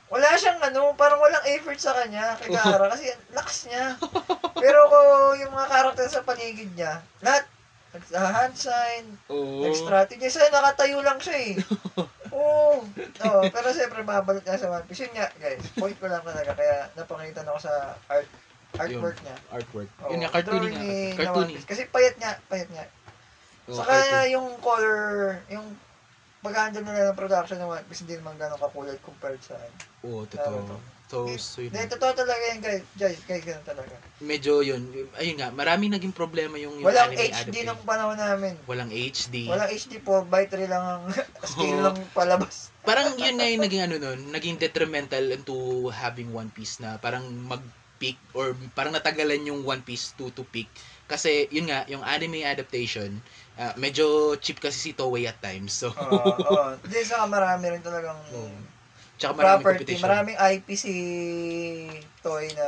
wala 0.06 0.28
siyang 0.36 0.60
ano, 0.60 0.92
parang 0.94 1.18
walang 1.18 1.42
effort 1.50 1.80
sa 1.80 1.96
kanya 1.96 2.36
kay 2.38 2.52
Gaara 2.52 2.92
kasi 2.92 3.08
lakas 3.32 3.66
niya. 3.66 3.96
Pero 4.62 4.78
ko 4.86 4.98
yung 5.34 5.50
mga 5.50 5.68
karakter 5.68 6.06
sa 6.06 6.22
paligid 6.22 6.70
niya, 6.72 7.00
lahat 7.18 7.48
nag-hand 7.94 8.54
sign, 8.54 9.04
Oo. 9.28 9.62
nag-strategy. 9.62 10.26
Sa'yo, 10.26 10.50
nakatayo 10.50 10.98
lang 11.00 11.18
siya 11.18 11.36
eh. 11.40 11.52
Oo. 12.34 12.82
Oo, 13.22 13.40
pero 13.54 13.70
siyempre, 13.70 14.02
mabalik 14.02 14.42
na 14.42 14.58
sa 14.58 14.66
One 14.66 14.82
Piece. 14.90 15.06
Yun 15.06 15.14
nga, 15.14 15.30
guys, 15.38 15.62
point 15.72 15.94
ko 15.94 16.10
lang 16.10 16.26
talaga. 16.26 16.58
Kaya 16.58 16.90
napangitan 16.98 17.46
ako 17.46 17.58
sa 17.62 17.94
art 18.10 18.26
artwork 18.74 19.14
niya. 19.22 19.36
Artwork. 19.48 19.86
Oo, 20.02 20.10
yun 20.10 20.26
nga, 20.26 20.34
cartooning 20.34 20.74
drawing 20.74 21.14
nga. 21.14 21.22
ni- 21.22 21.22
na. 21.22 21.38
One 21.38 21.54
Piece. 21.54 21.66
Kasi 21.70 21.86
payat 21.86 22.18
niya, 22.18 22.34
payat 22.50 22.66
niya. 22.74 22.84
Oo, 23.66 23.74
Saka 23.74 23.92
cartoon. 23.92 24.28
yung 24.30 24.48
color, 24.60 25.00
yung 25.48 25.66
pag-handle 26.40 26.84
nila 26.84 27.10
ng 27.10 27.16
production 27.16 27.56
One 27.62 27.84
Piece, 27.84 28.04
hindi 28.04 28.16
naman 28.16 28.36
ganun 28.36 28.60
kakulay 28.60 28.96
compared 29.00 29.40
sa... 29.40 29.56
Oo, 30.04 30.24
totoo. 30.26 30.76
So, 31.04 31.28
so 31.36 31.60
yun. 31.60 31.70
Hindi, 31.70 31.88
totoo 31.90 32.12
talaga 32.14 32.42
yan, 32.46 32.60
guys. 32.60 32.84
Guys, 32.94 33.20
guys, 33.24 33.40
ganun 33.40 33.64
talaga. 33.64 33.92
Medyo 34.20 34.60
yun. 34.60 34.82
Ayun 35.14 35.36
nga, 35.36 35.48
maraming 35.48 35.92
naging 35.92 36.12
problema 36.12 36.56
yung, 36.56 36.76
yung 36.76 36.84
Walang 36.84 37.12
anime 37.12 37.24
HD 37.24 37.32
adaptation. 37.38 37.66
nung 37.66 37.82
panahon 37.84 38.18
namin. 38.18 38.52
Walang 38.64 38.90
HD. 38.90 39.34
Walang 39.46 39.70
HD, 39.70 39.92
4 39.98 40.28
by 40.28 40.44
3 40.44 40.64
lang 40.66 40.82
ang 40.82 41.02
scale 41.48 41.80
lang 41.80 41.96
palabas. 42.12 42.68
parang 42.82 43.16
yun 43.16 43.36
nga 43.36 43.48
yung 43.48 43.62
naging 43.62 43.82
ano 43.82 43.96
nun, 43.96 44.20
naging 44.28 44.56
detrimental 44.56 45.24
into 45.30 45.56
having 45.88 46.28
One 46.30 46.48
Piece 46.50 46.76
na 46.78 46.96
parang 46.96 47.24
mag-peak 47.24 48.20
or 48.32 48.52
parang 48.72 48.92
natagalan 48.92 49.40
yung 49.44 49.60
One 49.62 49.80
Piece 49.80 50.12
to 50.14 50.28
to 50.30 50.44
peak. 50.44 50.68
Kasi 51.04 51.48
yun 51.48 51.64
nga, 51.66 51.84
yung 51.86 52.00
anime 52.02 52.42
adaptation, 52.42 53.20
ah, 53.58 53.74
medyo 53.78 54.34
cheap 54.42 54.58
kasi 54.58 54.78
si 54.78 54.90
Toei 54.94 55.26
at 55.30 55.38
times. 55.38 55.78
So, 55.78 55.90
Oo, 55.94 56.34
oo. 56.50 56.68
Hindi, 56.82 56.98
saka 57.06 57.24
marami 57.30 57.64
rin 57.70 57.82
talagang 57.82 58.18
Oo. 58.34 58.50
tsaka 59.18 59.32
maraming 59.38 59.62
property. 59.62 59.94
competition. 59.94 60.06
Maraming 60.06 60.36
IP 60.38 60.66
si 60.74 60.94
Toy 62.18 62.50
na 62.58 62.66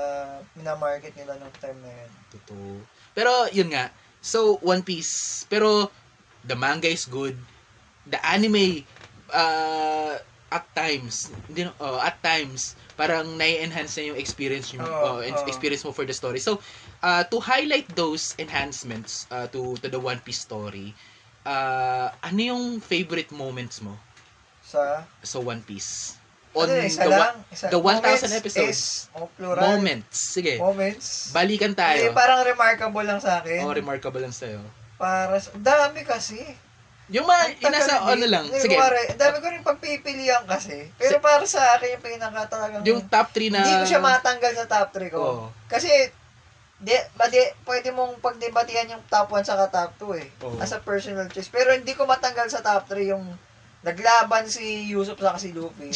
minamarket 0.55 1.15
nila 1.19 1.35
nung 1.43 1.55
time 1.59 1.79
na 1.83 1.91
yun. 1.91 2.11
Totoo. 2.31 2.81
Pero 3.17 3.33
yun 3.51 3.73
nga, 3.73 3.91
so 4.23 4.61
One 4.63 4.83
Piece, 4.87 5.47
pero 5.51 5.91
the 6.47 6.55
manga 6.55 6.87
is 6.87 7.09
good. 7.09 7.35
The 8.07 8.23
anime 8.23 8.87
uh, 9.35 10.15
at 10.47 10.65
times, 10.79 11.35
hindi 11.51 11.67
oh, 11.83 11.99
at 11.99 12.23
times 12.23 12.79
parang 12.97 13.37
nai-enhance 13.37 13.99
na 13.99 14.15
yung 14.15 14.19
experience 14.19 14.73
yung 14.73 14.87
oh, 14.87 15.21
en- 15.21 15.35
oo. 15.37 15.49
experience 15.51 15.83
mo 15.85 15.93
for 15.93 16.07
the 16.07 16.15
story. 16.15 16.39
So, 16.39 16.63
uh, 17.07 17.23
to 17.25 17.39
highlight 17.39 17.87
those 17.95 18.35
enhancements 18.37 19.31
uh, 19.31 19.47
to 19.47 19.79
to 19.79 19.87
the 19.87 20.01
One 20.01 20.19
Piece 20.19 20.43
story, 20.43 20.91
uh, 21.47 22.11
ano 22.19 22.41
yung 22.43 22.65
favorite 22.83 23.31
moments 23.31 23.79
mo 23.79 23.95
Sa, 24.67 25.07
sa 25.23 25.39
One 25.39 25.63
Piece? 25.63 26.19
ano 26.57 26.73
yun, 26.73 26.89
isa 26.89 27.05
the 27.05 27.13
lang? 27.13 27.37
Isa. 27.53 27.67
the 27.69 27.77
1,000 27.77 28.01
Moments 28.01 28.33
episodes. 28.33 28.81
is, 28.81 29.13
o 29.13 29.29
plural. 29.29 29.61
moments. 29.61 30.17
Sige. 30.17 30.57
Moments. 30.57 31.29
Balikan 31.31 31.77
Eh, 31.77 31.79
tayo. 31.79 32.17
parang 32.17 32.41
remarkable 32.43 33.05
lang 33.05 33.21
sa 33.21 33.45
akin. 33.45 33.61
Oh, 33.61 33.77
remarkable 33.77 34.25
lang 34.25 34.33
sa'yo. 34.33 34.65
Para 34.97 35.37
sa, 35.37 35.53
dami 35.53 36.01
kasi. 36.01 36.41
Yung 37.13 37.29
mga, 37.29 37.45
Ang 37.45 37.61
yung 37.61 37.75
nasa 37.77 37.93
tagal 38.01 38.17
ano 38.19 38.27
lang, 38.27 38.45
sige, 38.51 38.73
ang 38.73 39.21
dami 39.21 39.37
ko 39.39 39.47
rin 39.53 39.63
pagpipilian 39.63 40.49
kasi. 40.49 40.89
Pero 40.97 41.21
para 41.21 41.45
sa 41.45 41.77
akin, 41.77 42.01
yung 42.01 42.05
pinaka 42.09 42.49
talagang... 42.49 42.83
yung 42.89 43.05
top 43.05 43.29
3 43.37 43.53
na... 43.53 43.61
Hindi 43.61 43.77
ko 43.77 43.87
siya 43.87 44.01
matanggal 44.01 44.53
sa 44.57 44.65
top 44.65 44.89
3 44.97 45.13
ko. 45.13 45.21
Oo. 45.21 45.45
Kasi, 45.69 45.93
di, 46.77 46.93
badi, 47.17 47.41
pwede 47.65 47.89
mong 47.93 48.21
pagdebatihan 48.21 48.93
yung 48.93 49.05
top 49.09 49.33
1 49.33 49.49
sa 49.49 49.69
top 49.69 49.97
2 49.97 50.21
eh. 50.21 50.29
Oo. 50.45 50.57
As 50.61 50.77
a 50.77 50.81
personal 50.81 51.29
choice. 51.33 51.49
Pero 51.49 51.73
hindi 51.73 51.97
ko 51.97 52.05
matanggal 52.05 52.49
sa 52.53 52.61
top 52.61 52.93
3 52.93 53.17
yung 53.17 53.25
naglaban 53.81 54.45
si 54.51 54.93
Yusuf 54.93 55.17
sa 55.17 55.41
si 55.41 55.57
Luffy. 55.57 55.95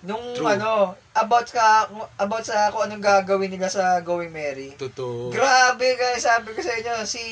Nung 0.00 0.32
True. 0.32 0.56
ano, 0.56 0.96
about 1.12 1.48
ka 1.52 1.92
about 2.16 2.44
sa 2.44 2.72
kung 2.72 2.88
anong 2.88 3.04
gagawin 3.04 3.52
nila 3.52 3.68
sa 3.68 4.00
Going 4.00 4.32
Merry. 4.32 4.72
Totoo. 4.76 5.28
Grabe 5.28 5.98
guys, 5.98 6.24
sabi 6.24 6.56
ko 6.56 6.60
sa 6.64 6.72
inyo, 6.72 6.94
si 7.04 7.24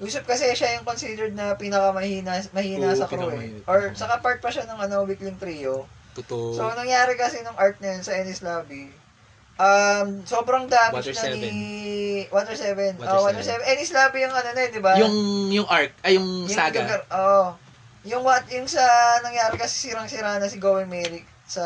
Yusuf 0.00 0.24
kasi 0.24 0.48
siya 0.56 0.80
yung 0.80 0.88
considered 0.88 1.36
na 1.36 1.52
pinakamahina 1.54 2.40
mahina 2.56 2.92
Oo, 2.92 2.96
sa 2.96 3.06
crew 3.06 3.28
eh. 3.34 3.60
Or 3.68 3.92
saka 3.92 4.24
part 4.24 4.40
pa 4.40 4.48
siya 4.48 4.64
ng 4.64 4.80
ano, 4.88 5.04
weakling 5.04 5.36
trio. 5.36 5.84
Totoo. 6.12 6.52
So, 6.56 6.68
nangyari 6.76 7.16
kasi 7.16 7.40
nung 7.40 7.56
art 7.56 7.80
na 7.80 7.96
yun 7.96 8.04
sa 8.04 8.16
Ennis 8.16 8.44
Lobby, 8.44 8.92
um, 9.56 10.06
sobrang 10.24 10.64
damage 10.66 11.10
Water 11.10 11.28
na 11.28 11.34
ni... 11.34 11.50
7. 12.24 12.30
Water 12.30 12.54
7. 12.54 12.96
Water 12.96 13.12
oh, 13.12 13.24
Water 13.24 13.42
7. 13.42 13.60
Ennis 13.66 13.90
Lobby 13.90 14.18
yung 14.20 14.32
ano 14.32 14.48
na 14.48 14.60
yun, 14.60 14.70
di 14.70 14.80
ba? 14.80 14.92
yung, 14.96 15.14
yung 15.50 15.66
arc, 15.66 15.92
ay 16.00 16.16
yung, 16.16 16.46
saga. 16.46 16.80
lugar- 16.80 17.08
Oo. 17.10 17.44
yung 18.04 18.22
what, 18.22 18.44
yung 18.48 18.66
sa 18.66 18.82
nangyari 19.20 19.54
kasi 19.54 19.88
sirang-sira 19.88 20.36
na 20.36 20.46
si 20.46 20.56
Going 20.56 20.88
Merrick 20.88 21.26
sa 21.44 21.64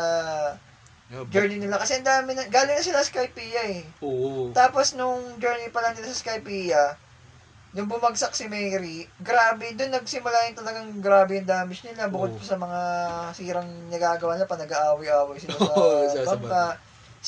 Oh, 1.07 1.23
ba- 1.23 1.31
journey 1.31 1.55
nila. 1.55 1.79
Kasi 1.79 1.95
ang 1.95 2.03
dami 2.03 2.35
na, 2.35 2.43
galing 2.45 2.75
na 2.75 2.83
sila 2.83 2.99
Skypiea 2.99 3.63
eh. 3.71 3.87
Oo. 4.03 4.51
Tapos 4.51 4.91
nung 4.91 5.39
journey 5.39 5.71
pa 5.71 5.79
lang 5.79 5.95
nila 5.95 6.11
sa 6.11 6.19
Skypiea, 6.19 6.99
nung 7.71 7.87
bumagsak 7.87 8.35
si 8.35 8.43
Mary, 8.45 9.07
grabe, 9.17 9.71
doon 9.71 9.93
nagsimula 9.93 10.51
yung 10.51 10.57
talagang 10.57 10.89
grabe 10.99 11.39
yung 11.39 11.47
damage 11.47 11.87
nila. 11.87 12.11
Bukod 12.11 12.35
pa 12.35 12.43
sa 12.43 12.59
mga 12.59 12.79
sirang 13.31 13.69
nagagawa 13.87 14.35
nila, 14.35 14.45
pa 14.45 14.59
nag-aaway-aaway 14.59 15.39
sila 15.39 15.55
sa 15.55 15.63
Oo, 15.71 16.03
sa- 16.05 16.25
sa 16.25 16.35
bangka. 16.35 16.63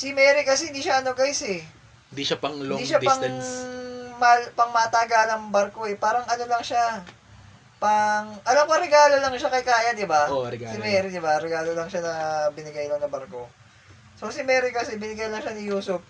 Si 0.00 0.16
Mary 0.16 0.48
kasi 0.48 0.72
hindi 0.72 0.80
siya 0.80 1.04
ano 1.04 1.12
guys 1.12 1.44
eh. 1.44 1.60
Hindi 2.08 2.24
siya 2.24 2.40
pang 2.40 2.56
long 2.56 2.80
hindi 2.80 2.88
siya 2.88 3.04
pang, 3.04 3.20
distance. 3.20 3.68
mal, 4.16 4.40
pang 4.56 4.72
matagalang 4.72 5.52
barko 5.52 5.84
eh. 5.84 6.00
Parang 6.00 6.24
ano 6.24 6.44
lang 6.48 6.64
siya. 6.64 7.04
Pang, 7.76 8.32
alam 8.48 8.64
ko 8.64 8.80
regalo 8.80 9.20
lang 9.20 9.36
siya 9.36 9.52
kay 9.52 9.60
Kaya, 9.60 9.92
di 9.92 10.08
ba? 10.08 10.32
Oo, 10.32 10.48
regalo. 10.48 10.72
Si 10.72 10.80
Mary, 10.80 11.12
di 11.12 11.20
ba? 11.20 11.36
Regalo 11.36 11.76
lang 11.76 11.92
siya 11.92 12.00
na 12.00 12.14
binigay 12.48 12.88
lang 12.88 13.04
na 13.04 13.12
barko. 13.12 13.44
So 14.16 14.32
si 14.32 14.40
Mary 14.40 14.72
kasi 14.72 14.96
binigay 14.96 15.28
lang 15.28 15.44
siya 15.44 15.52
ni 15.52 15.68
Yusuf. 15.68 16.00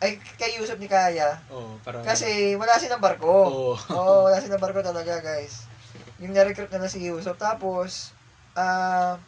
Ay, 0.00 0.16
kay 0.40 0.56
Yusuf 0.56 0.80
ni 0.80 0.88
Kaya. 0.88 1.36
Oo, 1.52 1.76
parang... 1.84 2.00
Kasi 2.00 2.56
wala 2.56 2.80
silang 2.80 3.04
barko. 3.04 3.28
Oo. 3.28 3.72
Oo, 3.76 4.24
wala 4.24 4.40
silang 4.40 4.60
barko 4.60 4.80
talaga, 4.80 5.20
guys. 5.20 5.68
Yung 6.16 6.32
na-recruit 6.32 6.72
nila 6.72 6.88
si 6.88 7.04
Yusuf. 7.04 7.36
Tapos, 7.36 8.16
ah, 8.56 9.20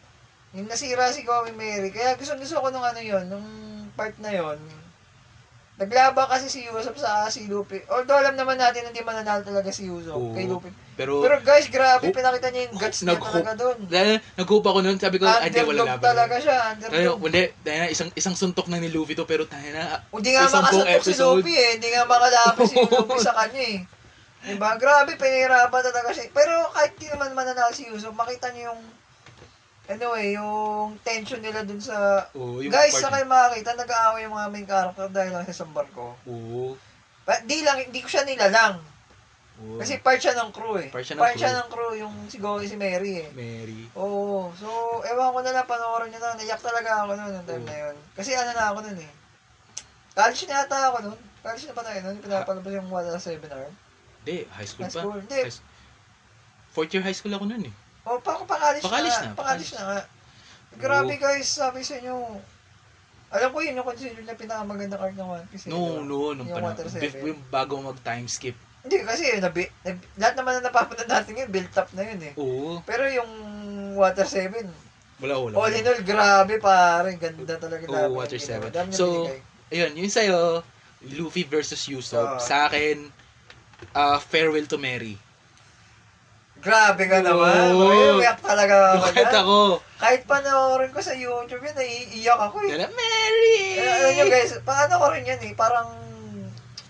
yung 0.56 0.72
nasira 0.72 1.12
si 1.12 1.20
Going 1.20 1.52
Mary. 1.52 1.92
Kaya 1.92 2.16
gusto 2.16 2.32
gusto 2.40 2.64
ko 2.64 2.72
nung 2.72 2.84
ano 2.84 2.96
yon 2.96 3.28
nung 3.28 3.44
part 3.96 4.14
na 4.18 4.30
yon 4.30 4.60
Naglaban 5.76 6.24
kasi 6.24 6.48
si 6.48 6.64
Usopp 6.66 6.96
sa 6.96 7.28
si 7.28 7.44
Luffy. 7.44 7.84
Although 7.86 8.16
alam 8.16 8.32
naman 8.32 8.56
natin 8.56 8.88
hindi 8.88 9.00
mananalo 9.02 9.44
talaga 9.44 9.68
si 9.68 9.84
Usopp 9.86 10.16
Oo. 10.16 10.32
kay 10.32 10.48
Luffy. 10.48 10.72
Pero, 10.96 11.20
Pero 11.20 11.36
guys, 11.42 11.68
grabe, 11.68 12.08
Oh, 12.08 12.16
pinakita 12.16 12.48
niya 12.48 12.64
yung 12.64 12.80
guts 12.80 13.04
niya 13.04 13.12
nag-hope. 13.12 13.28
talaga 13.36 13.52
doon. 13.54 13.76
dahil 13.84 14.08
nag-hope 14.32 14.64
ako 14.64 14.78
nun, 14.80 14.96
sabi 14.96 15.20
ko, 15.20 15.28
ay, 15.28 15.52
di, 15.52 15.60
wala 15.60 15.68
Underdog 15.76 15.88
laban. 15.92 16.06
talaga 16.08 16.36
siya, 16.40 16.56
Tayo, 16.56 16.72
underdog. 16.72 17.16
hindi, 17.20 17.42
dahil 17.60 17.78
na, 17.78 17.88
isang, 17.92 18.10
isang 18.14 18.32
suntok 18.32 18.66
na 18.66 18.80
ni 18.80 18.88
Luffy 18.88 19.12
to, 19.12 19.28
pero 19.28 19.44
tayo 19.44 19.68
na, 19.68 20.00
Hindi 20.08 20.30
nga 20.32 20.48
Isang 20.48 20.64
buong 20.64 20.80
makasatok 20.80 20.88
si 21.04 21.12
episode. 21.12 21.36
Luffy 21.36 21.54
eh. 21.54 21.70
Hindi 21.76 21.88
nga 21.92 22.02
makalapis 22.06 22.64
si 22.64 22.76
Luffy 22.80 23.18
sa 23.20 23.34
kanya 23.36 23.62
eh. 23.68 23.78
Diba? 24.46 24.70
Grabe, 24.78 25.12
pinahirapan 25.12 25.82
talaga 25.84 26.08
siya. 26.16 26.24
Pero 26.30 26.52
kahit 26.72 26.92
di 26.94 27.06
naman 27.06 27.36
mananalo 27.36 27.76
si 27.76 27.84
Usopp, 27.86 28.16
makita 28.16 28.48
niyo 28.48 28.72
yung 28.72 28.80
ano 29.86 30.06
eh, 30.18 30.34
yung 30.34 30.98
tension 31.00 31.38
nila 31.38 31.62
dun 31.62 31.78
sa... 31.78 32.26
oh, 32.34 32.58
yung 32.58 32.74
Guys, 32.74 32.90
part- 32.94 33.02
sa 33.06 33.12
kayo 33.14 33.26
makakita, 33.26 33.70
nag-aaway 33.74 34.26
yung 34.26 34.34
mga 34.34 34.50
main 34.50 34.66
character 34.66 35.06
dahil 35.08 35.30
lang 35.30 35.46
sa 35.46 35.54
isang 35.54 35.70
barko. 35.70 36.18
Oo. 36.26 36.74
Ba, 37.22 37.38
di 37.42 37.62
lang, 37.62 37.78
hindi 37.78 38.02
ko 38.02 38.08
siya 38.10 38.26
nilalang. 38.26 38.82
oo. 39.62 39.78
Kasi 39.78 40.02
part 40.02 40.18
siya 40.18 40.34
ng 40.34 40.50
crew 40.50 40.78
eh. 40.78 40.90
Part 40.90 41.06
siya 41.06 41.14
ng 41.14 41.22
crew. 41.22 41.54
ng 41.54 41.68
crew, 41.70 41.92
yung 41.96 42.14
si 42.26 42.36
Goki, 42.38 42.66
si 42.66 42.74
Mary 42.74 43.22
eh. 43.22 43.28
Mary. 43.32 43.86
Oo. 43.94 44.50
So, 44.54 44.66
ewan 45.06 45.30
ko 45.30 45.40
na 45.42 45.54
lang, 45.54 45.66
panoorin 45.70 46.10
nyo 46.10 46.18
na. 46.18 46.34
Naiyak 46.34 46.62
talaga 46.62 47.06
ako 47.06 47.12
noon, 47.14 47.32
ng 47.34 47.46
time 47.46 47.62
Oo. 47.62 47.70
na 47.70 47.76
yun. 47.86 47.96
Kasi 48.12 48.30
ano 48.34 48.50
na 48.50 48.64
ako 48.70 48.78
noon 48.82 48.98
eh. 49.00 49.12
College 50.16 50.42
na 50.48 50.54
yata 50.60 50.78
ako 50.88 50.98
noon. 51.04 51.20
College 51.42 51.64
na 51.66 51.76
pa 51.76 51.82
tayo 51.84 51.98
noon. 52.02 52.16
Pinapalabas 52.18 52.72
yung 52.74 52.88
wala 52.88 53.18
seminar. 53.18 53.70
Hindi, 54.22 54.36
high 54.50 54.66
school 54.66 54.86
High 54.86 54.94
pa. 54.94 55.00
school. 55.00 55.18
Hindi. 55.22 55.40
High 55.46 55.62
Fourth 56.74 56.92
year 56.92 57.00
high 57.00 57.16
school 57.16 57.32
ako 57.32 57.48
nun 57.48 57.64
eh. 57.64 57.74
O, 58.06 58.22
pa, 58.22 58.38
pa 58.40 58.56
college 58.56 58.84
Pa-college 58.86 59.10
na. 59.10 59.18
na, 59.18 59.26
nga. 59.26 59.36
Pa-college 59.36 59.72
na 59.74 59.82
nga. 59.82 60.00
Grabe 60.76 61.14
guys, 61.16 61.48
sabi 61.48 61.82
sa 61.82 61.98
inyo. 61.98 62.14
Alam 63.26 63.50
ko 63.50 63.58
yun 63.58 63.74
yung 63.74 63.84
consider 63.84 64.22
na 64.22 64.38
pinakamagandang 64.38 65.02
art 65.02 65.16
ng 65.18 65.26
One 65.26 65.46
Piece. 65.50 65.66
No, 65.66 65.98
no, 66.00 66.30
nung 66.30 66.46
Yung 66.46 66.54
panahon. 66.54 66.78
Yung 67.18 67.42
bago 67.50 67.82
mag-time 67.82 68.30
skip. 68.30 68.54
Hindi 68.86 69.02
kasi 69.02 69.34
nabi, 69.42 69.66
nab, 69.82 69.98
lahat 70.14 70.34
naman 70.38 70.52
na 70.54 70.70
napapanood 70.70 71.10
natin 71.10 71.34
ngayon, 71.34 71.50
built 71.50 71.74
up 71.74 71.90
na 71.90 72.02
yun 72.06 72.20
eh. 72.22 72.32
Oo. 72.38 72.78
Pero 72.86 73.02
yung 73.10 73.30
Water 73.98 74.22
7, 74.22 74.62
Wala, 75.18 75.34
wala. 75.42 75.54
all 75.58 75.74
in 75.74 75.82
all, 75.82 76.00
grabe 76.06 76.54
pare. 76.62 77.10
Ganda 77.18 77.58
talaga 77.58 77.82
Oo, 77.82 78.14
Oh, 78.14 78.22
Water 78.22 78.38
yung 78.38 78.46
ginawa. 78.46 78.70
7. 78.70 78.76
Dami 78.78 78.88
So, 78.94 79.04
binigay. 79.26 79.40
Ayun, 79.66 79.92
yun 79.98 80.12
sa'yo, 80.12 80.38
Luffy 81.18 81.42
versus 81.42 81.82
Usopp. 81.90 82.38
Oo. 82.38 82.38
Sa 82.38 82.70
akin, 82.70 83.10
uh, 83.90 84.22
Farewell 84.22 84.70
to 84.70 84.78
Mary. 84.78 85.18
Grabe 86.60 87.02
ka 87.06 87.18
naman. 87.20 87.72
Oo. 87.76 87.88
Oh. 87.88 88.16
Umiyak 88.18 88.40
talaga 88.40 88.96
ako. 88.96 89.04
Dyan. 89.14 89.32
ako? 89.32 89.58
Kahit 89.96 90.22
panoorin 90.28 90.92
ko 90.92 91.00
sa 91.00 91.14
YouTube 91.16 91.64
yun, 91.64 91.76
naiiyak 91.76 92.40
ako 92.40 92.56
eh. 92.68 92.70
Dala, 92.76 92.88
Mary! 92.92 93.60
Eh, 93.76 93.86
alam 93.86 94.12
nyo 94.12 94.24
guys, 94.28 94.52
paano 94.64 94.92
ko 95.00 95.06
rin 95.12 95.24
yan 95.24 95.40
eh, 95.40 95.52
parang 95.56 95.88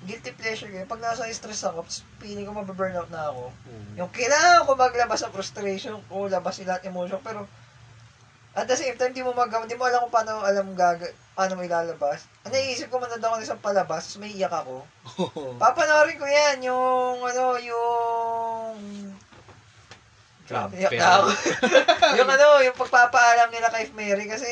guilty 0.07 0.33
pleasure 0.39 0.71
ko. 0.71 0.87
Pag 0.87 1.03
nasa 1.03 1.27
stress 1.35 1.67
ako, 1.67 1.83
feeling 2.23 2.47
ko 2.47 2.55
mababurnout 2.55 3.11
na 3.11 3.31
ako. 3.31 3.51
Oo. 3.51 3.91
Yung 3.99 4.11
kailangan 4.15 4.65
ko 4.65 4.79
maglabas 4.79 5.23
sa 5.23 5.35
frustration 5.35 5.99
ko, 6.07 6.31
labas 6.31 6.63
yung 6.63 6.71
lahat 6.71 6.87
emotion, 6.87 7.19
pero 7.21 7.45
at 8.57 8.65
the 8.65 8.73
same 8.73 8.97
time, 8.97 9.13
di 9.13 9.21
mo 9.21 9.37
magawa, 9.37 9.69
di 9.69 9.77
mo 9.77 9.85
alam 9.85 10.09
kung 10.09 10.15
paano 10.17 10.41
alam 10.41 10.73
gaga, 10.73 11.13
paano 11.37 11.61
mo 11.61 11.63
ilalabas. 11.69 12.25
Ang 12.49 12.57
naiisip 12.57 12.89
ko, 12.89 12.97
manood 12.97 13.21
ako 13.21 13.37
ng 13.37 13.45
isang 13.45 13.61
palabas, 13.61 14.09
tapos 14.09 14.25
may 14.25 14.33
iyak 14.33 14.49
ako. 14.49 14.81
Papanoorin 15.63 16.17
ko 16.17 16.25
yan, 16.25 16.65
yung, 16.65 17.21
ano, 17.21 17.61
yung... 17.61 18.77
Grabe. 20.47 20.73
Iyak 20.77 20.93
na 20.95 21.07
ako. 21.17 21.29
yung 22.19 22.31
ano, 22.31 22.47
yung 22.63 22.77
pagpapaalam 22.77 23.49
nila 23.51 23.69
kay 23.69 23.91
Mary 23.93 24.27
kasi 24.27 24.49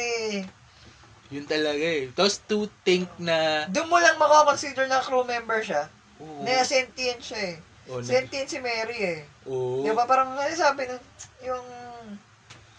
Yun 1.30 1.46
talaga 1.46 1.80
eh. 1.80 2.10
Tapos 2.10 2.38
to 2.44 2.66
think 2.82 3.08
na... 3.16 3.66
doon 3.66 3.88
mo 3.88 3.98
lang 3.98 4.14
makakonsider 4.16 4.86
na 4.86 5.00
crew 5.00 5.22
member 5.22 5.62
siya. 5.62 5.86
Oo. 6.18 6.42
Na 6.42 6.62
sentient 6.62 7.18
siya 7.18 7.40
eh. 7.48 7.56
Na- 7.84 8.00
Sentient 8.00 8.46
si 8.46 8.58
Mary 8.58 8.98
eh. 8.98 9.20
Oo. 9.44 9.82
Di 9.82 9.90
ba 9.90 10.04
parang 10.04 10.30
ano 10.30 10.50
sabi 10.50 10.86
nun, 10.86 11.02
yung 11.42 11.66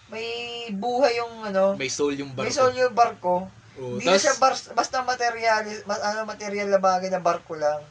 may 0.06 0.26
buhay 0.70 1.18
yung 1.18 1.42
ano, 1.42 1.74
May 1.74 1.90
soul 1.90 2.14
yung 2.14 2.30
barko. 2.30 2.44
may 2.44 2.54
soul 2.54 2.72
yung 2.72 2.94
barko. 2.94 3.36
Oo. 3.76 3.98
Hindi 3.98 4.06
na 4.06 4.14
Tapos, 4.14 4.22
siya 4.22 4.34
bar- 4.38 4.72
basta 4.72 4.96
material, 5.02 5.62
ma- 5.84 6.04
ano, 6.04 6.20
material 6.24 6.68
na 6.70 6.80
bagay 6.80 7.10
na 7.10 7.18
barko 7.18 7.58
lang. 7.58 7.82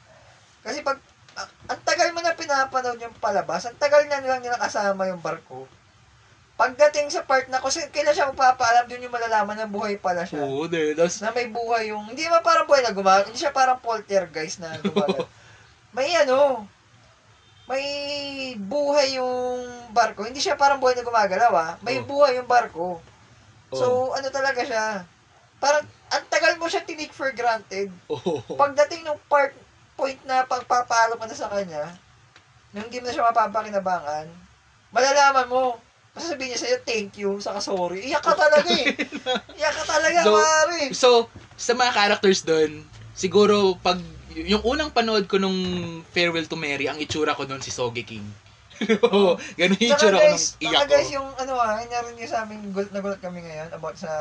Kasi 0.64 0.82
pag, 0.82 0.98
ang 1.66 1.82
tagal 1.82 2.10
mo 2.12 2.20
na 2.20 2.32
pinapanood 2.32 2.98
yung 2.98 3.16
palabas, 3.16 3.66
ang 3.66 3.76
tagal 3.76 4.06
na 4.06 4.20
lang 4.20 4.40
nila 4.40 4.56
kasama 4.56 5.06
yung 5.06 5.20
barko. 5.20 5.68
Pagdating 6.56 7.12
sa 7.12 7.20
part 7.22 7.44
na, 7.46 7.60
kasi 7.60 7.84
kailan 7.90 8.16
siya 8.16 8.32
magpapaalam, 8.32 8.88
dun 8.88 9.04
yung 9.04 9.12
malalaman 9.12 9.58
na 9.58 9.68
buhay 9.68 10.00
pala 10.00 10.24
siya. 10.24 10.40
Oo, 10.42 10.66
de. 10.66 10.96
Tapos, 10.96 11.20
Na 11.20 11.30
may 11.30 11.52
buhay 11.52 11.92
yung, 11.92 12.08
hindi 12.08 12.24
naman 12.24 12.40
parang 12.40 12.64
buhay 12.64 12.80
na 12.80 12.96
gumagalaw, 12.96 13.28
hindi 13.28 13.36
siya 13.36 13.52
parang 13.52 13.76
poltergeist 13.78 14.64
na 14.64 14.72
gumagalaw. 14.80 15.28
may 15.92 16.16
ano, 16.16 16.64
may 17.66 17.84
buhay 18.56 19.18
yung 19.18 19.60
barko. 19.90 20.24
Hindi 20.24 20.38
siya 20.38 20.56
parang 20.56 20.78
buhay 20.78 20.94
na 20.94 21.04
gumagalaw 21.04 21.52
ah. 21.52 21.72
May 21.82 22.00
Oh. 22.00 22.06
buhay 22.06 22.38
yung 22.38 22.46
barko. 22.46 23.02
Oo. 23.02 23.76
So, 23.76 23.86
ano 24.14 24.30
talaga 24.30 24.62
siya? 24.62 25.04
Parang, 25.58 25.82
ang 26.08 26.24
tagal 26.30 26.56
mo 26.56 26.70
siya 26.70 26.86
tinik 26.86 27.10
for 27.10 27.34
granted. 27.34 27.90
Oo. 28.08 28.40
Pagdating 28.54 29.04
ng 29.04 29.18
part, 29.26 29.52
point 29.96 30.20
na 30.28 30.44
pagpapalo 30.44 31.16
ka 31.16 31.26
na 31.26 31.36
sa 31.36 31.52
kanya, 31.52 31.96
nung 32.76 32.86
hindi 32.88 33.00
mo 33.00 33.08
na 33.08 33.14
siya 33.16 33.28
mapapakinabangan, 33.32 34.28
malalaman 34.92 35.48
mo, 35.48 35.62
masasabihin 36.16 36.56
niya 36.56 36.62
sa'yo, 36.64 36.78
thank 36.84 37.16
you, 37.20 37.40
saka 37.40 37.60
sorry. 37.60 38.08
Iyak 38.08 38.24
ka 38.24 38.36
talaga 38.36 38.70
eh. 38.72 38.88
Iyak 39.60 39.76
ka 39.76 39.84
talaga, 39.84 40.20
So, 40.24 40.32
pare. 40.36 40.80
So, 40.92 41.10
sa 41.56 41.72
mga 41.76 41.92
characters 41.92 42.44
doon, 42.44 42.84
siguro 43.16 43.80
pag 43.80 44.00
yung 44.36 44.64
unang 44.68 44.92
panood 44.92 45.32
ko 45.32 45.40
nung 45.40 45.56
Farewell 46.12 46.48
to 46.48 46.60
Mary, 46.60 46.92
ang 46.92 47.00
itsura 47.00 47.32
ko 47.36 47.48
doon 47.48 47.64
si 47.64 47.72
Sogeking. 47.72 48.24
Oo, 49.08 49.40
ganun 49.56 49.80
yung 49.80 49.92
itsura 49.96 50.20
ko 50.20 50.28
nung 50.36 50.48
iyak 50.60 50.84
ko. 50.84 50.92
guys, 50.92 51.12
yung 51.16 51.30
ano 51.40 51.56
ah, 51.56 51.80
inarin 51.80 52.16
niyo 52.20 52.28
sa 52.28 52.44
amin, 52.44 52.60
gulat 52.76 52.92
na 52.92 53.00
gulat 53.00 53.24
kami 53.24 53.40
ngayon 53.40 53.72
about 53.72 53.96
sa 53.96 54.12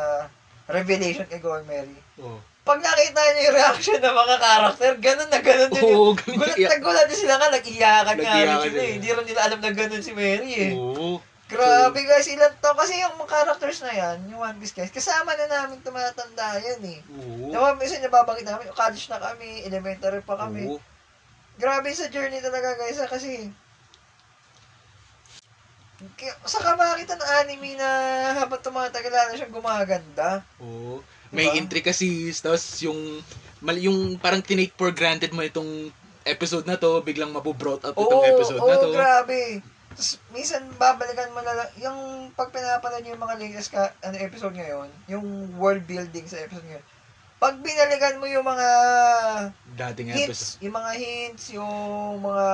revelation 0.71 1.27
kay 1.27 1.43
Gold 1.43 1.67
Mary. 1.67 1.99
Oo. 2.23 2.39
Pag 2.65 2.81
nakita 2.81 3.21
niyo 3.21 3.43
yung 3.45 3.57
reaction 3.61 4.01
ng 4.01 4.17
mga 4.17 4.37
karakter, 4.41 4.93
ganun 4.97 5.29
na 5.29 5.41
ganun 5.45 5.69
din 5.69 5.85
yung 5.85 6.01
Oo, 6.01 6.13
ganun 6.17 6.41
Gulat 6.41 6.57
na 6.57 6.77
gulat 6.81 7.07
din 7.13 7.21
sila 7.21 7.35
nga, 7.37 7.49
nag-iyakan 7.53 8.17
nga 8.17 8.35
rin 8.41 8.59
sila 8.65 8.81
eh. 8.81 8.93
Hindi 8.97 9.09
rin 9.13 9.27
nila 9.29 9.41
alam 9.45 9.61
na 9.61 9.71
ganun 9.77 10.01
si 10.01 10.13
Mary 10.17 10.53
eh. 10.57 10.73
Oo. 10.73 11.21
Grabe 11.45 12.01
guys, 12.09 12.25
ilan 12.25 12.57
to. 12.57 12.73
Kasi 12.73 13.05
yung 13.05 13.21
mga 13.21 13.29
characters 13.29 13.85
na 13.85 13.93
yan, 13.93 14.17
yung 14.33 14.41
One 14.41 14.57
Piece 14.57 14.73
guys, 14.73 14.89
kasama 14.89 15.37
na 15.37 15.45
namin 15.45 15.85
tumatanda 15.85 16.57
yan 16.57 16.81
eh. 16.89 17.01
Oo. 17.13 17.53
Diba, 17.53 17.77
minsan 17.77 18.01
nababanggit 18.01 18.49
namin, 18.49 18.73
college 18.73 19.13
na 19.13 19.21
kami, 19.21 19.61
elementary 19.69 20.25
pa 20.25 20.41
kami. 20.41 20.65
Oo. 20.73 20.81
Grabe 21.61 21.93
sa 21.93 22.09
journey 22.09 22.41
talaga 22.41 22.75
guys 22.81 22.99
ah, 22.99 23.07
kasi 23.07 23.53
saka 26.45 26.75
makita 26.75 27.15
ng 27.17 27.31
anime 27.45 27.79
na 27.79 27.89
habang 28.37 28.61
tumatagal 28.61 29.13
lalo 29.13 29.31
siyang 29.37 29.55
gumaganda. 29.55 30.43
Oo. 30.59 31.05
May 31.35 31.51
Diba? 31.51 31.59
intricacies, 31.59 32.39
tapos 32.39 32.63
yung 32.81 33.21
mal 33.59 33.75
yung 33.75 34.17
parang 34.17 34.39
tinake 34.41 34.73
for 34.75 34.95
granted 34.95 35.35
mo 35.35 35.43
itong 35.43 35.91
episode 36.25 36.65
na 36.65 36.79
to, 36.79 37.03
biglang 37.03 37.29
mapo-brought 37.29 37.85
up 37.85 37.95
Oo, 37.95 38.03
itong 38.03 38.25
episode 38.25 38.61
oo, 38.61 38.71
na 38.71 38.77
to. 38.79 38.91
grabe. 38.95 39.41
Tapos, 39.95 40.11
minsan 40.31 40.63
babalikan 40.75 41.31
mo 41.31 41.39
na 41.39 41.55
lang, 41.55 41.71
yung 41.79 41.99
pag 42.33 42.51
pinapanood 42.51 43.05
yung 43.05 43.21
mga 43.21 43.37
latest 43.37 43.71
ka, 43.71 43.93
ano, 44.01 44.17
episode 44.19 44.55
ngayon, 44.55 44.89
yung 45.07 45.23
world 45.55 45.85
building 45.85 46.25
sa 46.25 46.41
episode 46.41 46.65
ngayon, 46.65 46.83
pag 47.37 47.55
binalikan 47.61 48.17
mo 48.17 48.27
yung 48.27 48.43
mga 48.43 48.69
Dating 49.77 50.09
hints, 50.09 50.57
episode. 50.57 50.63
yung 50.65 50.75
mga 50.75 50.93
hints, 50.97 51.45
yung 51.53 51.75
mga 52.21 52.47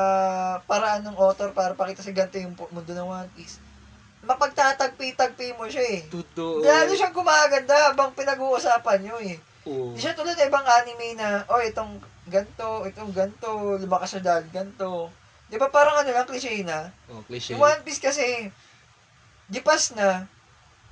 paraan 0.66 1.02
ng 1.04 1.16
author 1.16 1.52
para 1.52 1.72
pakita 1.72 2.02
sa 2.02 2.10
ganito 2.10 2.36
yung 2.36 2.56
mundo 2.58 2.90
ng 2.90 3.06
One 3.06 3.30
Piece, 3.32 3.56
mapagtatagpi-tagpi 4.30 5.58
mo 5.58 5.66
siya 5.66 5.82
eh. 5.82 6.00
Totoo. 6.06 6.62
Lalo 6.62 6.94
siyang 6.94 7.16
gumaganda 7.16 7.90
habang 7.90 8.14
pinag-uusapan 8.14 8.98
nyo 9.02 9.16
eh. 9.18 9.36
Oo. 9.66 9.92
Hindi 9.92 10.00
siya 10.00 10.14
tulad 10.14 10.38
ng 10.38 10.48
ibang 10.48 10.64
anime 10.64 11.18
na, 11.18 11.42
oh, 11.50 11.58
itong 11.58 11.98
ganto, 12.30 12.86
itong 12.86 13.10
ganto, 13.10 13.76
lumakas 13.76 14.14
siya 14.16 14.22
dahil 14.22 14.46
ganto. 14.54 15.10
Di 15.50 15.58
ba 15.58 15.66
parang 15.66 15.98
ano 15.98 16.10
lang, 16.14 16.30
cliche 16.30 16.62
na? 16.62 16.94
Oh, 17.10 17.26
cliche. 17.26 17.52
Yung 17.52 17.60
One 17.60 17.82
Piece 17.82 17.98
kasi, 17.98 18.48
dipas 19.50 19.98
na, 19.98 20.30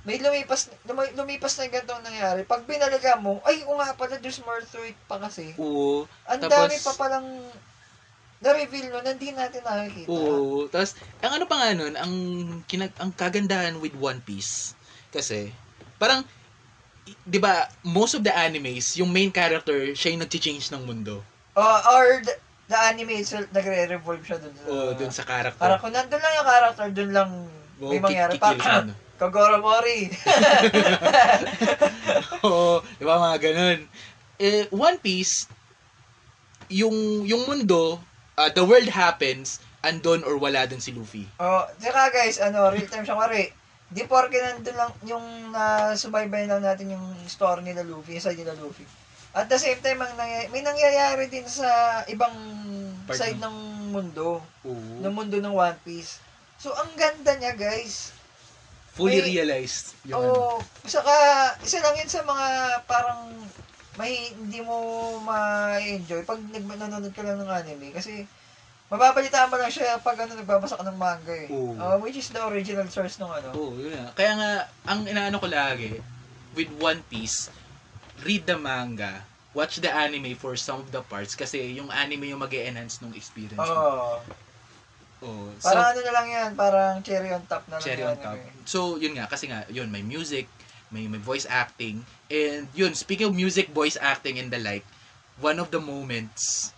may 0.03 0.19
lumipas, 0.19 0.71
lumi- 0.87 1.15
lumipas 1.15 1.55
na 1.55 1.67
yung 1.67 1.75
ganitong 1.75 2.03
nangyari. 2.03 2.41
Pag 2.43 2.67
binalikan 2.67 3.23
mo, 3.23 3.39
ay, 3.47 3.63
o 3.67 3.75
nga 3.79 3.95
pala, 3.95 4.19
there's 4.19 4.43
more 4.43 4.59
to 4.63 4.83
it 4.83 4.95
pa 5.07 5.19
kasi. 5.19 5.55
Oo. 5.55 6.07
Ang 6.27 6.43
dami 6.43 6.75
pa 6.79 6.91
palang 6.95 7.27
na-reveal 8.39 8.87
no, 8.91 9.03
na 9.03 9.11
hindi 9.11 9.35
natin 9.35 9.61
nakikita. 9.63 10.07
Oo. 10.07 10.71
Tapos, 10.71 10.95
ang 11.19 11.31
ano 11.35 11.45
pa 11.45 11.55
nga 11.59 11.69
nun, 11.75 11.93
ang, 11.99 12.13
kinag, 12.65 12.95
ang 12.95 13.11
kagandahan 13.11 13.75
with 13.83 13.93
One 13.99 14.23
Piece, 14.23 14.73
kasi, 15.11 15.51
parang, 15.99 16.23
di 17.27 17.39
ba, 17.39 17.67
most 17.83 18.15
of 18.15 18.23
the 18.23 18.31
animes, 18.31 18.95
yung 18.95 19.11
main 19.11 19.27
character, 19.27 19.91
siya 19.91 20.15
yung 20.15 20.23
nag-change 20.23 20.71
ng 20.71 20.83
mundo. 20.87 21.19
Uh, 21.59 21.79
or 21.91 22.23
the, 22.23 22.33
the 22.71 22.79
anime 22.79 23.19
itself, 23.19 23.43
nagre-revolve 23.51 24.23
siya 24.23 24.39
dun 24.39 24.55
sa... 24.55 24.63
Oo, 24.71 24.89
dun 24.95 25.11
sa 25.11 25.23
character. 25.27 25.59
Para 25.59 25.75
kung 25.75 25.91
nandun 25.91 26.23
lang 26.23 26.33
yung 26.39 26.47
character, 26.47 26.87
dun 26.95 27.11
lang 27.11 27.29
Oo, 27.83 27.91
may 27.91 27.99
mangyari. 27.99 28.39
kikil 28.39 28.59
siya, 28.59 28.83
Pa, 28.83 28.87
no? 28.87 28.95
Kogoro 29.19 29.59
Mori. 29.59 30.07
Oo, 32.47 32.79
di 32.95 33.03
ba 33.03 33.19
mga 33.19 33.51
ganun. 33.51 33.79
Eh, 34.39 34.63
One 34.71 34.95
Piece, 35.03 35.43
yung 36.71 37.27
yung 37.27 37.43
mundo, 37.43 37.99
uh, 38.39 38.49
the 38.49 38.63
world 38.63 38.87
happens, 38.87 39.59
andon 39.83 40.23
or 40.23 40.39
wala 40.39 40.63
dun 40.63 40.79
si 40.79 40.95
Luffy. 40.95 41.27
Oh, 41.37 41.67
tsaka 41.75 42.15
guys, 42.15 42.39
ano, 42.39 42.71
real 42.71 42.87
time 42.87 43.03
siya 43.03 43.19
kare. 43.19 43.51
Di 43.89 44.05
porke 44.05 44.37
nandun 44.37 44.77
lang 44.77 44.91
yung 45.03 45.25
na 45.51 45.91
subaybay 45.93 46.47
lang 46.47 46.63
natin 46.63 46.95
yung 46.95 47.03
story 47.27 47.65
nila 47.65 47.83
Luffy, 47.83 48.15
side 48.17 48.39
nila 48.39 48.55
Luffy. 48.55 48.87
At 49.29 49.45
the 49.45 49.59
same 49.61 49.77
time, 49.77 50.01
ang 50.01 50.17
nangyay- 50.17 50.49
may 50.49 50.65
nangyayari 50.65 51.29
din 51.29 51.45
sa 51.45 52.01
ibang 52.07 52.33
Part 53.05 53.17
side 53.17 53.37
ng- 53.37 53.93
mundo, 53.93 54.41
Oo. 54.61 55.01
ng 55.01 55.13
mundo 55.13 55.37
ng 55.37 55.53
One 55.53 55.77
Piece. 55.81 56.17
So, 56.57 56.73
ang 56.73 56.93
ganda 56.93 57.37
niya, 57.37 57.53
guys. 57.53 58.13
Fully 58.93 59.21
may- 59.21 59.37
realized 59.37 59.93
yung 60.03 60.21
ano. 60.21 60.33
Oo. 60.33 60.57
Saka, 60.85 61.13
isa 61.61 61.77
lang 61.77 61.97
yun 61.97 62.09
sa 62.09 62.21
mga 62.21 62.47
parang 62.85 63.29
may 63.97 64.33
hindi 64.35 64.61
mo 64.61 64.75
ma-enjoy 65.23 66.21
pag 66.27 66.37
nanonood 66.43 67.13
ka 67.15 67.23
lang 67.25 67.41
ng 67.41 67.49
anime. 67.49 67.89
Kasi, 67.89 68.27
mababalitaan 68.89 69.49
mo 69.49 69.57
lang 69.57 69.69
siya 69.69 69.97
pag 70.01 70.17
ano, 70.19 70.33
nagbabasa 70.33 70.77
ka 70.77 70.85
ng 70.85 70.97
manga 70.97 71.33
eh. 71.33 71.49
Oo. 71.49 71.77
Uh, 71.77 71.97
which 72.01 72.17
is 72.17 72.29
the 72.29 72.41
original 72.41 72.85
source 72.89 73.17
ng 73.17 73.29
ano. 73.29 73.49
Oo, 73.53 73.77
yun 73.77 73.93
nga. 73.93 74.13
Kaya 74.13 74.31
nga, 74.37 74.51
ang 74.85 75.05
inaano 75.05 75.37
ko 75.37 75.47
lagi, 75.49 75.97
with 76.53 76.69
One 76.81 77.01
Piece, 77.05 77.49
read 78.25 78.45
the 78.45 78.57
manga, 78.57 79.25
watch 79.53 79.81
the 79.81 79.89
anime 79.89 80.33
for 80.37 80.53
some 80.57 80.81
of 80.81 80.89
the 80.93 81.01
parts, 81.05 81.33
kasi 81.33 81.77
yung 81.77 81.89
anime 81.89 82.29
yung 82.29 82.41
mag 82.41 82.53
enhance 82.53 83.01
ng 83.01 83.13
experience 83.13 83.61
mo. 83.61 83.77
Oo. 83.77 84.13
Oo. 85.19 85.47
So, 85.59 85.69
Parang 85.69 85.91
ano 85.93 85.99
na 85.99 86.11
lang 86.15 86.27
yan, 86.31 86.49
parang 86.55 86.93
cherry 87.03 87.29
on 87.29 87.43
top 87.45 87.67
na 87.67 87.77
lang 87.77 87.85
cherry 87.85 88.05
on 88.07 88.17
top. 88.17 88.39
eh. 88.39 88.49
So, 88.65 88.95
yun 88.97 89.13
nga, 89.19 89.27
kasi 89.27 89.51
nga, 89.51 89.67
yun, 89.67 89.91
may 89.91 90.01
music, 90.01 90.47
may, 90.89 91.05
may 91.05 91.19
voice 91.19 91.45
acting, 91.45 92.01
and 92.29 92.69
yun, 92.73 92.93
speaking 92.93 93.27
of 93.27 93.35
music, 93.35 93.69
voice 93.73 93.97
acting, 93.99 94.37
and 94.37 94.49
the 94.53 94.61
like, 94.61 94.85
one 95.41 95.57
of 95.59 95.69
the 95.73 95.81
moments 95.81 96.71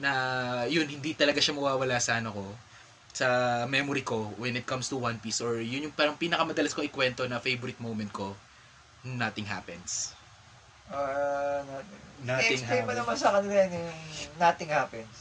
na, 0.00 0.64
yun, 0.64 0.88
hindi 0.88 1.12
talaga 1.12 1.38
siya 1.38 1.52
mawawala 1.52 2.00
sa 2.00 2.16
ano 2.18 2.32
ko, 2.32 2.44
sa 3.12 3.26
memory 3.66 4.00
ko 4.06 4.32
when 4.40 4.56
it 4.56 4.64
comes 4.64 4.88
to 4.88 4.96
One 4.96 5.18
Piece, 5.20 5.42
or 5.44 5.60
yun 5.60 5.90
yung 5.90 5.94
parang 5.94 6.16
pinakamadalas 6.16 6.72
ko 6.72 6.80
ikwento 6.80 7.26
na 7.28 7.42
favorite 7.42 7.76
moment 7.82 8.08
ko, 8.14 8.32
nothing 9.04 9.44
happens. 9.44 10.14
Uh, 10.90 11.62
Nothing 12.20 12.60
explain 12.60 12.84
mo 12.84 12.92
happens. 12.92 12.98
naman 13.00 13.16
sa 13.16 13.30
kanila 13.38 13.54
yun 13.64 13.72
yung 13.76 13.90
nothing 14.36 14.70
happens. 14.70 15.14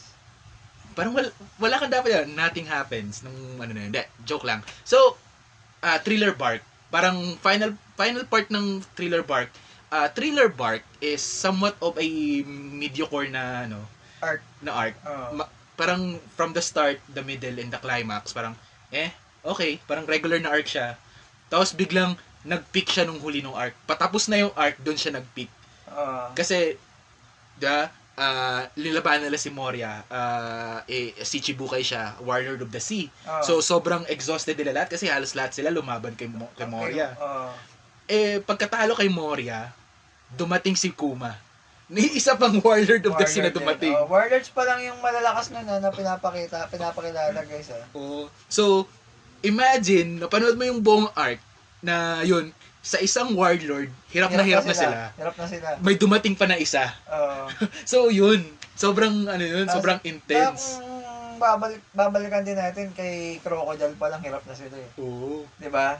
Parang 0.97 1.13
wala, 1.15 1.29
wala 1.61 1.75
kang 1.79 1.93
dapat 1.93 2.09
yun, 2.11 2.27
nothing 2.35 2.67
happens, 2.67 3.23
nung 3.23 3.35
ano 3.59 3.71
na 3.71 3.81
yun, 3.87 3.91
Hindi, 3.91 4.03
joke 4.23 4.43
lang. 4.47 4.63
So, 4.83 5.15
ah 5.79 5.97
Thriller 5.99 6.35
Bark, 6.35 6.63
parang 6.91 7.35
final 7.39 7.75
final 7.99 8.23
part 8.23 8.47
ng 8.47 8.79
Thriller 8.95 9.19
Bark, 9.21 9.51
ah 9.91 10.07
Thriller 10.07 10.47
Bark 10.47 10.87
is 11.03 11.19
somewhat 11.19 11.75
of 11.83 11.99
a 11.99 12.07
mediocre 12.71 13.27
na 13.27 13.67
ano, 13.67 13.83
Arc. 14.23 14.39
na 14.63 14.71
arc. 14.71 14.95
Oo. 15.03 15.35
Ma- 15.35 15.51
parang 15.75 16.15
from 16.39 16.55
the 16.55 16.63
start, 16.63 17.03
the 17.11 17.19
middle, 17.19 17.59
and 17.59 17.67
the 17.67 17.79
climax, 17.79 18.31
parang, 18.31 18.55
eh, 18.91 19.11
okay, 19.43 19.83
parang 19.83 20.07
regular 20.07 20.39
na 20.39 20.51
arc 20.51 20.67
siya. 20.67 20.95
Tapos 21.51 21.75
biglang, 21.75 22.15
nag-peak 22.43 22.87
siya 22.87 23.03
nung 23.03 23.19
huli 23.19 23.43
ng 23.43 23.51
arc. 23.51 23.75
Patapos 23.83 24.31
na 24.31 24.39
yung 24.39 24.55
arc, 24.55 24.79
doon 24.79 24.95
siya 24.95 25.19
nag-peak. 25.19 25.51
Oo. 25.91 26.31
Kasi, 26.35 26.79
da, 27.55 27.91
ah 28.19 28.67
lilaban 28.75 29.23
nila 29.23 29.39
si 29.39 29.47
Moria, 29.47 30.03
ah 30.11 30.83
eh, 30.87 31.15
si 31.23 31.39
Chibukay 31.39 31.79
siya, 31.79 32.19
Warlord 32.19 32.59
of 32.59 32.71
the 32.71 32.83
Sea. 32.83 33.07
Oo. 33.07 33.43
So, 33.43 33.53
sobrang 33.59 34.03
exhausted 34.07 34.55
nila 34.55 34.75
lahat 34.75 34.95
kasi 34.95 35.07
halos 35.07 35.31
lahat 35.35 35.55
sila 35.55 35.71
lumaban 35.71 36.15
kay, 36.19 36.27
Mo- 36.27 36.51
kay 36.55 36.67
Moria. 36.67 37.15
Oo. 37.15 37.51
Eh, 38.09 38.41
pagkatalo 38.41 38.97
kay 38.97 39.05
Moria, 39.05 39.69
dumating 40.33 40.73
si 40.73 40.89
Kuma. 40.89 41.37
Ni 41.85 42.17
isa 42.17 42.33
pang 42.33 42.53
Warlord 42.55 43.05
of 43.05 43.13
the 43.15 43.25
Sea 43.25 43.39
na 43.39 43.49
Warlord 43.49 43.53
din. 43.53 43.57
dumating. 43.61 43.93
Oh, 43.93 44.05
Warlords 44.05 44.49
pa 44.49 44.65
lang 44.65 44.81
yung 44.81 44.97
malalakas 44.97 45.49
na 45.49 45.61
na, 45.61 45.77
na 45.77 45.89
pinapakita, 45.89 46.65
pinapakilala 46.67 47.37
guys 47.45 47.69
ah. 47.69 47.85
Oo. 47.93 48.25
So, 48.45 48.89
imagine, 49.41 50.17
napanood 50.17 50.53
mo 50.53 50.65
yung 50.65 50.81
buong 50.81 51.09
arc 51.13 51.37
na 51.79 52.21
yun, 52.21 52.49
sa 52.79 52.97
isang 52.97 53.33
warlord, 53.33 53.89
hirap 54.09 54.31
na 54.31 54.41
hirap 54.41 54.65
na 54.65 54.73
sila. 54.73 55.13
Hirap 55.13 55.35
na 55.37 55.45
sila. 55.45 55.67
May 55.79 55.93
dumating 55.93 56.33
pa 56.33 56.45
na 56.45 56.57
isa. 56.57 56.89
Oo. 57.05 57.45
So, 57.89 58.09
yun. 58.09 58.41
Sobrang, 58.73 59.27
ano 59.27 59.43
yun, 59.43 59.65
Tas- 59.65 59.75
sobrang 59.75 59.99
intense. 60.03 60.79
Kung 60.79 60.97
babalik, 61.37 61.81
babalikan 61.91 62.41
din 62.41 62.55
natin 62.55 62.89
kay 62.91 63.37
Crocodile 63.39 63.95
pa 63.95 64.09
lang 64.09 64.21
hirap 64.21 64.41
na 64.43 64.53
sila 64.53 64.75
eh. 64.75 64.89
Oo. 64.97 65.47
'Di 65.55 65.67
ba? 65.67 65.99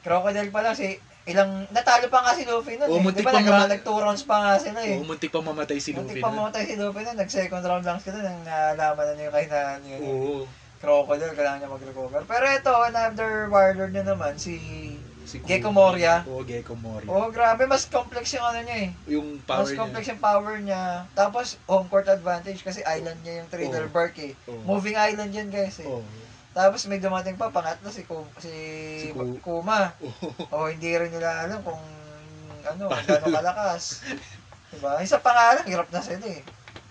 Crocodile 0.00 0.50
pa 0.50 0.62
lang 0.62 0.74
si 0.74 0.98
ilang 1.30 1.50
natalo 1.70 2.06
pa 2.06 2.20
nga 2.20 2.32
si 2.34 2.42
Luffy 2.42 2.74
noon 2.74 2.88
Oo, 2.88 2.94
eh. 2.94 2.98
'Di 2.98 3.06
muntik 3.06 3.24
ba? 3.24 3.30
pa 3.30 3.38
Nag, 3.38 3.70
nag 3.70 3.82
two 3.86 3.96
rounds 3.96 4.24
pa 4.26 4.36
nga 4.40 4.54
sila 4.58 4.80
eh. 4.82 4.98
Oo, 4.98 5.06
muntik 5.06 5.30
pa 5.30 5.40
mamatay 5.40 5.78
si 5.78 5.94
Muntik 5.94 6.18
Luffy. 6.18 6.22
pa 6.22 6.28
nun. 6.28 6.38
mamatay 6.42 6.62
si 6.66 6.74
Luffy 6.74 7.02
noon. 7.02 7.16
Nag 7.16 7.30
second 7.30 7.62
round 7.62 7.84
lang 7.84 7.98
sila 7.98 8.18
nang 8.20 8.40
naalaman 8.42 9.04
na 9.04 9.12
niya 9.14 9.24
yung 9.24 9.36
kailangan 9.36 9.78
niya. 9.80 9.98
Oo. 10.00 10.34
Crocodile, 10.80 11.36
kailangan 11.36 11.58
niya 11.60 11.70
mag-recover. 11.70 12.20
Pero 12.24 12.44
ito, 12.48 12.72
another 12.72 13.32
warlord 13.46 13.92
na 13.92 14.00
naman, 14.02 14.32
si... 14.34 14.56
Si. 15.28 15.36
Gecko 15.44 15.68
Moria. 15.70 16.24
Oo, 16.24 16.40
Gecko 16.40 16.72
Moria. 16.72 17.04
Oh, 17.06 17.28
grabe, 17.28 17.68
mas 17.68 17.84
complex 17.84 18.32
yung 18.32 18.42
ano 18.42 18.64
niya 18.64 18.88
eh. 18.88 18.90
Yung 19.06 19.38
power 19.44 19.62
mas 19.62 19.70
niya. 19.70 19.78
complex 19.78 20.04
yung 20.08 20.22
power 20.24 20.54
niya. 20.56 21.04
Tapos, 21.12 21.60
home 21.68 21.84
court 21.86 22.08
advantage 22.08 22.64
kasi 22.64 22.80
island 22.82 23.20
niya 23.20 23.44
yung 23.44 23.48
Thriller 23.52 23.86
Oo. 23.86 23.92
Bark 23.92 24.16
eh. 24.18 24.32
Oo. 24.48 24.64
Moving 24.64 24.96
island 24.96 25.30
yan 25.30 25.52
guys 25.52 25.76
eh. 25.78 25.86
Oo. 25.86 26.00
Tapos 26.50 26.82
may 26.86 26.98
dumating 26.98 27.38
pa, 27.38 27.46
pangatlo 27.48 27.88
si, 27.88 28.02
Kum, 28.02 28.26
si, 28.36 28.50
Si 28.98 29.08
Ku- 29.10 29.38
Kuma. 29.40 29.94
O 30.54 30.66
hindi 30.66 30.90
rin 30.90 31.08
nila 31.08 31.46
alam 31.46 31.62
kung 31.62 31.78
ano, 32.60 32.82
kung 32.86 33.06
gaano 33.06 33.26
kalakas. 33.28 34.02
diba? 34.68 34.98
Isa 34.98 35.18
pa 35.18 35.30
nga 35.30 35.46
lang, 35.56 35.66
hirap 35.66 35.88
na 35.88 36.02
sila 36.02 36.26
eh. 36.26 36.42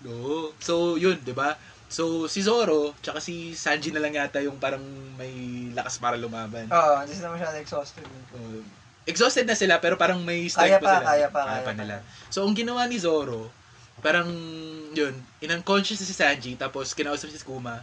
Oo. 0.02 0.56
So, 0.58 0.96
yun, 0.96 1.20
di 1.20 1.32
ba? 1.32 1.60
So, 1.86 2.24
si 2.24 2.40
Zoro, 2.40 2.94
tsaka 3.00 3.18
si 3.18 3.52
Sanji 3.52 3.90
na 3.90 3.98
lang 3.98 4.14
yata 4.14 4.38
yung 4.38 4.56
parang 4.56 4.80
may 5.18 5.30
lakas 5.70 5.98
para 5.98 6.16
lumaban. 6.16 6.70
Oo, 6.70 6.92
hindi 7.02 7.12
sila 7.12 7.28
masyado 7.28 7.58
exhausted. 7.58 8.06
Uh, 8.30 8.62
exhausted 9.04 9.42
na 9.42 9.58
sila 9.58 9.76
pero 9.76 9.98
parang 9.98 10.22
may 10.22 10.46
Kaya 10.46 10.78
strength 10.78 10.80
pa, 10.80 10.92
sila. 10.94 11.04
kaya 11.04 11.26
pa, 11.28 11.42
kaya 11.42 11.62
pa. 11.62 11.72
nila. 11.74 11.96
So, 12.28 12.46
ang 12.46 12.54
ginawa 12.54 12.86
ni 12.86 12.96
Zoro, 12.96 13.50
parang, 13.98 14.30
yun, 14.90 15.12
in-unconscious 15.38 15.98
si 15.98 16.14
Sanji, 16.14 16.54
tapos 16.54 16.94
kinausap 16.94 17.28
si 17.28 17.42
Kuma, 17.42 17.82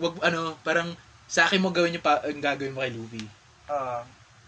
wag, 0.00 0.14
ano, 0.24 0.56
parang, 0.64 0.96
sa 1.30 1.46
akin 1.46 1.62
mo 1.62 1.70
gawin 1.70 1.94
yung, 1.94 2.04
pa, 2.04 2.24
yung 2.26 2.42
gagawin 2.42 2.74
mo 2.74 2.82
kay 2.82 2.92
Luffy. 2.92 3.24
Oo. 3.70 4.00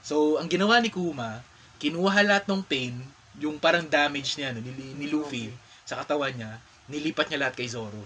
So, 0.02 0.14
ang 0.42 0.50
ginawa 0.50 0.82
ni 0.82 0.90
Kuma, 0.90 1.44
kinuha 1.78 2.26
lahat 2.26 2.50
ng 2.50 2.64
pain, 2.66 2.96
yung 3.38 3.60
parang 3.60 3.86
damage 3.86 4.34
niya, 4.40 4.50
no, 4.50 4.64
ni, 4.64 4.72
ni 4.98 5.06
Luffy, 5.06 5.52
sa 5.86 6.00
katawan 6.00 6.34
niya, 6.34 6.58
nilipat 6.90 7.30
niya 7.30 7.46
lahat 7.46 7.54
kay 7.54 7.68
Zoro. 7.70 8.02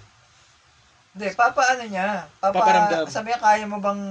Hindi, 1.16 1.32
papaano 1.32 1.82
niya? 1.88 2.28
Papa, 2.42 2.60
Paparamdam. 2.60 3.08
sabi 3.08 3.32
niya, 3.32 3.40
kaya 3.40 3.64
mo 3.64 3.80
bang 3.80 4.02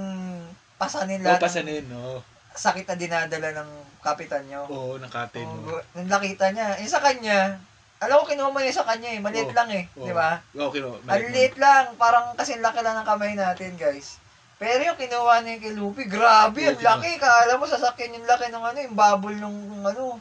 pasanin 0.76 1.22
lahat 1.22 1.38
ng 1.38 1.44
pasanin, 1.46 1.84
no? 1.86 2.20
sakit 2.56 2.88
na 2.88 2.96
dinadala 2.96 3.48
ng 3.62 3.70
kapitan 4.00 4.42
niyo? 4.48 4.64
Oo, 4.66 4.96
ng 4.96 5.12
captain, 5.12 5.44
no? 5.44 5.76
Oo, 5.76 5.80
nung 5.94 6.08
nakita 6.08 6.50
niya, 6.50 6.80
yung 6.80 6.90
sa 6.90 7.04
kanya, 7.04 7.60
alam 7.96 8.20
ko 8.20 8.28
kinuha 8.28 8.52
mo 8.52 8.60
niya 8.60 8.76
sa 8.76 8.84
kanya 8.84 9.08
eh, 9.08 9.20
maliit 9.20 9.48
Oo. 9.48 9.56
lang 9.56 9.68
eh, 9.72 9.84
Oo. 9.96 10.04
di 10.04 10.12
ba? 10.12 10.40
Okay, 10.52 10.80
no? 10.84 11.00
Ang 11.00 11.32
liit 11.32 11.56
lang, 11.56 11.96
parang 11.96 12.36
kasi 12.36 12.60
laki 12.60 12.84
lang 12.84 13.00
ng 13.00 13.08
kamay 13.08 13.32
natin, 13.32 13.72
guys. 13.74 14.20
Pero 14.56 14.80
yung 14.80 14.96
kinuha 14.96 15.44
niya 15.44 15.60
kay 15.60 15.72
Luffy, 15.72 16.04
grabe, 16.04 16.60
ang 16.64 16.76
Oo, 16.76 16.84
laki. 16.84 17.16
Kala 17.16 17.56
mo 17.56 17.64
sasakyan 17.64 18.16
yung 18.16 18.28
laki 18.28 18.48
ng 18.48 18.64
ano, 18.64 18.78
yung 18.80 18.96
bubble 18.96 19.36
nung 19.36 19.58
ano, 19.80 20.16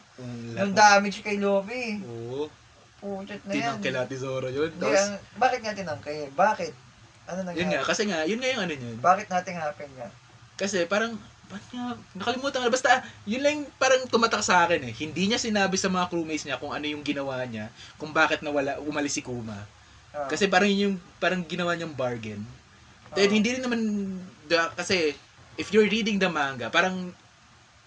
yung 0.56 0.72
damage 0.72 1.20
kay 1.20 1.36
Luffy. 1.36 2.00
Oo. 2.04 2.48
Puchat 3.00 3.44
na 3.44 3.52
yan. 3.52 3.80
Tinangke 3.80 3.90
lahat 3.92 4.10
ni 4.12 4.18
Zoro 4.18 4.48
yun. 4.48 4.72
Tapos, 4.76 4.96
ang- 4.98 5.20
bakit 5.36 5.60
nga 5.60 5.76
tinangke? 5.76 6.32
Bakit? 6.32 6.74
Ano 7.26 7.40
nangyari? 7.44 7.60
yun 7.60 7.70
nga, 7.72 7.82
kasi 7.84 8.02
nga, 8.08 8.20
yun 8.24 8.40
nga 8.40 8.50
yung 8.52 8.64
ano 8.64 8.74
yun. 8.74 8.98
Bakit 9.00 9.28
nating 9.28 9.60
happen 9.60 9.90
nga? 9.96 10.08
Kasi 10.56 10.88
parang, 10.88 11.20
ba't 11.50 11.66
nga, 11.72 11.86
nakalimutan 12.18 12.62
ko 12.62 12.66
na. 12.68 12.74
Basta, 12.74 12.92
yun 13.26 13.42
lang 13.42 13.66
parang 13.78 14.06
tumatak 14.10 14.42
sa 14.42 14.66
akin 14.66 14.82
eh. 14.90 14.94
Hindi 14.94 15.30
niya 15.30 15.40
sinabi 15.40 15.78
sa 15.78 15.90
mga 15.90 16.10
crewmates 16.10 16.46
niya 16.46 16.62
kung 16.62 16.74
ano 16.74 16.86
yung 16.86 17.06
ginawa 17.06 17.42
niya, 17.46 17.70
kung 17.98 18.12
bakit 18.12 18.42
nawala, 18.42 18.82
umalis 18.82 19.18
si 19.18 19.22
Kuma. 19.22 19.66
Ah, 20.16 20.28
Kasi 20.32 20.48
parang 20.48 20.70
yun 20.70 20.82
yung, 20.92 20.96
parang 21.20 21.42
ginawa 21.44 21.76
niyang 21.76 21.94
bargain. 21.94 22.42
Then, 23.14 23.30
ah. 23.30 23.34
hindi 23.34 23.50
rin 23.56 23.64
naman, 23.64 23.82
da, 24.50 24.72
kasi, 24.74 25.14
if 25.56 25.72
you're 25.72 25.88
reading 25.88 26.20
the 26.20 26.28
manga, 26.28 26.68
parang, 26.74 27.14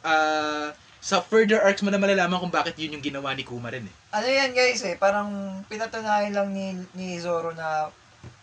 ah, 0.03 0.73
sa 0.99 1.23
further 1.23 1.63
arcs 1.63 1.81
mo 1.81 1.95
na 1.95 2.01
malalaman 2.01 2.43
kung 2.43 2.51
bakit 2.51 2.75
yun 2.75 2.99
yung 2.99 3.05
ginawa 3.05 3.31
ni 3.33 3.47
Kuma 3.47 3.71
rin 3.71 3.87
eh. 3.87 3.95
ano 4.11 4.27
yan 4.27 4.51
guys 4.51 4.83
eh, 4.83 4.99
parang 4.99 5.31
pinatunayan 5.71 6.35
lang 6.35 6.51
ni, 6.51 6.75
ni 6.99 7.15
Zoro 7.23 7.55
na 7.55 7.87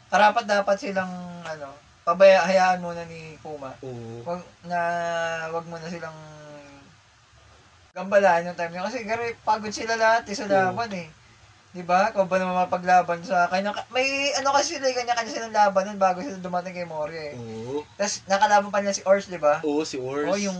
karapat 0.07 0.47
dapat 0.47 0.79
silang 0.79 1.11
ano, 1.43 1.67
pabaya, 2.05 2.45
hayaan 2.45 2.85
muna 2.85 3.01
ni 3.09 3.33
Kuma. 3.41 3.73
Oo. 3.81 4.21
Wag 4.21 4.41
na 4.69 4.79
wag 5.49 5.65
mo 5.65 5.81
na 5.81 5.89
silang 5.89 6.13
gambalaan 7.97 8.45
yung 8.45 8.59
time 8.59 8.77
niya 8.77 8.85
kasi 8.85 9.01
gari 9.07 9.33
pagod 9.41 9.73
sila 9.73 9.97
lahat 9.97 10.29
eh, 10.29 10.35
sa 10.37 10.45
Oo. 10.45 10.53
laban 10.53 10.91
eh. 10.93 11.09
'Di 11.73 11.83
ba? 11.83 12.13
Kung 12.13 12.29
ba 12.29 12.37
naman 12.37 12.55
mapaglaban 12.55 13.25
sa 13.25 13.49
kanya 13.49 13.73
may 13.89 14.31
ano 14.37 14.53
kasi 14.53 14.77
sila 14.77 14.85
eh, 14.87 14.95
kanya-kanya 14.95 15.31
silang 15.33 15.55
laban 15.55 15.83
nun 15.89 15.99
bago 15.99 16.21
sila 16.21 16.37
dumating 16.37 16.77
kay 16.77 16.85
Mori 16.87 17.17
eh. 17.17 17.33
Oo. 17.35 17.81
Tapos 17.97 18.21
nakalaban 18.29 18.69
pa 18.69 18.79
nila 18.79 18.93
si 18.93 19.01
Ors, 19.03 19.25
'di 19.25 19.41
ba? 19.41 19.59
Oo, 19.65 19.81
si 19.81 19.97
Ors. 19.97 20.29
O 20.29 20.37
yung 20.37 20.59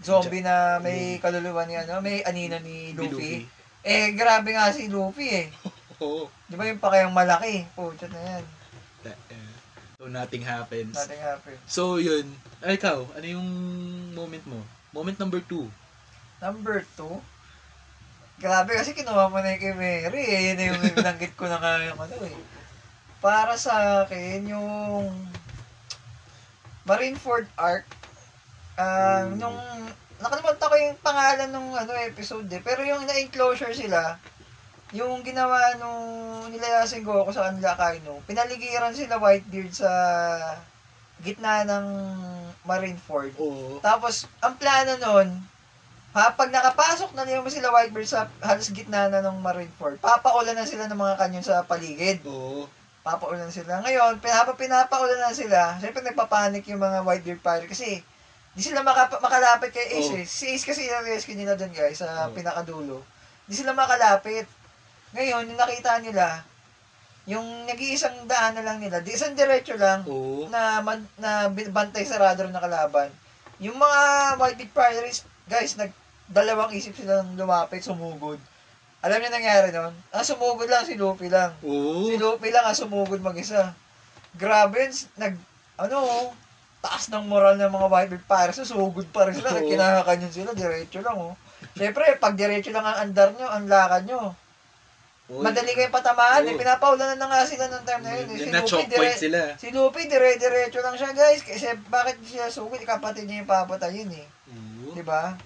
zombie 0.00 0.40
na 0.40 0.78
may 0.80 1.18
kaluluwa 1.18 1.66
ni 1.66 1.74
ano, 1.76 1.98
may 2.00 2.22
anino 2.24 2.56
ni 2.62 2.94
Ni 2.94 3.06
Luffy. 3.10 3.44
Eh, 3.82 4.14
grabe 4.14 4.54
nga 4.54 4.70
si 4.72 4.86
Luffy 4.88 5.28
eh. 5.30 5.46
Oo. 6.02 6.30
Di 6.46 6.54
ba 6.54 6.66
yung 6.66 6.82
pakayang 6.82 7.14
malaki? 7.14 7.66
Oh, 7.74 7.90
dyan 7.94 8.14
na 8.14 8.22
yan. 8.22 8.44
Eh, 9.06 9.14
So, 9.98 10.06
nothing 10.06 10.46
happens. 10.46 10.94
Nothing 10.94 11.18
happened. 11.18 11.58
So, 11.66 11.98
yun. 11.98 12.30
Ay, 12.62 12.78
ikaw, 12.78 13.02
ano 13.18 13.26
yung 13.26 13.48
moment 14.14 14.46
mo? 14.46 14.62
Moment 14.94 15.18
number 15.18 15.42
two. 15.42 15.66
Number 16.38 16.86
two, 16.94 17.18
grabe 18.38 18.78
kasi 18.78 18.94
kinuha 18.94 19.26
mo 19.26 19.42
na 19.42 19.58
yung 19.58 19.62
kay 19.66 19.74
Mary 19.74 20.22
eh. 20.22 20.42
Yun 20.54 20.70
yung 20.70 20.82
binanggit 21.02 21.34
ko 21.34 21.50
na 21.50 21.58
nga 21.58 21.82
yung 21.82 21.98
ano 21.98 22.14
eh. 22.22 22.38
Para 23.18 23.58
sa 23.58 24.06
akin, 24.06 24.46
yung 24.46 25.10
Marineford 26.86 27.50
Arc, 27.58 27.84
Mm. 28.78 29.42
nung, 29.42 29.58
nakalimutan 30.22 30.70
ko 30.70 30.76
yung 30.78 30.94
pangalan 31.02 31.50
ng 31.50 31.66
ano, 31.74 31.92
episode 31.98 32.46
eh. 32.46 32.62
Pero 32.62 32.86
yung 32.86 33.02
na-enclosure 33.02 33.74
sila, 33.74 34.14
yung 34.90 35.20
ginawa 35.20 35.76
nung 35.76 36.00
nilayasin 36.48 37.04
ko 37.04 37.22
ako 37.22 37.30
sa 37.30 37.48
kanila 37.48 37.76
Kaino, 37.76 38.24
pinaligiran 38.24 38.92
sila 38.92 39.16
Whitebeard 39.16 39.70
sa 39.70 39.90
gitna 41.18 41.62
ng 41.62 41.86
Marineford. 42.62 43.34
Oo. 43.36 43.80
Tapos, 43.80 44.24
ang 44.38 44.54
plano 44.54 44.94
nun, 44.96 45.28
ha, 46.10 46.32
pag 46.32 46.48
nakapasok 46.48 47.12
na 47.12 47.26
naman 47.26 47.50
sila 47.50 47.68
Whitebeard 47.68 48.06
sa 48.06 48.30
halos 48.40 48.70
gitna 48.70 49.08
na 49.08 49.20
ng 49.20 49.36
Marineford, 49.38 49.98
papaulan 49.98 50.54
na 50.54 50.64
sila 50.64 50.86
ng 50.86 50.96
mga 50.96 51.14
kanyon 51.16 51.44
sa 51.44 51.60
paligid. 51.62 52.22
Oo. 52.24 52.64
Papaulan 53.00 53.48
sila. 53.48 53.80
Ngayon, 53.80 54.20
pin- 54.20 54.32
habang 54.32 54.56
pinapaulan 54.56 55.18
na 55.18 55.32
sila, 55.32 55.76
syempre 55.76 56.00
nagpapanik 56.00 56.64
yung 56.66 56.78
mga 56.78 57.02
Whitebeard 57.02 57.40
pirate 57.40 57.70
kasi 57.70 58.00
di 58.52 58.62
sila 58.64 58.82
makapa- 58.82 59.20
makalapit 59.20 59.70
kay 59.70 59.86
Ace 59.96 60.10
Oh. 60.10 60.18
eh. 60.18 60.26
Si 60.26 60.48
Ace 60.48 60.64
kasi 60.64 60.82
yung 60.82 61.04
rescue 61.04 61.36
nila 61.36 61.54
dun 61.54 61.70
guys 61.70 61.98
sa 61.98 62.26
Oh. 62.26 62.32
pinakadulo. 62.32 63.04
Di 63.44 63.54
sila 63.54 63.70
makalapit. 63.72 64.44
Ngayon, 65.16 65.48
yung 65.48 65.60
nakita 65.60 66.00
nila, 66.04 66.44
yung 67.28 67.44
nag-iisang 67.68 68.24
daan 68.24 68.56
na 68.56 68.64
lang 68.64 68.80
nila, 68.80 69.04
di 69.04 69.12
isang 69.12 69.36
diretso 69.36 69.76
lang, 69.76 70.00
Oo. 70.08 70.48
na 70.48 70.80
man, 70.80 71.04
na 71.20 71.48
bantay 71.48 72.04
sarado 72.08 72.44
rin 72.44 72.52
na 72.52 72.64
kalaban. 72.64 73.12
Yung 73.60 73.76
mga 73.76 74.00
White 74.40 74.58
Big 74.60 74.72
Pirates, 74.72 75.28
guys, 75.44 75.76
nag 75.76 75.92
dalawang 76.28 76.72
isip 76.76 76.92
silang 76.92 77.36
lumapit, 77.36 77.80
sumugod. 77.80 78.36
Alam 79.00 79.20
niyo 79.20 79.30
nangyari 79.32 79.72
nun? 79.72 79.96
Ang 80.12 80.24
sumugod 80.24 80.68
lang 80.68 80.84
si 80.84 80.96
Luffy 80.96 81.32
lang. 81.32 81.56
Oo. 81.64 82.08
Si 82.08 82.20
Luffy 82.20 82.52
lang 82.52 82.68
ang 82.68 82.76
sumugod 82.76 83.20
mag-isa. 83.24 83.72
Grabe, 84.36 84.92
nag, 85.16 85.34
ano, 85.80 85.96
taas 86.84 87.08
ng 87.08 87.24
moral 87.26 87.56
ng 87.56 87.72
mga 87.72 87.86
White 87.88 88.12
Big 88.12 88.24
Pirates, 88.28 88.60
sumugod 88.68 89.08
pa 89.08 89.24
rin 89.28 89.36
sila, 89.36 89.56
Oo. 89.56 89.64
kinakanyon 89.64 90.32
sila, 90.32 90.52
diretso 90.52 91.00
lang, 91.00 91.16
oh. 91.16 91.34
Siyempre, 91.74 92.16
pag 92.20 92.36
diretso 92.36 92.72
lang 92.72 92.84
ang 92.84 93.08
andar 93.08 93.32
nyo, 93.34 93.48
ang 93.48 93.64
lakad 93.68 94.04
nyo, 94.04 94.36
Oo. 95.28 95.44
madali 95.44 95.76
kayong 95.76 95.92
patamaan, 95.92 96.40
eh, 96.42 96.56
Oo. 96.56 96.58
pinapaulanan 96.58 97.20
na 97.20 97.28
nga 97.28 97.44
sila 97.44 97.68
ng 97.68 97.84
time 97.84 98.00
na 98.00 98.12
yun. 98.14 98.26
eh. 98.26 98.38
Si 98.38 98.48
Na 98.48 98.60
Luffy, 98.60 98.84
dire- 98.88 99.12
sila. 99.14 99.40
Si 99.54 99.68
Luffy, 99.68 100.02
dire-diretso 100.08 100.80
lang 100.80 100.96
siya, 100.96 101.12
guys. 101.12 101.44
Kasi 101.44 101.68
bakit 101.86 102.16
siya 102.24 102.48
sugod? 102.48 102.80
Kapatid 102.80 103.28
niya 103.28 103.44
yung 103.44 103.50
papatayin 103.50 104.08
eh. 104.10 104.24
Oo. 104.48 104.96
Di 104.96 105.04
ba? 105.04 105.36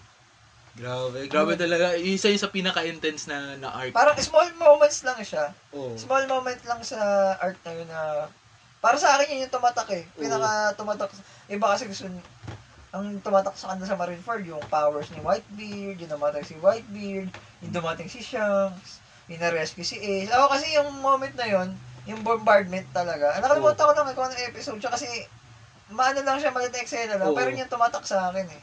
Grabe. 0.73 1.27
Grabe 1.27 1.59
talaga. 1.59 1.93
Isa 1.95 2.31
yung 2.31 2.39
sa 2.39 2.49
pinaka-intense 2.49 3.27
na, 3.27 3.59
na 3.59 3.75
arc. 3.75 3.91
Parang 3.91 4.15
small 4.17 4.55
moments 4.57 5.03
lang 5.03 5.19
siya. 5.19 5.51
Oo. 5.71 5.99
Small 5.99 6.25
moment 6.25 6.63
lang 6.63 6.81
sa 6.81 6.97
art 7.37 7.59
na 7.61 7.73
yun 7.75 7.89
na... 7.91 8.31
Para 8.79 8.95
sa 8.97 9.15
akin 9.15 9.35
yun 9.35 9.45
yung 9.45 9.53
tumatak 9.53 9.91
eh. 9.91 10.07
Pinaka 10.15 10.73
tumatak. 10.75 11.11
Iba 11.47 11.75
kasi 11.75 11.91
gusto 11.91 12.07
ang 12.93 13.19
tumatak 13.19 13.57
sa 13.57 13.73
kanila 13.73 13.89
sa 13.89 13.97
Marineford, 13.97 14.45
yung 14.45 14.63
powers 14.69 15.11
ni 15.11 15.19
Whitebeard, 15.19 15.97
yung 15.97 16.13
namatay 16.13 16.45
si 16.45 16.55
Whitebeard, 16.55 17.33
yung 17.59 17.73
dumating 17.73 18.05
si 18.07 18.21
Shanks, 18.21 19.01
yung 19.33 19.43
na-rescue 19.43 19.87
si 19.87 19.97
Ace. 19.97 20.29
Ako 20.29 20.53
kasi 20.53 20.77
yung 20.77 20.93
moment 21.01 21.33
na 21.33 21.49
yun, 21.49 21.69
yung 22.05 22.21
bombardment 22.21 22.87
talaga. 22.93 23.41
Nakalimutan 23.41 23.89
ko 23.89 23.93
lang 23.97 24.13
kung 24.13 24.27
anong 24.29 24.47
episode 24.53 24.81
siya 24.83 24.93
kasi 24.93 25.09
maano 25.93 26.21
lang 26.25 26.41
siya, 26.41 26.51
maliit 26.51 26.73
na 26.73 26.83
eksena 26.83 27.15
lang, 27.21 27.31
Oo. 27.31 27.37
pero 27.37 27.53
yun 27.53 27.63
yung 27.65 27.73
tumatak 27.73 28.05
sa 28.09 28.33
akin 28.33 28.49
eh. 28.49 28.63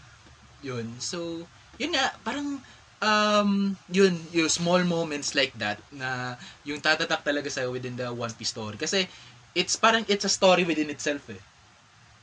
Yun. 0.66 0.86
So, 1.00 1.46
yun 1.80 1.96
nga, 1.96 2.12
parang, 2.26 2.60
um, 3.00 3.78
yun, 3.88 4.18
yung 4.36 4.50
small 4.52 4.84
moments 4.84 5.38
like 5.38 5.54
that, 5.56 5.80
na 5.94 6.36
yung 6.66 6.82
tatatak 6.84 7.24
talaga 7.24 7.48
sa 7.48 7.70
within 7.70 7.96
the 7.96 8.10
One 8.12 8.34
Piece 8.36 8.52
story. 8.52 8.76
Kasi, 8.76 9.08
it's 9.56 9.78
parang, 9.80 10.04
it's 10.10 10.26
a 10.26 10.32
story 10.32 10.66
within 10.68 10.92
itself 10.92 11.24
eh. 11.32 11.42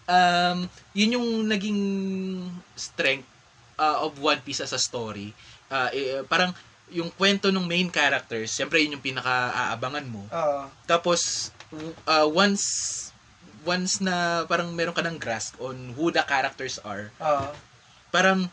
Um, 0.07 0.70
yun 0.94 1.18
yung 1.18 1.28
naging 1.51 1.80
strength 2.76 3.26
uh, 3.80 4.05
of 4.05 4.20
One 4.20 4.42
Piece 4.44 4.61
as 4.61 4.74
a 4.74 4.82
story. 4.82 5.32
Uh, 5.70 5.88
eh, 5.94 6.20
parang, 6.28 6.53
yung 6.95 7.11
kwento 7.11 7.51
ng 7.51 7.66
main 7.66 7.91
characters, 7.91 8.55
syempre 8.55 8.78
yun 8.78 8.99
yung 8.99 9.05
pinaka-aabangan 9.05 10.07
mo. 10.07 10.22
Oo. 10.30 10.70
Tapos, 10.87 11.51
uh, 12.07 12.26
once, 12.30 12.64
once 13.66 13.99
na 13.99 14.47
parang 14.47 14.70
meron 14.70 14.95
ka 14.95 15.03
ng 15.03 15.18
grasp 15.18 15.59
on 15.59 15.74
who 15.99 16.14
the 16.14 16.22
characters 16.22 16.78
are, 16.87 17.11
Oo. 17.18 17.51
parang 18.14 18.47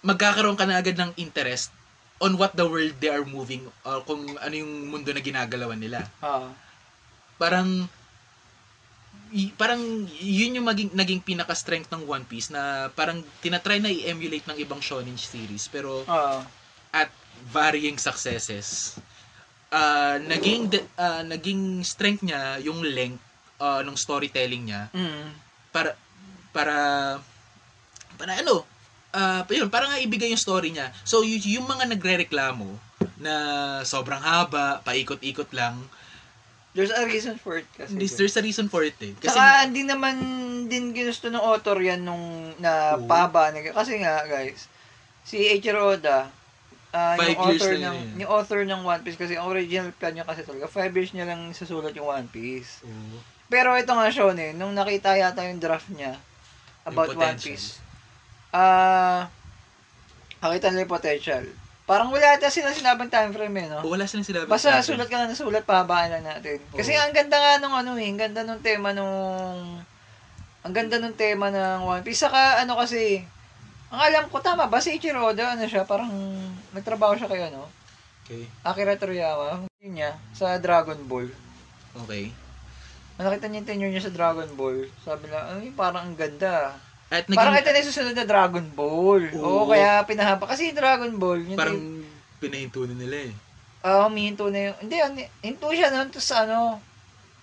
magkakaroon 0.00 0.56
ka 0.56 0.64
na 0.64 0.80
agad 0.80 0.96
ng 0.96 1.12
interest 1.20 1.68
on 2.16 2.40
what 2.40 2.56
the 2.56 2.64
world 2.64 2.96
they 2.96 3.12
are 3.12 3.26
moving 3.28 3.60
or 3.84 4.00
kung 4.08 4.24
ano 4.40 4.54
yung 4.56 4.88
mundo 4.88 5.12
na 5.12 5.20
ginagalawan 5.20 5.76
nila. 5.76 6.08
Oo. 6.24 6.48
Parang 7.36 7.84
y- 9.28 9.52
parang 9.52 9.82
yun 10.16 10.56
yung 10.56 10.64
maging, 10.64 10.90
naging 10.96 11.20
pinaka-strength 11.20 11.92
ng 11.92 12.08
One 12.08 12.24
Piece 12.24 12.48
na 12.48 12.88
parang 12.96 13.20
tinatry 13.44 13.82
na 13.82 13.92
i-emulate 13.92 14.48
ng 14.48 14.58
ibang 14.62 14.80
shonen 14.80 15.18
series 15.20 15.68
pero 15.68 16.06
Oo. 16.06 16.38
at 16.94 17.10
varying 17.52 17.98
successes 17.98 18.96
uh, 19.72 20.16
naging 20.22 20.70
ah, 20.98 21.22
naging 21.26 21.82
strength 21.82 22.22
niya 22.22 22.60
yung 22.62 22.82
length 22.82 23.22
uh, 23.58 23.82
ng 23.82 23.96
storytelling 23.96 24.70
niya. 24.70 24.88
Mm. 24.92 25.32
para 25.74 25.92
para 26.56 26.76
para 28.16 28.32
ano 28.40 28.64
ah 29.12 29.44
yun 29.52 29.68
para 29.68 29.88
nga 29.88 30.00
ibigay 30.00 30.32
yung 30.32 30.40
story 30.40 30.72
niya. 30.72 30.92
So 31.04 31.20
y- 31.20 31.40
yung 31.40 31.68
mga 31.68 31.88
nagrereklamo 31.96 32.68
na 33.20 33.34
sobrang 33.84 34.20
haba 34.20 34.80
paikot-ikot 34.84 35.52
lang 35.52 35.80
There's 36.76 36.92
a 36.92 37.08
reason 37.08 37.40
for 37.40 37.56
it 37.56 37.64
kasi. 37.72 37.96
this, 37.96 38.20
there's 38.20 38.36
a 38.36 38.44
reason 38.44 38.68
for 38.68 38.84
it 38.84 39.00
eh. 39.00 39.16
Kasi 39.16 39.32
Saka 39.32 39.64
hindi 39.64 39.88
naman 39.88 40.20
din 40.68 40.92
ginusto 40.92 41.32
ng 41.32 41.40
author 41.40 41.80
yan 41.80 42.04
nung 42.04 42.52
na 42.60 43.00
na 43.00 43.72
kasi 43.72 43.96
nga 43.96 44.28
guys 44.28 44.68
si 45.24 45.40
Eiichiro 45.40 45.96
Oda 45.96 46.28
ah, 46.96 47.14
Five 47.20 47.36
yung 47.36 47.40
years 47.52 47.60
author 47.60 47.72
lang 47.76 47.82
ng 47.84 47.96
yun 48.00 48.08
eh. 48.08 48.20
yung 48.24 48.30
author 48.32 48.60
ng 48.64 48.80
One 48.80 49.02
Piece 49.04 49.18
kasi 49.20 49.32
ang 49.36 49.46
original 49.52 49.92
plan 49.92 50.12
niya 50.16 50.24
kasi 50.24 50.40
talaga 50.48 50.64
5 50.64 50.96
years 50.96 51.12
niya 51.12 51.26
lang 51.28 51.40
susulat 51.52 51.92
yung 51.92 52.08
One 52.08 52.28
Piece. 52.32 52.80
Oo. 52.88 53.20
Pero 53.52 53.76
ito 53.76 53.92
nga 53.92 54.08
shonen 54.08 54.56
nung 54.56 54.72
nakita 54.72 55.12
yata 55.14 55.44
yung 55.44 55.60
draft 55.60 55.92
niya 55.92 56.16
about 56.88 57.12
Yung 57.12 57.20
One 57.20 57.36
potential. 57.36 57.52
Piece. 57.52 57.68
Ah 58.50 59.28
nakita 60.40 60.72
nila 60.72 60.84
yung 60.88 60.94
potential. 60.96 61.44
Parang 61.86 62.10
wala 62.10 62.34
ata 62.34 62.50
sila 62.50 62.74
sinabing 62.74 63.06
time 63.06 63.30
frame 63.30 63.62
eh, 63.62 63.66
no? 63.70 63.78
O, 63.86 63.94
wala 63.94 64.10
silang 64.10 64.26
sinabi 64.26 64.50
Basta 64.50 64.74
sa 64.74 64.82
akin. 64.82 64.90
sulat 64.90 65.06
ka 65.06 65.22
lang 65.22 65.30
ng 65.30 65.38
sulat, 65.38 65.62
pahabaan 65.62 66.18
lang 66.18 66.26
natin. 66.26 66.58
Kasi 66.74 66.98
Oo. 66.98 66.98
ang 66.98 67.14
ganda 67.14 67.38
nga 67.38 67.62
nung 67.62 67.78
ano 67.78 67.94
eh, 67.94 68.10
ang 68.10 68.18
ganda 68.18 68.42
nung 68.42 68.58
tema 68.58 68.90
nung... 68.90 69.78
Ang 70.66 70.74
ganda 70.74 70.98
nung 70.98 71.14
tema 71.14 71.46
ng 71.54 71.86
One 71.86 72.02
Piece. 72.02 72.26
Saka 72.26 72.58
ano 72.58 72.74
kasi, 72.74 73.22
ang 73.92 74.00
alam 74.02 74.24
ko, 74.30 74.42
tama 74.42 74.66
ba 74.66 74.82
si 74.82 74.96
Ichiro 74.98 75.22
Oda, 75.22 75.54
ano 75.54 75.64
siya, 75.66 75.86
parang 75.86 76.10
nagtrabaho 76.74 77.14
siya 77.14 77.30
kay 77.30 77.48
ano, 77.50 77.70
okay 78.26 78.44
Akira 78.66 78.98
Toriyama, 78.98 79.66
yun 79.78 79.94
niya, 79.98 80.18
sa 80.34 80.58
Dragon 80.58 80.98
Ball. 81.06 81.30
okay 81.94 82.34
Nakita 83.16 83.48
niya 83.48 83.64
yung 83.64 83.68
tenure 83.68 83.92
niya 83.96 84.04
sa 84.04 84.12
Dragon 84.12 84.50
Ball. 84.60 84.92
Sabi 85.00 85.32
lang, 85.32 85.40
ay, 85.56 85.72
parang 85.72 86.04
ang 86.04 86.16
ganda. 86.20 86.76
at 87.08 87.24
naging 87.24 87.38
Parang 87.40 87.56
ito 87.56 87.72
na 87.72 87.80
yung 87.80 87.88
susunod 87.88 88.12
na 88.12 88.28
Dragon 88.28 88.68
Ball. 88.76 89.24
Oo, 89.40 89.64
Oo. 89.64 89.72
kaya 89.72 90.04
pinahaba. 90.04 90.44
Kasi 90.44 90.68
yung 90.68 90.76
Dragon 90.76 91.16
Ball, 91.16 91.40
yun 91.40 91.56
parang 91.56 91.80
yung, 91.80 92.04
pinahinto 92.36 92.84
na 92.84 92.92
nila 92.92 93.32
eh 93.32 93.32
ah, 93.86 94.10
humihinto 94.10 94.50
na 94.50 94.74
yung, 94.74 94.76
hindi, 94.82 94.96
hinto 95.46 95.70
siya 95.70 95.94
nun, 95.94 96.10
tapos 96.10 96.30
ano, 96.34 96.82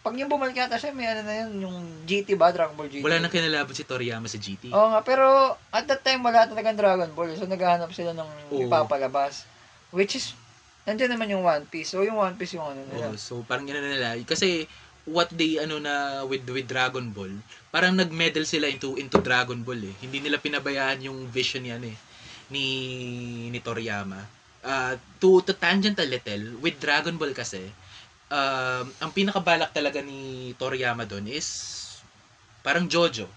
pag 0.04 0.20
yung 0.20 0.28
bumalik 0.28 0.60
yata 0.60 0.76
siya, 0.76 0.92
may 0.92 1.08
ano 1.08 1.24
na 1.24 1.34
yun, 1.40 1.52
yung 1.64 1.78
GT 2.04 2.36
ba, 2.36 2.52
Dragon 2.52 2.76
Ball 2.76 2.92
GT? 2.92 3.08
wala 3.08 3.24
nang 3.24 3.32
kinalaban 3.32 3.72
si 3.72 3.88
Toriyama 3.88 4.28
sa 4.28 4.36
GT 4.36 4.76
Oo 4.76 4.92
nga, 4.92 5.00
pero 5.00 5.56
at 5.72 5.88
that 5.88 6.04
time 6.04 6.20
wala 6.20 6.44
talagang 6.44 6.76
Dragon 6.76 7.08
Ball. 7.16 7.32
So 7.40 7.48
naghahanap 7.48 7.88
sila 7.96 8.12
ng 8.12 8.30
Oo. 8.52 8.68
ipapalabas. 8.68 9.48
Which 9.96 10.20
is, 10.20 10.36
nandiyan 10.84 11.16
naman 11.16 11.32
yung 11.32 11.48
One 11.48 11.64
Piece. 11.72 11.96
So 11.96 12.04
yung 12.04 12.20
One 12.20 12.36
Piece 12.36 12.60
yung 12.60 12.68
ano 12.68 12.84
nila. 12.84 13.16
Oh, 13.16 13.18
so 13.18 13.48
parang 13.48 13.64
gano'n 13.64 13.80
na 13.80 13.92
nila. 13.96 14.10
Kasi 14.28 14.68
what 15.08 15.32
they 15.32 15.56
ano 15.60 15.80
na 15.80 16.28
with 16.28 16.44
with 16.52 16.68
Dragon 16.68 17.08
Ball, 17.16 17.32
parang 17.72 17.96
nag-medal 17.96 18.44
sila 18.44 18.68
into 18.68 19.00
into 19.00 19.24
Dragon 19.24 19.64
Ball 19.64 19.80
eh. 19.88 19.96
Hindi 20.04 20.20
nila 20.20 20.36
pinabayaan 20.36 21.00
yung 21.08 21.32
vision 21.32 21.64
yan 21.64 21.80
eh 21.80 21.96
ni 22.52 22.68
ni 23.48 23.60
Toriyama. 23.64 24.20
Uh, 24.64 24.96
to 25.20 25.40
to 25.44 25.56
tangent 25.56 25.96
a 26.00 26.08
little 26.08 26.60
with 26.60 26.76
Dragon 26.80 27.16
Ball 27.16 27.32
kasi 27.32 27.72
um, 28.34 28.86
ang 28.98 29.12
pinakabalak 29.14 29.70
talaga 29.70 30.02
ni 30.02 30.52
Toriyama 30.58 31.06
doon 31.06 31.30
is 31.30 31.48
parang 32.66 32.90
Jojo. 32.90 33.30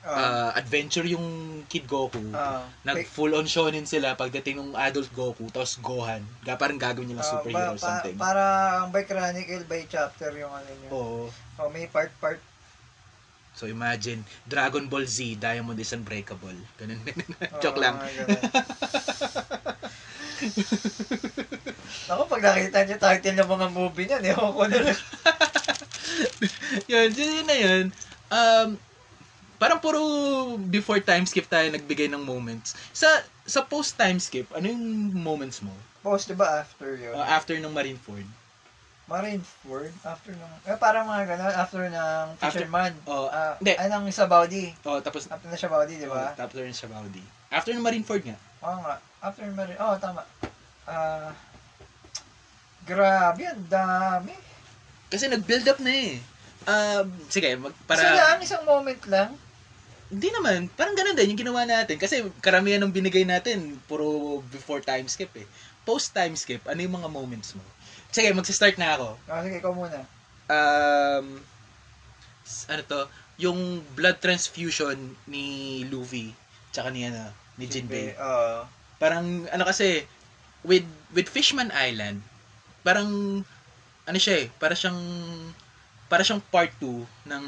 Ah, 0.00 0.16
ah, 0.16 0.50
adventure 0.56 1.04
yung 1.04 1.20
Kid 1.68 1.84
Goku. 1.84 2.32
ah, 2.32 2.64
Nag 2.88 3.04
full 3.04 3.36
on 3.36 3.44
shonen 3.44 3.84
sila 3.84 4.16
pagdating 4.16 4.56
ng 4.56 4.72
adult 4.72 5.12
Goku, 5.12 5.44
tapos 5.52 5.76
Gohan. 5.76 6.24
Ga 6.40 6.56
parang 6.56 6.80
gagawin 6.80 7.12
nilang 7.12 7.20
ah, 7.20 7.32
superhero 7.36 7.76
or 7.76 7.76
ba- 7.76 7.84
pa- 7.84 7.84
something. 8.00 8.16
para 8.16 8.44
ang 8.80 8.88
by 8.88 9.04
chronicle 9.04 9.60
by 9.68 9.84
chapter 9.84 10.32
yung 10.32 10.48
ano 10.48 10.70
niya. 10.72 10.88
Oo. 10.88 11.28
Oh, 11.60 11.68
may 11.68 11.84
part-part. 11.84 12.40
So 13.52 13.68
imagine, 13.68 14.24
Dragon 14.48 14.88
Ball 14.88 15.04
Z, 15.04 15.36
Diamond 15.36 15.76
is 15.76 15.92
Unbreakable. 15.92 16.56
Ganun. 16.80 16.96
Joke 17.62 17.76
lang. 17.76 18.00
Ako, 22.06 22.24
pag 22.26 22.42
nakita 22.42 22.78
niyo 22.82 22.96
title 22.96 23.36
ng 23.36 23.50
mga 23.50 23.66
movie 23.68 24.06
niyan, 24.06 24.22
ewan 24.32 24.52
ko 24.52 24.62
na 24.64 24.78
lang. 24.80 24.98
yun, 26.90 27.08
yun, 27.12 27.44
na 27.44 27.56
yun. 27.56 27.84
Um, 28.30 28.68
parang 29.58 29.76
puro 29.78 30.00
before 30.56 30.98
time 30.98 31.28
skip 31.28 31.44
tayo 31.44 31.68
nagbigay 31.68 32.08
ng 32.08 32.22
moments. 32.22 32.72
Sa 32.90 33.06
sa 33.44 33.60
post 33.60 33.94
time 33.94 34.16
skip, 34.16 34.48
ano 34.54 34.64
yung 34.64 35.12
moments 35.12 35.60
mo? 35.60 35.74
Post, 36.00 36.32
di 36.32 36.36
ba, 36.38 36.64
after 36.64 36.96
yun? 36.96 37.12
Uh, 37.12 37.26
after 37.26 37.52
ng 37.52 37.68
Marineford? 37.68 38.24
Marineford, 39.04 39.90
after 40.00 40.30
nung, 40.32 40.54
eh, 40.64 40.78
parang 40.78 41.02
mga 41.04 41.34
ganun, 41.34 41.50
after 41.52 41.82
ng 41.82 42.26
After- 42.38 42.62
Fisherman. 42.62 42.94
Oh, 43.04 43.26
Ah, 43.26 43.58
hindi. 43.58 43.74
ay, 43.74 43.90
nang 43.90 44.06
sa 44.08 44.30
Baudi. 44.30 44.70
oh, 44.86 45.02
tapos 45.02 45.26
After 45.26 45.50
na 45.50 45.58
siya 45.58 45.66
Baudi, 45.66 45.98
di 45.98 46.06
ba? 46.06 46.30
Oh, 46.30 46.42
after 46.46 46.62
ng 46.62 46.70
Shabaudi. 46.72 47.22
After 47.50 47.74
ng 47.74 47.82
Marineford 47.82 48.22
nga. 48.22 48.38
Oo 48.62 48.78
nga. 48.80 49.02
After 49.20 49.44
Marin, 49.50 49.76
oh, 49.76 49.98
tama. 49.98 50.22
Ah, 50.86 51.34
grabe, 52.86 53.42
ang 53.46 53.64
dami. 53.68 54.34
Kasi 55.10 55.26
nag-build 55.26 55.66
up 55.66 55.80
na 55.82 55.92
eh. 55.92 56.22
Um, 56.68 57.06
sige, 57.26 57.56
mag, 57.56 57.74
Para... 57.88 57.98
Isa 57.98 58.14
lang, 58.14 58.38
isang 58.44 58.64
moment 58.68 59.02
lang. 59.08 59.30
Hindi 60.10 60.28
naman. 60.34 60.66
Parang 60.74 60.94
ganun 60.98 61.14
din 61.14 61.34
yung 61.34 61.42
ginawa 61.46 61.62
natin. 61.66 61.96
Kasi 61.96 62.26
karamihan 62.42 62.82
ng 62.82 62.94
binigay 62.94 63.22
natin, 63.26 63.78
puro 63.86 64.38
before 64.50 64.82
time 64.82 65.06
skip 65.06 65.30
eh. 65.38 65.46
Post 65.86 66.12
time 66.12 66.34
skip, 66.34 66.62
ano 66.66 66.82
yung 66.82 67.00
mga 67.00 67.08
moments 67.10 67.54
mo? 67.56 67.64
Sige, 68.10 68.30
magsa-start 68.34 68.76
na 68.78 68.98
ako. 68.98 69.08
Oh, 69.16 69.40
sige, 69.42 69.56
ikaw 69.62 69.72
muna. 69.74 70.02
Um, 70.50 71.38
ano 72.66 72.82
to? 72.86 73.00
Yung 73.40 73.86
blood 73.94 74.18
transfusion 74.18 75.14
ni 75.30 75.82
Luffy, 75.88 76.34
tsaka 76.74 76.90
ni, 76.90 77.06
ano, 77.06 77.30
ni 77.54 77.70
Jinbei. 77.70 78.12
Oo. 78.18 78.66
Parang, 78.98 79.46
ano 79.48 79.64
kasi, 79.64 80.04
with, 80.66 80.84
with 81.14 81.30
Fishman 81.30 81.70
Island, 81.72 82.20
parang, 82.82 83.08
ano 84.06 84.18
siya 84.18 84.44
eh, 84.44 84.46
para 84.58 84.74
siyang, 84.74 84.98
para 86.10 86.26
siyang 86.26 86.42
part 86.50 86.74
2 86.82 87.06
ng 87.30 87.44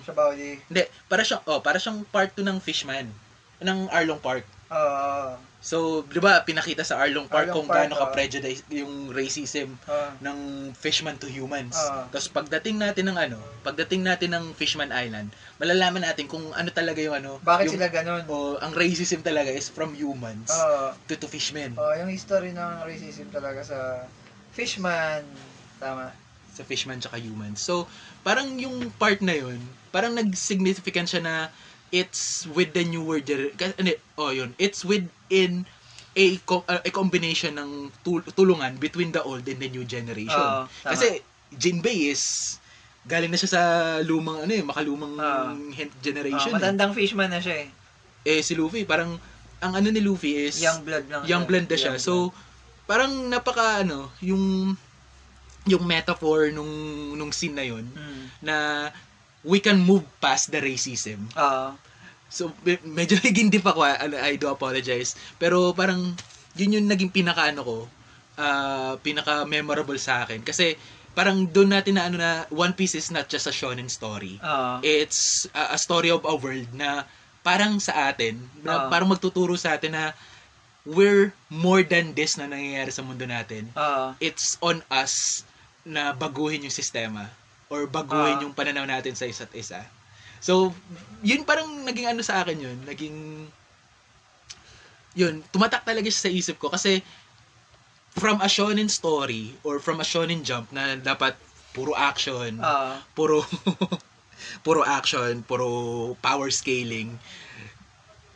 sa 0.00 0.12
Baudi. 0.16 0.56
hindi, 0.64 0.82
para 1.06 1.22
siyang, 1.22 1.42
oh, 1.44 1.60
para 1.60 1.76
siyang 1.76 2.00
part 2.08 2.32
2 2.32 2.40
ng 2.46 2.58
Fishman. 2.58 3.12
Ng 3.58 3.90
Arlong 3.90 4.22
Park. 4.22 4.46
Oo. 4.70 5.34
So, 5.58 6.06
di 6.06 6.22
ba, 6.22 6.38
pinakita 6.46 6.86
sa 6.86 7.02
Arlong 7.02 7.26
Park 7.26 7.50
Arlong 7.50 7.56
kung 7.58 7.66
Park, 7.66 7.90
gaano 7.90 7.94
oh. 7.98 8.00
ka-prejudice 8.06 8.62
yung 8.70 9.10
racism 9.10 9.74
Oo. 9.90 10.08
ng 10.22 10.70
Fishman 10.70 11.18
to 11.18 11.26
humans. 11.26 11.74
Ah. 11.74 12.06
Tapos 12.14 12.30
pagdating 12.30 12.78
natin 12.78 13.10
ng 13.10 13.18
ano, 13.18 13.42
pagdating 13.66 14.06
natin 14.06 14.38
ng 14.38 14.54
Fishman 14.54 14.94
Island, 14.94 15.34
malalaman 15.58 16.06
natin 16.06 16.30
kung 16.30 16.54
ano 16.54 16.70
talaga 16.70 17.02
yung 17.02 17.18
ano, 17.18 17.42
Bakit 17.42 17.64
yung, 17.66 17.74
sila 17.74 17.88
ganun? 17.90 18.22
oh, 18.30 18.54
ang 18.62 18.70
racism 18.78 19.18
talaga 19.26 19.50
is 19.50 19.66
from 19.66 19.98
humans 19.98 20.46
Oo. 20.54 20.94
to, 21.10 21.18
to 21.18 21.26
fishmen. 21.26 21.74
Oh, 21.74 21.90
yung 21.98 22.08
history 22.08 22.54
ng 22.54 22.86
racism 22.86 23.26
talaga 23.34 23.66
sa 23.66 24.06
Fishman. 24.58 25.22
Tama. 25.78 26.10
Sa 26.50 26.66
fishman 26.66 26.98
tsaka 26.98 27.22
humans. 27.22 27.62
So, 27.62 27.86
parang 28.26 28.58
yung 28.58 28.90
part 28.98 29.22
na 29.22 29.38
yun, 29.38 29.62
parang 29.94 30.18
nag-significant 30.18 31.06
siya 31.06 31.22
na 31.22 31.34
it's 31.94 32.42
with 32.50 32.74
the 32.74 32.82
newer 32.82 33.22
hindi, 33.22 33.94
oh 34.18 34.34
yun, 34.34 34.52
it's 34.58 34.82
within 34.82 35.62
a, 36.18 36.26
co- 36.42 36.66
uh, 36.66 36.82
a 36.82 36.90
combination 36.90 37.54
ng 37.54 37.94
tul- 38.02 38.26
tulungan 38.34 38.74
between 38.76 39.14
the 39.14 39.22
old 39.22 39.46
and 39.46 39.62
the 39.62 39.70
new 39.70 39.86
generation. 39.86 40.34
Oo, 40.34 40.66
tama. 40.66 40.90
Kasi 40.90 41.22
Jinbei 41.54 42.10
is 42.10 42.58
galing 43.06 43.30
na 43.30 43.38
siya 43.38 43.50
sa 43.54 43.62
lumang 44.02 44.44
ano 44.44 44.52
eh, 44.52 44.60
makalumang 44.60 45.14
Oh, 45.16 45.54
generation. 46.02 46.50
eh. 46.52 46.56
matandang 46.58 46.92
Fishman 46.92 47.30
na 47.30 47.40
siya 47.40 47.64
eh. 47.64 47.68
eh 48.26 48.42
si 48.42 48.58
Luffy, 48.58 48.82
parang 48.84 49.16
ang 49.62 49.72
ano 49.74 49.88
ni 49.88 50.02
Luffy 50.02 50.50
is 50.50 50.58
Young 50.60 50.82
blood 50.86 51.06
lang 51.10 51.22
young 51.24 51.44
blend 51.48 51.66
na 51.70 51.78
siya. 51.78 51.94
Young 51.96 52.02
So, 52.02 52.30
parang 52.88 53.28
napaka 53.28 53.84
ano, 53.84 54.08
yung 54.24 54.72
yung 55.68 55.84
metaphor 55.84 56.48
nung 56.48 56.72
nung 57.14 57.28
scene 57.30 57.52
na 57.52 57.66
yun. 57.68 57.84
Mm. 57.84 58.24
na 58.40 58.56
we 59.44 59.62
can 59.62 59.78
move 59.78 60.02
past 60.18 60.50
the 60.50 60.58
racism. 60.58 61.28
Oo. 61.38 61.76
So, 62.28 62.52
me- 62.66 62.82
medyo 62.84 63.16
naging 63.24 63.52
deep 63.52 63.64
ako, 63.64 63.84
I 63.84 64.34
do 64.36 64.50
apologize. 64.50 65.14
Pero 65.38 65.72
parang 65.72 66.16
yun 66.58 66.74
yung 66.80 66.88
naging 66.90 67.12
pinaka 67.14 67.48
ano 67.52 67.62
ko, 67.62 67.76
ah, 68.40 68.98
pinaka 69.00 69.46
memorable 69.46 69.96
sa 70.00 70.26
akin 70.26 70.42
kasi 70.42 70.74
parang 71.14 71.50
doon 71.50 71.74
natin 71.74 71.98
na 71.98 72.06
ano 72.06 72.16
na 72.18 72.46
One 72.54 72.74
Piece 72.78 72.94
is 72.94 73.10
not 73.10 73.26
just 73.26 73.50
a 73.50 73.54
shonen 73.54 73.90
story. 73.90 74.38
Oo. 74.38 74.78
It's 74.86 75.50
a, 75.54 75.74
a 75.74 75.78
story 75.78 76.14
of 76.14 76.22
a 76.22 76.34
world 76.34 76.70
na 76.74 77.02
parang 77.42 77.80
sa 77.80 78.12
atin, 78.12 78.38
na 78.60 78.86
parang 78.92 79.08
magtuturo 79.08 79.56
sa 79.56 79.78
atin 79.78 79.94
na 79.94 80.04
we're 80.88 81.36
more 81.52 81.84
than 81.84 82.16
this 82.16 82.40
na 82.40 82.48
nangyayari 82.48 82.88
sa 82.88 83.04
mundo 83.04 83.28
natin. 83.28 83.68
Oo. 83.76 84.16
It's 84.24 84.56
on 84.64 84.80
us 84.88 85.44
na 85.84 86.16
baguhin 86.16 86.64
yung 86.64 86.72
sistema 86.72 87.28
or 87.68 87.84
baguhin 87.84 88.40
Ah. 88.40 88.42
yung 88.48 88.56
pananaw 88.56 88.88
natin 88.88 89.12
sa 89.12 89.28
isa't 89.28 89.52
isa. 89.52 89.84
So, 90.40 90.72
yun 91.20 91.44
parang 91.44 91.68
naging 91.84 92.08
ano 92.08 92.24
sa 92.24 92.40
akin 92.40 92.56
yun, 92.56 92.78
naging 92.88 93.16
yun, 95.12 95.42
tumatak 95.50 95.82
talaga 95.84 96.06
siya 96.08 96.24
sa 96.24 96.32
isip 96.32 96.56
ko 96.56 96.70
kasi 96.70 97.02
from 98.14 98.40
a 98.40 98.48
shonen 98.48 98.88
story 98.88 99.52
or 99.66 99.82
from 99.82 100.00
a 100.00 100.06
shonen 100.06 100.40
jump 100.40 100.70
na 100.70 100.96
dapat 100.96 101.34
puro 101.74 101.92
action, 101.92 102.62
Oo. 102.62 102.90
puro 103.12 103.36
puro 104.66 104.80
action, 104.86 105.44
puro 105.44 105.68
power 106.22 106.48
scaling. 106.48 107.18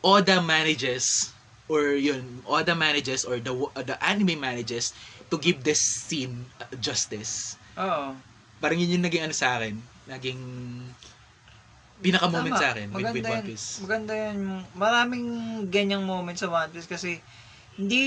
Oda 0.02 0.42
manages 0.42 1.30
or 1.70 1.94
yun, 1.94 2.42
Oda 2.46 2.74
manages 2.74 3.22
or 3.22 3.38
the 3.38 3.54
the 3.86 3.96
anime 4.02 4.38
manages 4.38 4.94
to 5.30 5.38
give 5.38 5.62
this 5.62 5.80
scene 5.80 6.46
uh, 6.58 6.68
justice. 6.78 7.56
Oo. 7.78 8.14
Parang 8.58 8.78
yun 8.78 8.98
yung 8.98 9.04
naging 9.06 9.24
ano 9.26 9.34
sa 9.34 9.58
akin, 9.58 9.74
naging 10.06 10.40
pinaka 12.02 12.26
moment 12.26 12.58
Tama. 12.58 12.62
sa 12.62 12.68
akin 12.74 12.86
with, 12.90 12.98
with 12.98 13.22
Maganda 13.22 13.30
One 13.30 13.38
yun. 13.38 13.46
Piece. 13.46 13.66
Maganda 13.78 14.12
yun. 14.12 14.38
Maraming 14.74 15.26
ganyang 15.70 16.04
moment 16.04 16.36
sa 16.36 16.50
One 16.50 16.70
Piece 16.74 16.90
kasi 16.90 17.22
hindi 17.78 18.04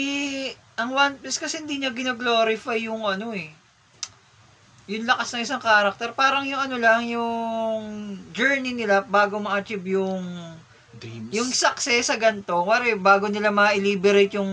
ang 0.75 0.91
One 0.91 1.15
Piece 1.17 1.39
kasi 1.39 1.63
hindi 1.63 1.79
niya 1.79 1.95
gina-glorify 1.95 2.77
yung 2.85 3.07
ano 3.07 3.31
eh. 3.31 3.49
Yung 4.85 5.09
lakas 5.09 5.33
ng 5.33 5.41
isang 5.41 5.63
character, 5.63 6.13
parang 6.13 6.45
yung 6.45 6.61
ano 6.61 6.77
lang, 6.77 7.09
yung 7.09 7.81
journey 8.35 8.75
nila 8.75 9.01
bago 9.01 9.41
ma-achieve 9.41 9.97
yung 9.97 10.21
Dreams. 10.95 11.31
yung 11.31 11.49
success 11.51 12.07
sa 12.07 12.15
ganito. 12.15 12.55
Wari, 12.63 12.95
bago 12.95 13.27
nila 13.27 13.51
ma-liberate 13.51 14.39
yung 14.39 14.51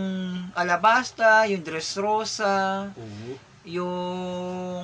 Alabasta, 0.52 1.46
yung 1.46 1.62
Dressrosa, 1.62 2.90
Oo. 2.92 3.38
yung 3.62 3.94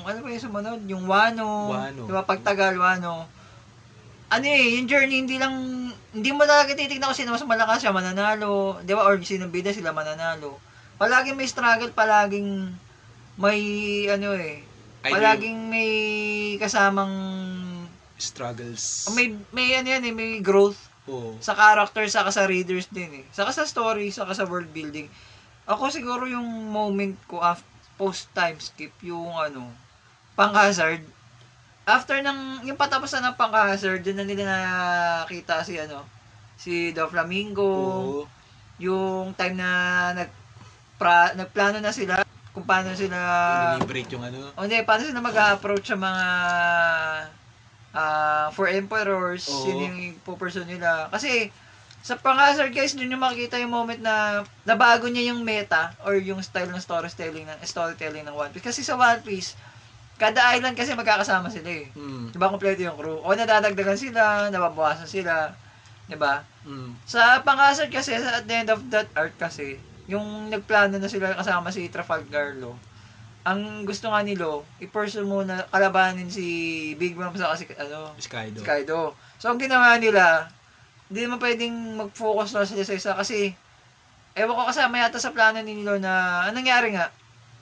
ano 0.06 0.18
ba 0.22 0.28
yung 0.30 0.44
sumunod? 0.44 0.80
Yung 0.86 1.04
Wano. 1.04 1.74
Wano. 1.74 2.02
Di 2.06 2.12
ba? 2.14 2.22
Pagtagal, 2.22 2.78
Wano. 2.78 3.26
Ano 4.28 4.44
eh, 4.44 4.76
yung 4.76 4.86
journey, 4.86 5.24
hindi 5.24 5.40
lang, 5.40 5.54
hindi 6.12 6.30
mo 6.30 6.44
talaga 6.44 6.76
titignan 6.76 7.10
kung 7.10 7.16
sino 7.16 7.32
mas 7.32 7.42
malakas 7.42 7.80
siya, 7.80 7.96
mananalo. 7.96 8.78
Di 8.84 8.92
ba? 8.92 9.08
Or 9.08 9.16
sino 9.24 9.48
bida 9.48 9.72
sila 9.72 9.90
mananalo. 9.90 10.60
Palaging 11.00 11.34
may 11.34 11.48
struggle, 11.48 11.90
palaging 11.90 12.70
may, 13.38 13.60
ano 14.10 14.34
eh, 14.34 14.62
Either 15.06 15.14
palaging 15.14 15.70
may 15.70 15.90
kasamang, 16.58 17.14
struggles. 18.18 19.06
may, 19.14 19.30
may 19.54 19.78
ano 19.78 19.88
yan 19.94 20.02
eh, 20.02 20.12
may 20.12 20.30
growth 20.42 20.76
Oo. 21.08 21.40
sa 21.40 21.56
character, 21.56 22.04
saka 22.06 22.28
sa 22.28 22.44
readers 22.44 22.86
din 22.92 23.24
eh. 23.24 23.26
Saka 23.32 23.50
sa 23.50 23.64
story, 23.64 24.12
saka 24.12 24.36
sa 24.36 24.44
world 24.44 24.68
building. 24.70 25.08
Ako 25.64 25.88
siguro 25.88 26.28
yung 26.28 26.46
moment 26.68 27.16
ko 27.28 27.40
after 27.40 27.66
post 27.98 28.30
time 28.30 28.54
skip 28.62 28.94
yung 29.02 29.34
ano, 29.34 29.66
pang 30.38 30.54
hazard. 30.54 31.02
After 31.82 32.22
ng 32.22 32.62
yung 32.68 32.78
patapos 32.78 33.10
na 33.18 33.32
ng 33.32 33.36
pang 33.36 33.50
hazard, 33.50 34.06
doon 34.06 34.22
na 34.22 34.26
nila 34.28 34.44
nakita 34.46 35.66
si 35.66 35.74
ano, 35.82 36.06
si 36.54 36.94
Do 36.94 37.10
Flamingo, 37.10 37.66
Oo. 37.66 38.22
yung 38.78 39.34
time 39.34 39.58
na 39.58 39.70
nag 40.14 40.30
pra, 40.94 41.34
nagplano 41.34 41.82
na 41.82 41.90
sila 41.90 42.22
kung 42.54 42.66
paano 42.66 42.94
sila 42.94 43.18
Liberate 43.78 44.10
yung 44.14 44.24
ano. 44.26 44.50
o 44.54 44.62
hindi, 44.66 44.78
paano 44.86 45.02
sila 45.06 45.22
mag-approach 45.22 45.90
sa 45.90 45.98
mga 45.98 46.24
ah 47.98 48.46
for 48.54 48.70
emperors, 48.70 49.42
Oo. 49.50 49.66
yun 49.66 49.78
yung 49.90 49.98
pupursue 50.22 50.62
nila. 50.62 51.10
Kasi, 51.10 51.50
sa 52.06 52.14
pang-hazard 52.14 52.70
guys, 52.70 52.94
dun 52.94 53.10
yung 53.10 53.20
makikita 53.20 53.58
yung 53.58 53.74
moment 53.74 53.98
na 53.98 54.46
nabago 54.62 55.10
niya 55.10 55.34
yung 55.34 55.42
meta 55.42 55.90
or 56.06 56.14
yung 56.14 56.38
style 56.40 56.70
ng 56.70 56.78
storytelling 56.78 57.42
ng 57.42 57.58
storytelling 57.66 58.22
ng 58.22 58.36
One 58.38 58.54
Piece. 58.54 58.66
Kasi 58.70 58.80
sa 58.86 58.94
One 58.94 59.18
Piece, 59.26 59.58
kada 60.18 60.54
island 60.54 60.78
kasi 60.78 60.94
magkakasama 60.94 61.50
sila 61.50 61.70
eh. 61.70 61.90
Hmm. 61.94 62.30
Diba 62.30 62.50
kompleto 62.50 62.82
yung 62.86 62.98
crew? 62.98 63.18
O 63.22 63.34
nadadagdagan 63.34 63.98
sila, 63.98 64.46
nababawasan 64.50 65.10
sila. 65.10 65.54
'Di 66.08 66.16
ba? 66.16 66.42
Mm. 66.64 66.96
Sa 67.04 67.42
pang-hazard 67.44 67.92
kasi, 67.92 68.16
sa 68.16 68.40
at 68.40 68.44
the 68.48 68.54
end 68.56 68.70
of 68.72 68.80
that 68.88 69.06
arc 69.14 69.36
kasi, 69.36 69.76
yung 70.08 70.48
nagplano 70.48 70.96
na 70.96 71.10
sila 71.10 71.36
kasama 71.36 71.68
si 71.68 71.86
Trafalgar 71.92 72.56
Law, 72.56 72.74
ang 73.48 73.88
gusto 73.88 74.12
nga 74.12 74.20
nilo, 74.20 74.68
i-pursue 74.76 75.24
muna, 75.24 75.64
kalabanin 75.72 76.28
si 76.28 76.44
Big 77.00 77.16
Mom 77.16 77.32
sa 77.32 77.56
kasi, 77.56 77.64
ano, 77.80 78.12
Skydo. 78.20 78.60
si 78.60 78.66
Kaido. 78.68 79.16
So, 79.40 79.48
ang 79.48 79.56
ginawa 79.56 79.96
nila, 79.96 80.52
hindi 81.08 81.24
naman 81.24 81.40
pwedeng 81.40 81.72
mag-focus 81.96 82.52
na 82.52 82.68
sila 82.68 82.84
sa 82.84 82.92
isa 82.92 83.12
kasi, 83.16 83.56
ewan 84.36 84.52
ko 84.52 84.68
kasama 84.68 85.00
yata 85.00 85.16
sa 85.16 85.32
plano 85.32 85.64
ni 85.64 85.80
Nilo 85.80 85.96
na, 85.96 86.44
anong 86.44 86.60
nangyari 86.60 86.92
nga? 86.92 87.08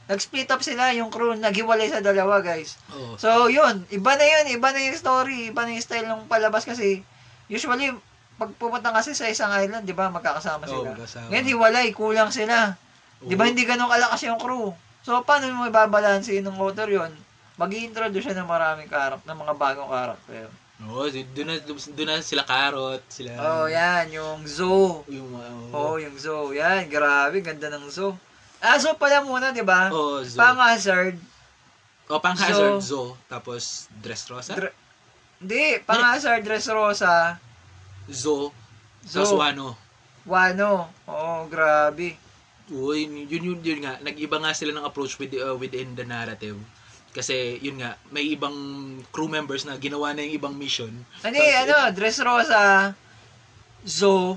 Nag-split 0.07 0.51
up 0.51 0.63
sila, 0.63 0.91
yung 0.95 1.11
crew, 1.11 1.35
naghiwalay 1.35 1.91
sa 1.91 2.03
dalawa, 2.03 2.39
guys. 2.43 2.79
Oo. 2.95 3.15
So, 3.19 3.47
yun. 3.47 3.87
Iba 3.91 4.15
na 4.15 4.23
yun. 4.23 4.55
Iba 4.55 4.71
na 4.71 4.79
yung 4.79 4.95
story. 4.95 5.51
Iba 5.51 5.67
na 5.67 5.75
yung 5.75 5.83
style 5.83 6.07
ng 6.07 6.31
palabas 6.31 6.63
kasi, 6.63 7.03
usually, 7.51 7.91
pag 8.39 8.55
pumunta 8.55 8.95
kasi 8.95 9.19
sa 9.19 9.27
isang 9.27 9.51
island, 9.51 9.83
di 9.83 9.91
ba, 9.91 10.07
magkakasama 10.07 10.63
Oo, 10.71 10.87
sila. 10.87 10.91
kasama. 10.95 11.27
Ngayon, 11.35 11.47
hiwalay. 11.51 11.87
Kulang 11.91 12.31
sila. 12.31 12.79
Di 13.19 13.35
ba, 13.35 13.47
Oo. 13.47 13.51
hindi 13.51 13.67
ganun 13.67 13.91
kalakas 13.91 14.23
yung 14.31 14.39
crew. 14.39 14.71
So, 15.07 15.23
paano 15.23 15.47
mo 15.55 15.71
ibabalanse 15.71 16.43
ng 16.43 16.59
author 16.59 16.91
yun? 16.91 17.15
mag 17.57 17.73
introduce 17.73 18.29
siya 18.29 18.37
ng 18.37 18.49
maraming 18.49 18.91
karak, 18.91 19.25
ng 19.25 19.39
mga 19.39 19.55
bagong 19.57 19.89
karakter. 19.89 20.47
Oo, 20.85 21.09
doon 21.09 21.49
na, 21.49 21.55
doon 21.65 22.09
na 22.13 22.21
sila 22.21 22.45
Carrot, 22.45 23.01
sila... 23.09 23.33
Oh, 23.41 23.65
yan. 23.65 24.13
Yung 24.13 24.45
Zoe. 24.45 25.09
Yung, 25.09 25.33
uh, 25.33 25.73
Oh, 25.73 25.97
yung 25.97 26.13
Zoe. 26.21 26.61
Yan. 26.61 26.85
Grabe. 26.93 27.41
Ganda 27.41 27.73
ng 27.73 27.89
Zoe. 27.89 28.13
Ah, 28.61 28.77
Zoe 28.77 28.93
pala 28.93 29.25
muna, 29.25 29.57
di 29.57 29.65
ba? 29.65 29.89
Oh, 29.89 30.21
Zo. 30.21 30.37
Pang-hazard. 30.37 31.17
oh, 32.13 32.21
pang 32.21 32.37
hazard, 32.37 32.85
Zo. 32.85 33.17
Tapos, 33.25 33.89
Dress 34.05 34.29
Rosa? 34.29 34.53
Dr- 34.53 34.77
Hindi. 35.41 35.81
Pang-hazard, 35.89 36.45
Dress 36.45 36.69
Rosa. 36.69 37.41
Zo. 38.13 38.53
Zo. 39.01 39.25
Tapos 39.25 39.33
Wano. 39.33 39.81
Wano. 40.29 40.93
Oo, 41.09 41.49
grabe. 41.49 42.21
Uy, 42.69 43.07
yun, 43.25 43.43
yun, 43.47 43.59
yun 43.61 43.81
nga. 43.81 43.99
Nag-iba 44.01 44.37
nga 44.37 44.51
sila 44.51 44.75
ng 44.75 44.83
approach 44.83 45.15
with, 45.17 45.31
uh, 45.33 45.55
within 45.55 45.95
the 45.95 46.03
narrative. 46.03 46.59
Kasi, 47.11 47.57
yun 47.59 47.79
nga, 47.79 47.95
may 48.11 48.27
ibang 48.29 48.53
crew 49.09 49.27
members 49.27 49.63
na 49.63 49.79
ginawa 49.79 50.11
na 50.11 50.21
yung 50.21 50.37
ibang 50.37 50.55
mission. 50.55 50.91
Hindi, 51.23 51.41
ano, 51.41 51.95
Dress 51.95 52.19
Rosa, 52.19 52.93
Zo, 53.87 54.35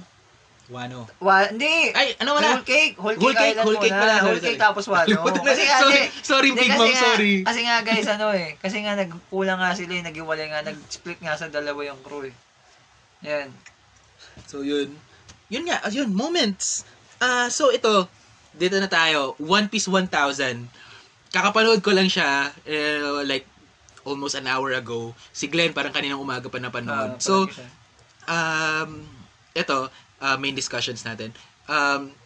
Wano. 0.69 1.09
wa, 1.17 1.49
hindi, 1.49 1.89
Ay, 1.91 2.13
ano 2.21 2.37
wala? 2.37 2.61
Whole 2.61 2.69
cake, 2.69 2.93
whole 2.95 3.17
cake, 3.17 3.25
Whole 3.25 3.33
cake, 3.33 3.49
island 3.49 3.65
whole 3.65 3.81
cake 3.81 3.89
muna. 3.89 4.01
pala. 4.05 4.15
Whole 4.21 4.29
Sorry, 4.29 4.45
cake 4.45 4.53
sorry. 4.53 4.61
tapos 4.61 4.85
wano. 4.85 5.17
Kasi 5.49 5.61
nga, 5.65 5.77
sorry, 5.81 6.01
sorry, 6.21 6.49
Big 6.53 6.69
Mom, 6.71 6.85
nga- 6.85 7.01
sorry. 7.03 7.33
Kasi 7.41 7.59
nga 7.65 7.75
guys, 7.81 8.07
ano 8.07 8.27
eh, 8.29 8.49
kasi 8.55 8.77
nga 8.79 8.93
nagkulang 8.93 9.57
nga 9.57 9.73
sila 9.73 9.91
eh, 9.91 10.03
naghiwalay 10.05 10.45
nga, 10.45 10.61
nag-split 10.61 11.17
nga 11.17 11.33
sa 11.33 11.49
dalawa 11.49 11.81
yung 11.81 11.97
crew 12.05 12.29
eh. 12.29 12.35
Yan. 13.25 13.49
So, 14.45 14.61
yun. 14.61 14.93
Yun 15.49 15.65
nga, 15.65 15.81
yun, 15.89 16.13
moments. 16.13 16.85
Ah, 17.17 17.49
so 17.49 17.73
ito, 17.73 18.05
dito 18.55 18.75
na 18.77 18.89
tayo. 18.89 19.35
One 19.37 19.67
Piece 19.67 19.87
1000. 19.87 20.09
Kakapanood 21.29 21.81
ko 21.85 21.93
lang 21.93 22.09
siya, 22.09 22.49
eh, 22.65 23.21
like, 23.21 23.45
almost 24.01 24.33
an 24.33 24.49
hour 24.49 24.73
ago. 24.73 25.13
Si 25.29 25.45
Glenn, 25.45 25.75
parang 25.75 25.93
kaninang 25.93 26.17
umaga 26.17 26.49
pa 26.49 26.57
napanood. 26.57 27.15
Ah, 27.15 27.21
so, 27.21 27.45
um, 28.25 29.05
ito, 29.53 29.89
uh, 30.21 30.37
main 30.41 30.55
discussions 30.57 31.05
natin. 31.05 31.29
Um, 31.69 32.17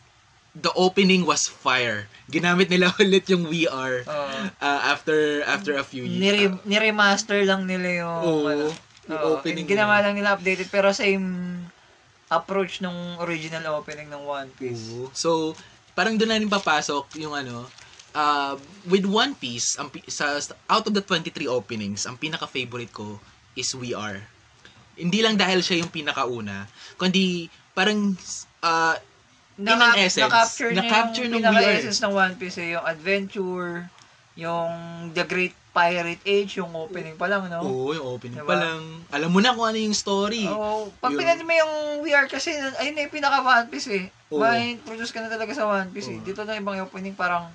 the 0.53 0.71
opening 0.78 1.26
was 1.26 1.49
fire. 1.49 2.07
Ginamit 2.30 2.69
nila 2.69 2.93
ulit 3.01 3.26
yung 3.28 3.49
VR 3.49 4.05
Oo. 4.05 4.28
uh, 4.61 4.82
after 4.88 5.41
after 5.49 5.76
a 5.76 5.86
few 5.86 6.05
years. 6.05 6.21
Nire- 6.21 6.61
niremaster 6.63 7.41
lang 7.43 7.65
nila 7.65 8.05
yung, 8.05 8.21
Oo, 8.24 8.41
ano, 8.47 8.67
yung 9.09 9.21
opening 9.36 9.65
Ginawa 9.65 9.99
lang 9.99 10.15
nila 10.15 10.38
updated, 10.38 10.69
pero 10.69 10.93
same 10.93 11.59
approach 12.30 12.82
nung 12.82 13.17
original 13.21 13.78
opening 13.78 14.09
ng 14.09 14.24
One 14.24 14.49
Piece. 14.55 14.93
Oo. 14.93 15.09
So, 15.13 15.57
parang 15.94 16.18
doon 16.18 16.30
na 16.30 16.38
rin 16.41 16.50
papasok 16.50 17.18
yung 17.22 17.34
ano, 17.34 17.66
uh, 18.14 18.54
with 18.89 19.06
One 19.06 19.34
Piece, 19.38 19.78
ang, 19.78 19.89
sa, 20.10 20.41
out 20.70 20.86
of 20.86 20.94
the 20.94 21.02
23 21.02 21.46
openings, 21.50 22.06
ang 22.06 22.18
pinaka-favorite 22.18 22.94
ko 22.94 23.18
is 23.54 23.74
We 23.78 23.94
Are. 23.94 24.22
Hindi 24.94 25.26
lang 25.26 25.38
dahil 25.38 25.66
siya 25.66 25.82
yung 25.82 25.89
pinakauna, 25.89 26.70
kundi 27.02 27.50
parang 27.74 28.14
uh, 28.62 28.96
in 29.58 29.70
an 29.70 29.98
essence, 29.98 30.30
na-capture 30.30 30.72
na-capture 30.74 31.26
yung 31.30 31.41
ng 31.41 31.41
VR. 31.41 31.50
pinaka-essence 31.54 32.00
ng 32.02 32.14
One 32.14 32.34
Piece 32.38 32.58
eh, 32.62 32.70
yung 32.78 32.86
adventure, 32.86 33.89
yung 34.38 34.70
The 35.14 35.26
Great 35.26 35.58
Pirate 35.74 36.21
Age, 36.21 36.61
yung 36.61 36.69
opening 36.78 37.17
pa 37.17 37.26
lang, 37.26 37.49
no? 37.49 37.65
Oo, 37.65 37.97
yung 37.97 38.05
opening 38.13 38.45
Diba? 38.45 38.53
pa 38.53 38.61
lang. 38.61 39.01
Alam 39.09 39.30
mo 39.34 39.41
na 39.41 39.57
kung 39.57 39.65
ano 39.65 39.80
yung 39.82 39.97
story. 39.97 40.45
Oo. 40.45 40.93
Pag 41.01 41.17
pinag 41.17 41.41
mo 41.41 41.49
yung 41.49 41.74
VR 42.05 42.30
kasi, 42.30 42.53
ayun 42.78 42.93
na 42.93 43.09
yung 43.09 43.15
pinaka 43.17 43.41
One 43.41 43.74
Piece 43.74 43.89
eh. 43.89 44.05
Oo. 44.30 44.38
Ma-introduce 44.38 45.09
ka 45.09 45.26
na 45.26 45.34
talaga 45.34 45.49
sa 45.57 45.65
One 45.65 45.89
Piece 45.89 46.13
eh. 46.13 46.21
Oo. 46.21 46.26
Dito 46.30 46.45
na 46.45 46.61
ibang 46.61 46.78
opening 46.78 47.17
parang 47.17 47.49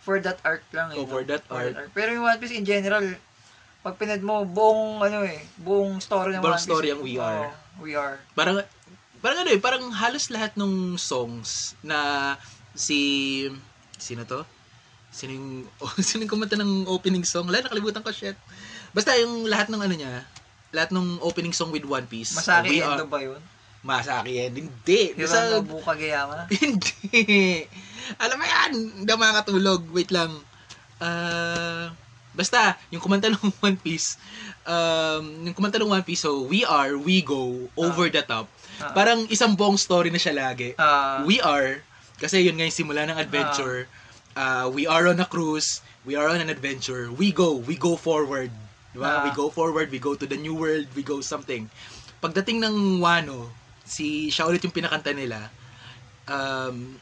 for 0.00 0.16
that 0.24 0.40
arc 0.48 0.64
lang 0.72 0.96
eh. 0.96 0.98
Oh, 0.98 1.04
no? 1.04 1.12
for 1.12 1.28
that 1.28 1.44
arc. 1.52 1.92
Pero 1.92 2.16
yung 2.16 2.24
One 2.24 2.40
Piece 2.40 2.56
in 2.56 2.64
general, 2.64 3.04
pag 3.84 4.00
pinad 4.00 4.24
mo, 4.24 4.48
buong 4.48 5.04
ano 5.04 5.20
eh, 5.20 5.44
buong 5.60 6.00
story 6.00 6.32
ng 6.32 6.40
Buong 6.40 6.56
One 6.56 6.62
Piece. 6.62 6.72
story 6.72 6.88
eh. 6.88 6.94
ang 6.96 7.02
VR. 7.04 7.36
Oo, 7.52 7.84
VR. 7.84 8.12
Parang, 8.32 8.56
parang 9.20 9.38
ano 9.44 9.50
eh, 9.52 9.60
parang 9.60 9.84
halos 9.92 10.32
lahat 10.32 10.56
ng 10.56 10.96
songs 10.96 11.76
na 11.84 12.32
si, 12.72 13.44
sino 14.00 14.24
to? 14.24 14.40
Sino 15.12 15.36
yung, 15.36 15.48
oh, 15.78 15.92
sino 16.06 16.24
yung 16.24 16.32
kumanta 16.32 16.56
ng 16.56 16.88
opening 16.88 17.22
song? 17.22 17.46
Wala, 17.46 17.60
nakalimutan 17.60 18.00
ko, 18.00 18.10
shit. 18.10 18.34
Basta 18.96 19.12
yung 19.20 19.44
lahat 19.46 19.68
ng 19.68 19.80
ano 19.80 19.94
niya, 19.94 20.24
lahat 20.72 20.90
ng 20.90 21.20
opening 21.20 21.52
song 21.52 21.68
with 21.68 21.84
One 21.84 22.08
Piece. 22.08 22.32
Masaki 22.32 22.80
Are- 22.80 22.96
Endo 22.96 23.06
ba 23.06 23.20
yun? 23.20 23.40
Masaki 23.82 24.40
yan. 24.40 24.52
Hindi. 24.54 25.12
Basta, 25.18 25.42
Hironobu 25.42 25.82
Kageyama? 25.82 26.46
hindi. 26.54 27.66
Alam 28.16 28.36
mo 28.38 28.44
yan, 28.46 28.70
hindi 29.02 29.10
makakatulog. 29.10 29.80
Wait 29.90 30.10
lang. 30.14 30.32
Ah, 31.02 31.90
basta, 32.30 32.78
yung 32.94 33.02
kumanta 33.02 33.26
ng 33.28 33.42
One 33.66 33.76
Piece, 33.76 34.16
um, 34.64 35.44
yung 35.44 35.54
kumanta 35.54 35.82
ng 35.82 35.90
One 35.90 36.06
Piece, 36.06 36.22
so, 36.22 36.46
we 36.46 36.62
are, 36.62 36.94
we 36.94 37.20
go, 37.26 37.68
over 37.74 38.06
the 38.06 38.22
top. 38.22 38.46
Ah. 38.78 38.94
Parang 38.94 39.26
isang 39.28 39.52
buong 39.58 39.76
story 39.76 40.14
na 40.14 40.22
siya 40.22 40.32
lagi. 40.32 40.78
Ah, 40.78 41.26
we 41.26 41.42
are, 41.42 41.82
kasi 42.22 42.38
yun 42.46 42.54
nga 42.54 42.64
yung 42.64 42.78
simula 42.86 43.02
ng 43.02 43.18
adventure. 43.18 43.90
Uh, 43.90 44.00
we 44.72 44.86
are 44.86 45.08
on 45.08 45.20
a 45.20 45.26
cruise, 45.26 45.82
we 46.04 46.16
are 46.16 46.28
on 46.28 46.40
an 46.40 46.50
adventure, 46.50 47.10
we 47.12 47.32
go, 47.32 47.56
we 47.56 47.76
go 47.76 47.96
forward. 47.96 48.50
Diba? 48.92 49.08
Ah. 49.08 49.24
We 49.24 49.32
go 49.32 49.48
forward, 49.48 49.88
we 49.88 49.98
go 49.98 50.14
to 50.14 50.26
the 50.28 50.36
new 50.36 50.54
world, 50.54 50.86
we 50.92 51.02
go 51.02 51.24
something. 51.24 51.68
Pagdating 52.20 52.60
ng 52.60 53.00
Wano, 53.00 53.48
si 53.84 54.28
siya 54.28 54.46
ulit 54.46 54.62
yung 54.62 54.72
pinakanta 54.72 55.16
nila, 55.16 55.48
um, 56.28 57.00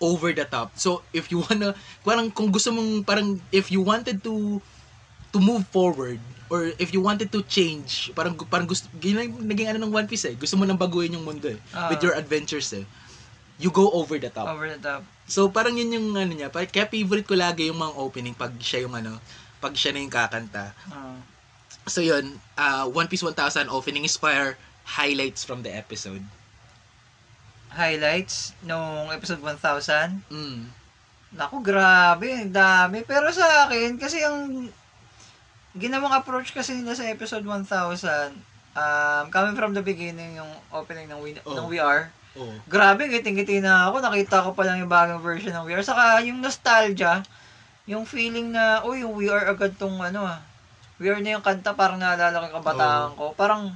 over 0.00 0.32
the 0.32 0.44
top. 0.44 0.72
So, 0.80 1.04
if 1.12 1.28
you 1.28 1.44
wanna, 1.44 1.76
parang 2.04 2.32
kung 2.32 2.48
gusto 2.48 2.72
mong, 2.72 3.04
parang, 3.04 3.40
if 3.52 3.68
you 3.68 3.84
wanted 3.84 4.24
to, 4.24 4.60
to 5.32 5.38
move 5.38 5.68
forward, 5.68 6.20
or 6.48 6.72
if 6.78 6.94
you 6.94 7.02
wanted 7.02 7.32
to 7.32 7.42
change, 7.44 8.12
parang, 8.14 8.38
parang 8.48 8.66
gusto, 8.66 8.88
naging 8.96 9.68
ano 9.68 9.86
ng 9.86 9.92
One 9.92 10.06
Piece 10.08 10.30
eh. 10.30 10.34
Gusto 10.38 10.56
mo 10.56 10.64
nang 10.64 10.78
baguhin 10.78 11.12
yung 11.12 11.26
mundo 11.26 11.50
eh. 11.52 11.58
Ah. 11.74 11.90
with 11.90 12.00
your 12.00 12.14
adventures 12.14 12.72
eh. 12.72 12.86
You 13.58 13.72
go 13.72 13.88
over 13.92 14.20
the 14.20 14.28
top. 14.28 14.48
over 14.48 14.68
the 14.68 14.80
top. 14.80 15.02
So, 15.26 15.50
parang 15.50 15.74
yun 15.74 15.90
yung 15.90 16.08
ano 16.14 16.32
niya. 16.32 16.48
Parang, 16.48 16.70
kaya 16.70 16.86
favorite 16.86 17.26
ko 17.26 17.34
lagi 17.34 17.66
yung 17.66 17.82
mga 17.82 17.98
opening 17.98 18.34
pag 18.34 18.54
siya 18.58 18.86
yung 18.86 18.94
ano, 18.94 19.18
pag 19.58 19.74
siya 19.74 19.90
na 19.90 20.02
yung 20.02 20.14
kakanta. 20.14 20.70
Ah. 20.86 21.18
So, 21.86 21.98
yun. 22.00 22.38
Uh, 22.54 22.86
One 22.90 23.06
Piece 23.06 23.22
1000 23.22 23.66
opening 23.68 24.06
inspire 24.06 24.54
highlights 24.86 25.42
from 25.42 25.62
the 25.62 25.70
episode. 25.70 26.22
highlights 27.70 28.56
nung 28.64 29.12
episode 29.12 29.42
1000. 29.44 30.24
Mm. 30.32 30.72
Naku, 31.36 31.60
grabe, 31.60 32.32
ang 32.32 32.48
dami. 32.48 33.04
Pero 33.04 33.28
sa 33.28 33.68
akin, 33.68 34.00
kasi 34.00 34.24
yung 34.24 34.70
ginawang 35.76 36.16
approach 36.16 36.56
kasi 36.56 36.72
nila 36.72 36.96
sa 36.96 37.04
episode 37.04 37.44
1000, 37.44 38.32
um, 38.72 39.24
coming 39.28 39.52
from 39.52 39.76
the 39.76 39.84
beginning, 39.84 40.40
yung 40.40 40.48
opening 40.72 41.04
ng, 41.04 41.20
we, 41.20 41.36
Oh. 41.44 41.52
ng 41.52 41.68
VR, 41.68 42.08
Oh. 42.36 42.52
grabe, 42.68 43.08
ngiting-ngiti 43.08 43.64
na 43.64 43.88
ako. 43.88 44.04
Nakita 44.04 44.44
ko 44.44 44.50
pa 44.52 44.62
lang 44.68 44.84
yung 44.84 44.92
bagong 44.92 45.24
version 45.24 45.56
ng 45.56 45.64
VR. 45.64 45.80
Saka 45.80 46.20
yung 46.20 46.44
nostalgia, 46.44 47.24
yung 47.88 48.04
feeling 48.04 48.52
na, 48.52 48.84
uy, 48.84 49.00
yung 49.02 49.16
VR 49.16 49.48
agad 49.48 49.72
tong 49.80 49.96
ano 50.04 50.28
ah. 50.28 50.44
VR 51.00 51.20
na 51.20 51.36
yung 51.36 51.44
kanta, 51.44 51.72
parang 51.72 51.96
naalala 52.00 52.40
ko 52.40 52.44
yung 52.48 52.58
kabataan 52.60 53.10
ko. 53.16 53.24
Parang, 53.36 53.72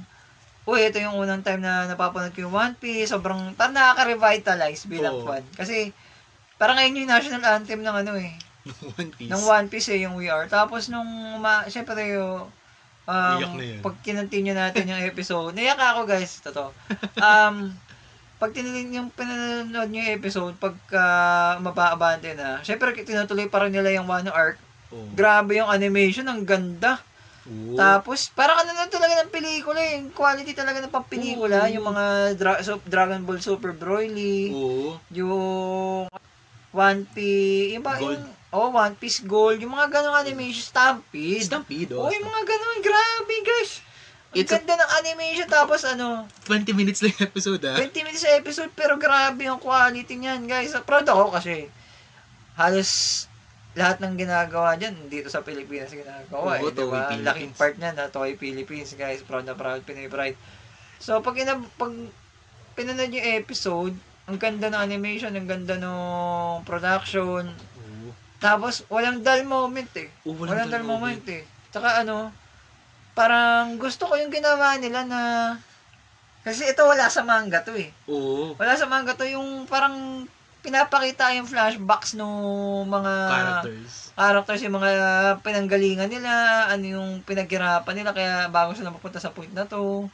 uy, 0.69 0.85
ito 0.85 1.01
yung 1.01 1.17
unang 1.17 1.41
time 1.41 1.61
na 1.61 1.89
napapanood 1.89 2.33
ko 2.33 2.45
yung 2.45 2.53
One 2.53 2.75
Piece. 2.77 3.09
Sobrang, 3.09 3.57
parang 3.57 3.73
nakaka-revitalize 3.73 4.85
bilang 4.85 5.21
Oo. 5.21 5.25
fan. 5.25 5.45
Kasi, 5.57 5.89
parang 6.61 6.77
ngayon 6.77 7.01
yung 7.01 7.09
national 7.09 7.41
anthem 7.45 7.81
ng 7.81 7.97
ano 8.05 8.13
eh. 8.17 8.37
One 8.97 9.09
Piece. 9.17 9.29
Ng 9.33 9.43
One 9.45 9.67
Piece 9.73 9.89
eh, 9.89 10.05
yung 10.05 10.17
VR. 10.21 10.45
Tapos 10.45 10.89
nung, 10.89 11.09
ma, 11.41 11.65
syempre 11.65 12.13
yung, 12.13 12.45
um, 13.09 13.39
Iyak 13.41 13.53
na 13.57 13.65
yun. 13.65 13.79
pag 13.81 13.95
kinontinue 14.05 14.53
natin 14.53 14.89
yung 14.89 15.01
episode, 15.01 15.53
naiyak 15.57 15.81
ako 15.81 16.05
guys, 16.05 16.41
totoo. 16.45 16.69
Um, 17.17 17.73
pag 18.41 18.51
tinilin 18.51 18.89
yung 18.91 19.09
pinanood 19.09 19.69
nyo 19.85 20.01
yung 20.01 20.17
episode, 20.17 20.57
pagka 20.57 21.03
mapa-abante 21.59 22.33
na, 22.33 22.57
syempre 22.59 22.97
tinutuloy 22.97 23.45
pa 23.45 23.61
rin 23.61 23.71
nila 23.71 23.93
yung 23.93 24.09
Wano 24.09 24.33
arc, 24.33 24.57
Oh. 24.89 25.07
grabe 25.13 25.55
yung 25.55 25.69
animation, 25.69 26.25
ang 26.25 26.43
ganda. 26.43 26.99
Oo. 27.43 27.73
Tapos, 27.73 28.27
parang 28.29 28.59
ano 28.59 28.69
na 28.71 28.85
talaga 28.85 29.17
ng 29.17 29.31
pelikula 29.31 29.79
eh. 29.79 29.95
Yung 29.95 30.11
quality 30.11 30.51
talaga 30.51 30.77
ng 30.77 30.91
pampelikula. 30.91 31.63
Oo. 31.63 31.71
Yung 31.71 31.85
mga 31.85 32.05
dra- 32.35 32.59
so- 32.59 32.83
Dragon 32.85 33.23
Ball 33.23 33.39
Super 33.39 33.71
Broly. 33.71 34.51
Oo. 34.51 34.99
Yung 35.09 36.11
One 36.71 37.01
Piece. 37.07 37.71
Yung 37.71 37.83
ba, 37.83 37.95
Gold. 37.95 38.19
yung, 38.19 38.23
oh, 38.51 38.69
One 38.69 38.95
Piece 38.95 39.19
Gold. 39.21 39.57
Yung 39.57 39.71
mga 39.71 39.89
ganong 39.91 40.19
animation. 40.19 40.59
Stampede. 40.61 41.39
Stampede, 41.41 41.91
Oh, 41.91 42.05
oh. 42.05 42.11
yung 42.11 42.23
mga 42.23 42.43
ganon. 42.45 42.79
Grabe, 42.81 43.35
guys. 43.41 43.79
Ang 44.31 44.37
It's 44.37 44.47
ganda 44.47 44.73
ng 44.73 44.91
animation. 44.97 45.47
Tapos 45.47 45.83
ano, 45.83 46.23
20 46.47 46.71
minutes 46.71 47.03
lang 47.03 47.15
episode, 47.19 47.59
ah. 47.67 47.75
20 47.75 47.91
minutes 48.01 48.23
sa 48.23 48.31
episode. 48.33 48.71
Pero 48.71 48.95
grabe 48.95 49.43
yung 49.43 49.59
quality 49.59 50.15
niyan, 50.15 50.47
guys. 50.47 50.71
Proud 50.81 51.03
ako 51.03 51.35
kasi 51.35 51.67
halos 52.55 53.25
lahat 53.71 54.03
ng 54.03 54.15
ginagawa 54.17 54.75
dyan 54.75 54.95
dito 55.07 55.31
sa 55.31 55.39
Pilipinas 55.39 55.87
ginagawa 55.87 56.59
Oo, 56.59 56.67
eh, 56.67 56.75
di 56.75 56.75
ba? 56.75 56.75
Toei 56.75 56.99
Philippines. 57.09 57.27
Laking 57.27 57.53
part 57.55 57.75
niyan 57.75 57.95
na 57.95 58.07
Toy 58.07 58.31
Philippines, 58.35 58.91
guys. 58.95 59.19
Proud 59.21 59.43
na 59.43 59.55
proud, 59.55 59.83
Pinoy 59.83 60.07
Pride. 60.07 60.35
So, 60.99 61.19
pag, 61.19 61.35
ina, 61.35 61.55
pag 61.75 61.91
pinanood 62.73 63.11
yung 63.11 63.27
episode, 63.33 63.95
ang 64.27 64.37
ganda 64.37 64.67
ng 64.67 64.79
animation, 64.81 65.31
ang 65.31 65.47
ganda 65.47 65.75
ng 65.75 65.97
production. 66.63 67.47
Oo. 67.47 68.07
Tapos, 68.37 68.83
walang 68.87 69.19
dull 69.19 69.43
moment 69.43 69.91
eh. 69.95 70.07
Oo, 70.23 70.35
Walang, 70.35 70.67
dull 70.67 70.83
moment. 70.83 71.23
eh. 71.27 71.43
Tsaka 71.71 72.03
ano, 72.03 72.31
parang 73.11 73.75
gusto 73.75 74.07
ko 74.07 74.15
yung 74.15 74.31
ginawa 74.31 74.79
nila 74.79 75.03
na 75.03 75.21
kasi 76.41 76.65
ito 76.65 76.81
wala 76.81 77.05
sa 77.11 77.21
manga 77.21 77.61
to 77.61 77.77
eh. 77.77 77.93
Oo. 78.09 78.57
Wala 78.57 78.73
sa 78.73 78.89
manga 78.89 79.13
to 79.13 79.27
yung 79.29 79.69
parang 79.69 80.25
pinapakita 80.61 81.33
yung 81.37 81.49
flashbacks 81.49 82.13
ng 82.13 82.33
mga 82.85 83.13
Characters. 83.29 83.93
characters, 84.13 84.61
yung 84.61 84.77
mga 84.77 84.91
pinanggalingan 85.41 86.09
nila, 86.09 86.65
ano 86.69 86.85
yung 86.85 87.09
pinaghirapan 87.25 87.95
nila 87.97 88.13
kaya 88.13 88.45
bago 88.49 88.77
sila 88.77 88.93
mapunta 88.93 89.17
sa 89.17 89.33
point 89.33 89.49
na 89.53 89.65
to. 89.65 90.05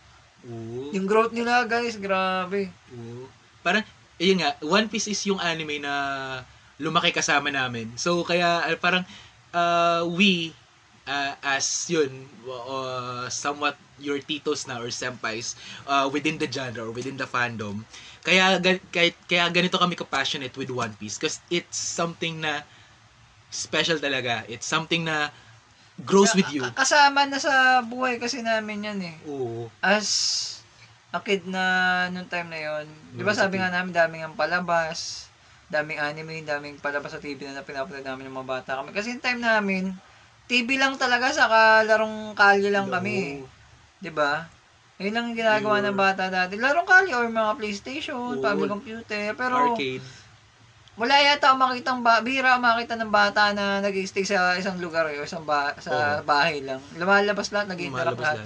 Oo. 0.48 0.80
Yung 0.96 1.04
growth 1.04 1.36
nila, 1.36 1.68
guys, 1.68 2.00
grabe. 2.00 2.72
Oo. 2.96 3.28
Parang, 3.60 3.84
ayun 4.16 4.40
nga, 4.40 4.56
One 4.64 4.88
Piece 4.88 5.12
is 5.12 5.20
yung 5.28 5.40
anime 5.44 5.84
na 5.84 5.94
lumaki 6.80 7.12
kasama 7.12 7.52
namin. 7.52 7.92
So, 8.00 8.24
kaya 8.24 8.64
uh, 8.64 8.78
parang 8.80 9.04
uh, 9.52 10.08
we, 10.16 10.56
uh, 11.08 11.34
as 11.42 11.88
yun, 11.90 12.28
uh, 12.46 13.26
somewhat 13.32 13.80
your 13.98 14.20
titos 14.22 14.68
na 14.68 14.78
or 14.78 14.94
senpais 14.94 15.58
uh, 15.88 16.06
within 16.12 16.38
the 16.38 16.46
genre 16.46 16.86
or 16.86 16.94
within 16.94 17.18
the 17.18 17.26
fandom, 17.26 17.82
kaya, 18.22 18.60
kaya, 18.92 19.10
kaya 19.26 19.50
ganito 19.50 19.80
kami 19.80 19.96
ka-passionate 19.96 20.54
with 20.60 20.70
One 20.70 20.94
Piece 21.00 21.18
because 21.18 21.40
it's 21.50 21.80
something 21.80 22.44
na 22.44 22.62
special 23.50 23.98
talaga. 23.98 24.44
It's 24.52 24.68
something 24.68 25.08
na 25.08 25.32
grows 26.04 26.36
with 26.38 26.52
you. 26.54 26.62
Ka- 26.62 26.84
Kasama 26.86 27.26
na 27.26 27.40
sa 27.42 27.82
buhay 27.82 28.22
kasi 28.22 28.44
namin 28.46 28.86
yan 28.86 29.00
eh. 29.02 29.16
Oo. 29.26 29.72
as 29.82 30.08
a 31.16 31.24
kid 31.24 31.48
na 31.48 32.06
nung 32.12 32.28
time 32.28 32.52
na 32.52 32.60
yon, 32.60 32.86
di 33.16 33.24
ba 33.24 33.32
sa 33.32 33.48
sabi 33.48 33.58
nga 33.58 33.72
namin 33.72 33.96
daming 33.96 34.28
ang 34.28 34.36
palabas, 34.36 35.32
daming 35.72 35.98
anime, 35.98 36.44
daming 36.44 36.76
palabas 36.78 37.16
sa 37.16 37.24
TV 37.24 37.48
na 37.48 37.64
pinapanood 37.64 38.04
namin 38.04 38.28
ng 38.28 38.38
mga 38.44 38.50
bata 38.60 38.72
kami. 38.84 38.92
Kasi 38.92 39.16
yung 39.16 39.24
time 39.24 39.40
namin, 39.40 39.96
TV 40.48 40.80
lang 40.80 40.96
talaga 40.96 41.28
sa 41.36 41.52
larong 41.84 42.32
kalye 42.34 42.72
lang 42.72 42.88
kami. 42.88 43.44
Oo. 43.44 43.48
Di 44.00 44.12
ba? 44.12 44.48
Yun 44.98 45.14
lang 45.14 45.26
yung 45.30 45.38
ginagawa 45.38 45.78
Your- 45.78 45.86
ng 45.92 45.98
bata 46.00 46.24
dati. 46.32 46.58
Larong 46.58 46.88
kalye 46.88 47.14
or 47.14 47.28
mga 47.30 47.54
PlayStation, 47.60 48.40
Oo. 48.40 48.42
family 48.42 48.72
computer. 48.72 49.36
Pero 49.36 49.76
Arcade. 49.76 50.02
wala 50.98 51.14
yata 51.22 51.54
makitang 51.54 52.02
ba, 52.02 52.24
bihira 52.26 52.58
ako 52.58 52.60
makita 52.64 52.96
ng 52.98 53.12
bata 53.14 53.54
na 53.54 53.84
nag-stay 53.84 54.26
sa 54.26 54.58
isang 54.58 54.82
lugar 54.82 55.06
o 55.06 55.14
isang 55.14 55.46
ba, 55.46 55.76
sa 55.78 55.92
Oo. 55.94 56.26
bahay 56.26 56.64
lang. 56.66 56.82
Lumalabas 56.98 57.54
lahat, 57.54 57.70
nag-interact 57.70 58.18
lahat. 58.18 58.40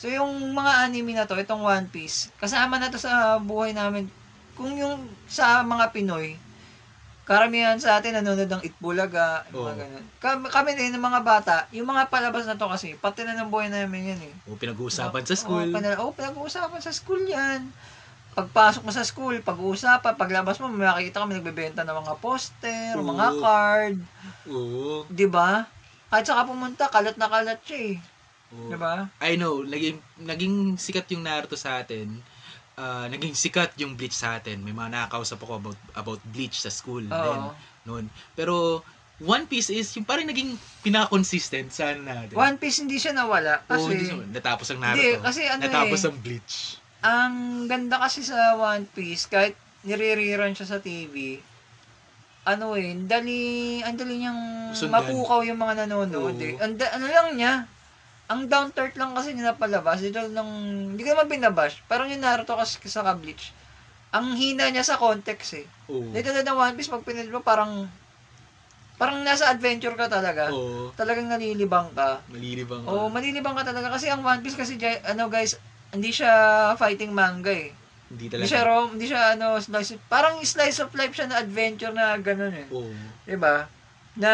So 0.00 0.08
yung 0.08 0.56
mga 0.56 0.88
anime 0.88 1.12
na 1.12 1.28
to, 1.28 1.36
itong 1.36 1.60
One 1.60 1.84
Piece, 1.92 2.32
kasama 2.40 2.80
na 2.80 2.88
to 2.88 2.96
sa 2.96 3.36
buhay 3.36 3.76
namin. 3.76 4.08
Kung 4.56 4.72
yung 4.72 5.04
sa 5.28 5.60
mga 5.60 5.92
Pinoy, 5.92 6.40
karamihan 7.30 7.78
sa 7.78 8.02
atin 8.02 8.18
nanonood 8.18 8.50
ng 8.50 8.62
Itbulaga, 8.66 9.46
yung 9.54 9.62
mga 9.62 9.70
Oo. 9.70 9.78
ganun. 9.78 10.04
Kami, 10.18 10.44
kami 10.50 10.70
din, 10.74 10.90
ng 10.90 10.98
mga 10.98 11.22
bata, 11.22 11.56
yung 11.70 11.86
mga 11.86 12.10
palabas 12.10 12.42
na 12.42 12.58
to 12.58 12.66
kasi, 12.66 12.98
pati 12.98 13.22
na 13.22 13.38
ng 13.38 13.46
buhay 13.46 13.70
namin 13.70 14.18
yan 14.18 14.20
eh. 14.26 14.34
O 14.50 14.58
pinag-uusapan 14.58 15.22
sa 15.22 15.38
school. 15.38 15.70
Oo, 15.70 15.70
pinag- 15.70 16.02
oo, 16.02 16.10
pinag-uusapan 16.10 16.82
sa 16.82 16.90
school 16.90 17.22
yan. 17.22 17.70
Pagpasok 18.34 18.82
mo 18.82 18.90
sa 18.90 19.06
school, 19.06 19.38
pag-uusapan, 19.46 20.18
paglabas 20.18 20.58
mo, 20.58 20.74
makikita 20.74 21.22
kami 21.22 21.38
nagbebenta 21.38 21.86
ng 21.86 21.98
mga 22.02 22.14
poster, 22.18 22.98
Oo. 22.98 23.06
mga 23.06 23.26
card, 23.38 23.96
Oo. 24.50 25.06
di 25.06 25.30
ba? 25.30 25.70
Kahit 26.10 26.26
saka 26.26 26.42
pumunta, 26.42 26.90
kalat 26.90 27.14
na 27.14 27.30
kalat 27.30 27.62
siya 27.62 27.94
eh. 27.94 27.96
Oo. 28.58 28.74
Di 28.74 28.76
ba? 28.76 29.06
I 29.22 29.38
know, 29.38 29.62
naging, 29.62 30.02
naging 30.18 30.74
sikat 30.74 31.06
yung 31.14 31.22
Naruto 31.22 31.54
sa 31.54 31.78
atin. 31.78 32.10
Ah, 32.80 33.04
naging 33.06 33.36
sikat 33.36 33.76
yung 33.76 33.92
Bleach 33.92 34.16
sa 34.16 34.40
atin. 34.40 34.64
May 34.64 34.72
mga 34.72 34.88
nakakausap 34.88 35.36
ako 35.36 35.60
about, 35.60 35.78
about 35.92 36.20
Bleach 36.24 36.56
sa 36.56 36.72
school 36.72 37.04
din 37.04 37.12
Oo. 37.12 37.52
noon. 37.84 38.08
Pero 38.32 38.80
One 39.20 39.44
Piece 39.44 39.68
is 39.68 39.92
yung 39.92 40.08
parang 40.08 40.24
naging 40.24 40.56
pinaka-consistent 40.80 41.68
sa 41.68 41.92
natin. 41.92 42.32
One 42.32 42.56
Piece 42.56 42.80
hindi 42.80 42.96
siya 42.96 43.12
nawala 43.12 43.60
Oo, 43.60 43.68
kasi 43.68 43.84
hindi 43.92 44.04
siya- 44.08 44.32
natapos 44.32 44.66
ang 44.72 44.80
Naruto. 44.80 44.96
Hindi, 44.96 45.20
kasi 45.20 45.40
ano 45.44 45.60
natapos 45.60 46.00
eh. 46.00 46.06
ang 46.08 46.16
Bleach. 46.18 46.54
ang 47.00 47.34
ganda 47.68 47.96
kasi 48.00 48.24
sa 48.24 48.56
One 48.56 48.88
Piece 48.88 49.28
kahit 49.28 49.52
nire-rerun 49.84 50.56
siya 50.56 50.68
sa 50.68 50.80
TV 50.80 51.36
ano 52.40 52.72
eh, 52.72 52.96
dali, 53.04 53.40
ang 53.84 53.92
dali 53.94 54.16
niyang 54.16 54.72
Sundan. 54.72 55.04
mapukaw 55.04 55.44
yung 55.44 55.60
mga 55.60 55.84
nanonood 55.84 56.32
Oo. 56.32 56.40
eh. 56.40 56.56
Ang, 56.56 56.80
ano 56.80 57.04
lang 57.04 57.28
niya, 57.36 57.52
ang 58.30 58.46
down 58.46 58.70
earth 58.78 58.94
lang 58.94 59.10
kasi 59.12 59.34
niya 59.34 59.50
napalabas. 59.52 59.98
Dito 59.98 60.22
lang, 60.30 60.46
hindi 60.94 61.02
ko 61.02 61.18
naman 61.18 61.26
binabash. 61.26 61.82
Parang 61.90 62.06
yung 62.06 62.22
Naruto 62.22 62.54
kasi 62.54 62.78
sa 62.86 63.02
Bleach. 63.18 63.50
Ang 64.14 64.38
hina 64.38 64.70
niya 64.70 64.86
sa 64.86 64.94
context 65.02 65.58
eh. 65.58 65.66
Oo. 65.90 66.14
Dito 66.14 66.30
na 66.30 66.54
One 66.54 66.78
Piece, 66.78 66.86
pag 66.90 67.02
pinili 67.02 67.26
mo, 67.26 67.42
parang, 67.42 67.90
parang 68.94 69.26
nasa 69.26 69.50
adventure 69.50 69.98
ka 69.98 70.06
talaga. 70.06 70.54
Oo. 70.54 70.94
Talagang 70.94 71.26
nalilibang 71.26 71.90
ka. 71.90 72.22
Malilibang. 72.30 72.86
Oo, 72.86 73.10
manilibang 73.10 73.58
ka 73.58 73.66
talaga. 73.66 73.90
Kasi 73.98 74.06
ang 74.06 74.22
One 74.22 74.46
Piece 74.46 74.54
kasi, 74.54 74.78
ano 74.78 75.26
guys, 75.26 75.58
hindi 75.90 76.14
siya 76.14 76.30
fighting 76.78 77.10
manga 77.10 77.50
eh. 77.50 77.74
Hindi 78.10 78.26
Hindi 78.26 78.46
talaga. 78.46 78.50
siya 78.50 78.62
rom, 78.66 78.88
hindi 78.94 79.06
siya 79.06 79.22
ano, 79.38 79.46
slice, 79.58 79.98
parang 80.10 80.38
slice 80.42 80.78
of 80.82 80.90
life 80.94 81.14
siya 81.14 81.26
na 81.30 81.38
adventure 81.42 81.94
na 81.94 82.14
ganun 82.18 82.54
eh. 82.54 82.66
Oo. 82.70 82.90
'Di 83.26 83.38
ba? 83.38 83.70
Na 84.18 84.30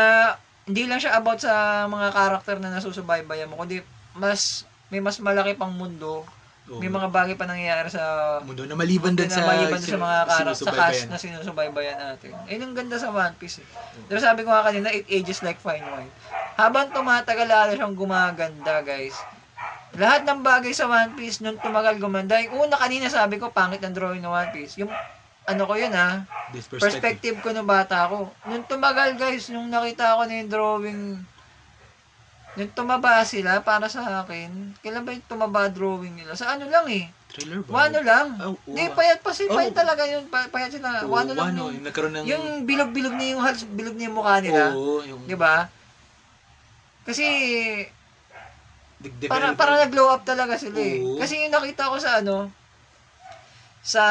hindi 0.67 0.83
lang 0.91 0.99
siya 0.99 1.15
about 1.17 1.39
sa 1.39 1.87
mga 1.87 2.11
karakter 2.11 2.57
na 2.59 2.75
nasusubaybayan 2.75 3.47
mo, 3.47 3.63
kundi 3.63 3.81
mas 4.19 4.67
may 4.91 4.99
mas 4.99 5.19
malaki 5.23 5.55
pang 5.55 5.71
mundo. 5.71 6.27
Oo. 6.67 6.83
May 6.83 6.91
mga 6.91 7.15
bagay 7.15 7.39
pa 7.39 7.47
nangyayari 7.47 7.87
sa 7.87 8.03
mundo 8.43 8.67
na 8.67 8.75
maliban 8.75 9.15
din 9.15 9.31
sa 9.31 9.47
maliban 9.47 9.79
sa 9.79 9.95
mga 9.95 10.19
karakter 10.27 10.67
sa 10.67 10.75
cast 10.75 11.07
na 11.07 11.15
sinusubaybayan 11.15 11.95
natin. 11.95 12.35
Ayun 12.51 12.63
ang 12.67 12.75
ganda 12.75 12.99
sa 12.99 13.15
One 13.15 13.39
Piece. 13.39 13.63
Eh. 13.63 13.69
Diba 14.11 14.19
sabi 14.19 14.43
ko 14.43 14.51
nga 14.51 14.67
kanina, 14.67 14.91
it 14.91 15.07
ages 15.07 15.47
like 15.47 15.63
fine 15.63 15.87
wine. 15.87 16.11
Habang 16.59 16.91
tumatagal, 16.91 17.47
lalo 17.47 17.71
siyang 17.79 17.95
gumaganda, 17.95 18.83
guys. 18.83 19.15
Lahat 19.95 20.27
ng 20.27 20.43
bagay 20.43 20.75
sa 20.75 20.91
One 20.91 21.15
Piece, 21.15 21.39
nung 21.39 21.63
tumagal 21.63 22.03
gumanda, 22.03 22.43
yung 22.43 22.67
una 22.67 22.75
kanina 22.75 23.07
sabi 23.07 23.39
ko, 23.39 23.55
pangit 23.55 23.87
ang 23.87 23.95
drawing 23.95 24.25
ng 24.25 24.35
One 24.35 24.51
Piece. 24.51 24.75
Yung, 24.83 24.91
ano 25.47 25.63
ko 25.63 25.75
yun 25.75 25.95
ha, 25.95 26.27
This 26.49 26.67
perspective. 26.67 26.83
perspective 27.33 27.37
ko 27.41 27.49
nung 27.51 27.67
bata 27.67 28.07
ko. 28.07 28.31
Nung 28.45 28.63
tumagal 28.63 29.15
guys, 29.15 29.47
nung 29.49 29.67
nakita 29.67 30.15
ko 30.15 30.23
na 30.23 30.35
yung 30.37 30.51
drawing, 30.51 31.01
nung 32.53 32.73
tumaba 32.73 33.23
sila 33.23 33.61
para 33.61 33.87
sa 33.87 34.23
akin, 34.23 34.75
kailan 34.77 35.03
ba 35.03 35.11
yung 35.11 35.27
tumaba 35.27 35.67
drawing 35.69 36.15
nila? 36.15 36.35
Sa 36.35 36.51
ano 36.51 36.67
lang 36.67 36.87
eh, 36.89 37.07
Trailer 37.29 37.63
ba? 37.63 37.71
wano 37.79 37.99
lang. 38.01 38.27
Oh, 38.41 38.59
Hindi, 38.65 38.85
oo. 38.85 38.95
payat 38.95 39.19
pa 39.21 39.31
sila, 39.31 39.49
Oh. 39.49 39.57
payat 39.57 39.75
talaga 39.77 40.03
yun, 40.05 40.25
pa- 40.27 40.49
payat 40.49 40.71
sila. 40.73 41.03
Oo, 41.03 41.13
Wano 41.13 41.31
lang 41.31 41.47
wano, 41.47 41.61
yung, 41.65 41.73
yung 41.75 41.85
nagkaroon 41.85 42.15
ng... 42.17 42.25
yung 42.25 42.45
bilog-bilog 42.65 43.15
na 43.15 43.25
yung 43.29 43.43
halos 43.43 43.63
bilog 43.65 43.95
na 43.95 44.05
yung 44.05 44.17
mukha 44.17 44.37
nila. 44.41 44.63
Oo, 44.73 45.03
yung... 45.05 45.23
Di 45.25 45.37
ba? 45.37 45.71
Kasi, 47.05 47.23
de- 48.99 49.29
para, 49.29 49.55
para 49.55 49.79
nag-glow 49.79 50.11
up 50.11 50.23
talaga 50.23 50.57
sila 50.57 50.75
eh. 50.77 50.99
Oo. 50.99 51.19
Kasi 51.19 51.39
yung 51.39 51.53
nakita 51.53 51.87
ko 51.87 51.99
sa 51.99 52.19
ano, 52.19 52.51
sa 53.87 54.05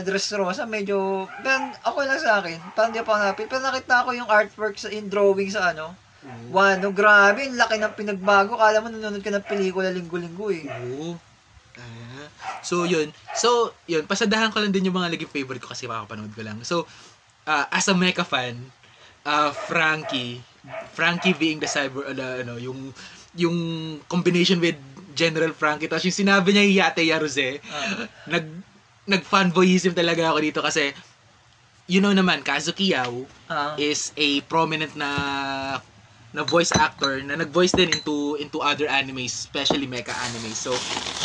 Dressrosa, 0.00 0.64
medyo, 0.64 1.28
pero 1.44 1.68
ako 1.84 2.08
lang 2.08 2.16
sa 2.16 2.40
akin, 2.40 2.56
parang 2.72 2.96
di 2.96 3.04
pa 3.04 3.12
ako 3.12 3.20
napil, 3.20 3.46
pero 3.52 3.60
nakita 3.60 4.06
ko 4.08 4.10
yung 4.16 4.30
artwork 4.32 4.80
sa, 4.80 4.88
yung 4.88 5.12
drawing 5.12 5.52
sa 5.52 5.76
ano, 5.76 5.92
Oo. 6.22 6.54
Wano, 6.54 6.94
grabe, 6.94 7.42
ang 7.50 7.58
laki 7.58 7.82
ng 7.82 7.98
pinagbago. 7.98 8.54
Kala 8.54 8.78
mo 8.78 8.86
nanonood 8.86 9.24
ka 9.26 9.34
ng 9.34 9.42
pelikula 9.42 9.90
linggo-linggo 9.90 10.54
eh. 10.54 10.62
Oo. 10.70 11.18
Ah. 11.74 12.28
so, 12.62 12.86
yun. 12.86 13.10
So, 13.34 13.74
yun. 13.90 14.06
Pasadahan 14.06 14.54
ko 14.54 14.62
lang 14.62 14.70
din 14.70 14.86
yung 14.86 14.94
mga 14.94 15.18
naging 15.18 15.32
favorite 15.32 15.58
ko 15.58 15.74
kasi 15.74 15.90
makapanood 15.90 16.30
ko 16.30 16.42
lang. 16.46 16.62
So, 16.62 16.86
ah, 17.48 17.66
as 17.74 17.90
a 17.90 17.94
mecha 17.96 18.22
fan, 18.22 18.54
ah, 19.26 19.50
Frankie, 19.50 20.38
Frankie 20.94 21.34
being 21.34 21.58
the 21.58 21.66
cyber, 21.66 22.06
ano, 22.06 22.22
ano, 22.22 22.54
yung, 22.62 22.94
yung 23.34 23.56
combination 24.06 24.62
with 24.62 24.78
General 25.14 25.52
Frankie. 25.52 25.88
Tapos 25.88 26.04
yung 26.04 26.16
sinabi 26.16 26.52
niya 26.52 26.62
yung 26.66 26.76
Yate 26.82 27.02
Yaruse, 27.04 27.60
Ah. 27.68 28.08
nag, 28.26 28.44
nag-fanboyism 29.06 29.92
talaga 29.92 30.30
ako 30.32 30.38
dito 30.40 30.60
kasi, 30.62 30.92
you 31.86 32.00
know 32.00 32.14
naman, 32.14 32.40
Kazuki 32.42 32.92
Yao 32.94 33.26
Ah. 33.50 33.74
is 33.76 34.10
a 34.16 34.40
prominent 34.48 34.94
na 34.96 35.10
na 36.32 36.40
voice 36.48 36.72
actor 36.72 37.20
na 37.20 37.36
nag-voice 37.36 37.76
din 37.76 37.92
into 37.92 38.40
into 38.40 38.56
other 38.64 38.88
animes, 38.88 39.36
especially 39.44 39.84
mecha 39.84 40.16
animes. 40.16 40.56
So 40.56 40.72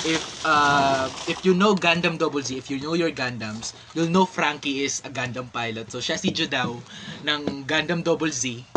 if 0.04 0.28
uh, 0.44 1.08
if 1.24 1.48
you 1.48 1.56
know 1.56 1.80
Gundam 1.80 2.20
Double 2.20 2.44
Z, 2.44 2.60
if 2.60 2.68
you 2.68 2.76
know 2.76 2.92
your 2.92 3.16
Gundams, 3.16 3.72
you'll 3.96 4.12
know 4.12 4.28
Frankie 4.28 4.84
is 4.84 5.00
a 5.08 5.10
Gundam 5.10 5.48
pilot. 5.48 5.88
So 5.96 6.04
siya 6.04 6.20
si 6.20 6.36
Judao 6.36 6.84
ng 7.24 7.64
Gundam 7.64 8.04
Double 8.04 8.32
Z. 8.36 8.68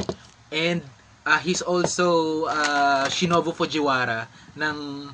And 0.54 0.86
uh, 1.26 1.40
he's 1.40 1.62
also 1.62 2.44
uh, 2.46 3.06
Shinobu 3.08 3.52
Fujiwara 3.52 4.26
ng 4.56 5.08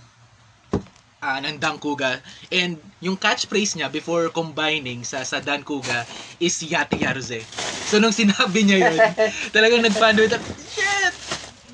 ah 1.22 1.38
ng 1.40 1.56
Dankuga. 1.58 2.20
And 2.52 2.78
yung 3.00 3.16
catchphrase 3.16 3.80
niya 3.80 3.88
before 3.90 4.28
combining 4.30 5.02
sa 5.02 5.24
sa 5.24 5.40
Dankuga 5.40 6.04
is 6.38 6.54
Yate 6.62 7.00
Yaruze. 7.00 7.42
So 7.88 7.98
nung 7.98 8.12
sinabi 8.14 8.62
niya 8.62 8.78
yun, 8.86 8.96
talagang 9.56 9.82
nag-fan 9.82 10.14
with 10.20 10.36
shit! 10.70 11.14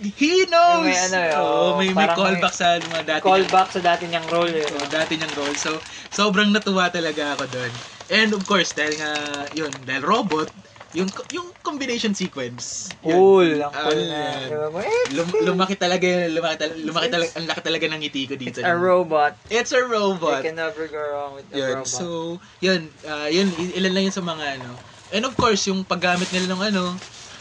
He 0.03 0.51
knows! 0.51 0.83
May 0.83 0.99
ano, 0.99 1.21
oh, 1.39 1.71
may, 1.79 1.95
may 1.95 2.11
callback 2.11 2.51
sa 2.51 2.83
mga 2.83 3.03
dati 3.07 3.23
Callback 3.23 3.71
sa 3.71 3.79
dati 3.79 4.11
niyang 4.11 4.27
role 4.35 4.51
eh. 4.51 4.67
So, 4.67 4.83
dati 4.91 5.15
niyang 5.15 5.31
role. 5.39 5.55
So, 5.55 5.79
sobrang 6.11 6.51
natuwa 6.51 6.91
talaga 6.91 7.39
ako 7.39 7.47
doon. 7.47 7.73
And 8.11 8.35
of 8.35 8.43
course, 8.43 8.75
dahil 8.75 8.99
nga, 8.99 9.13
yun, 9.55 9.71
dahil 9.87 10.03
robot, 10.03 10.51
yung 10.93 11.09
yung 11.33 11.49
combination 11.65 12.13
sequence. 12.13 12.93
Cool. 13.01 13.61
Ang 13.65 13.73
cool 13.73 14.03
na. 14.07 14.23
Diba 14.45 14.69
mo, 14.69 14.79
eh, 14.85 15.03
Lum- 15.17 15.45
lumaki 15.45 15.75
talaga 15.77 16.05
lumaki, 16.29 16.57
tal- 16.61 16.79
lumaki 16.85 17.09
talaga, 17.09 17.31
ang 17.41 17.47
laki 17.49 17.63
talaga 17.65 17.85
ng 17.89 18.01
ngiti 18.05 18.23
ko 18.29 18.35
dito. 18.37 18.61
It's 18.61 18.65
a 18.65 18.77
robot. 18.77 19.33
It's 19.49 19.73
a 19.73 19.83
robot. 19.83 20.45
You 20.45 20.53
can 20.53 20.57
never 20.61 20.85
go 20.87 21.01
wrong 21.01 21.33
with 21.41 21.49
a 21.53 21.57
Yun. 21.57 21.77
robot. 21.81 21.89
So, 21.89 22.07
yun, 22.61 22.93
ah, 23.09 23.29
yun, 23.33 23.49
ilan 23.57 23.93
lang 23.97 24.05
yun 24.09 24.15
sa 24.15 24.25
mga 24.25 24.61
ano. 24.61 24.77
And 25.13 25.25
of 25.25 25.33
course, 25.37 25.65
yung 25.69 25.85
paggamit 25.85 26.29
nila 26.29 26.53
ng 26.53 26.63
ano, 26.73 26.85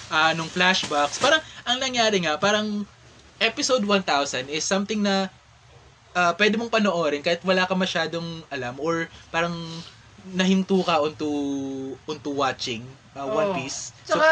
ah, 0.08 0.32
nung 0.32 0.48
flashbacks, 0.48 1.20
parang, 1.20 1.44
ang 1.68 1.78
nangyari 1.80 2.24
nga, 2.24 2.40
parang, 2.40 2.88
episode 3.42 3.82
1000 3.84 4.48
is 4.54 4.62
something 4.62 5.02
na 5.02 5.28
ah, 6.14 6.32
pwede 6.38 6.56
mong 6.56 6.70
panoorin 6.70 7.24
kahit 7.26 7.42
wala 7.42 7.66
ka 7.66 7.74
masyadong 7.74 8.46
alam 8.54 8.78
or 8.78 9.10
parang 9.34 9.56
nahinto 10.36 10.78
ka 10.86 11.02
onto 11.02 11.26
onto 12.06 12.30
watching 12.30 12.86
One 13.16 13.52
Oo. 13.52 13.56
Piece. 13.60 13.92
So, 14.08 14.16
Tsaka, 14.16 14.30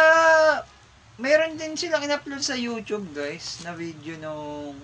meron 1.19 1.59
din 1.59 1.75
silang 1.75 2.03
in-upload 2.03 2.39
sa 2.39 2.55
YouTube, 2.55 3.11
guys, 3.11 3.59
na 3.67 3.75
video 3.75 4.15
nung 4.23 4.79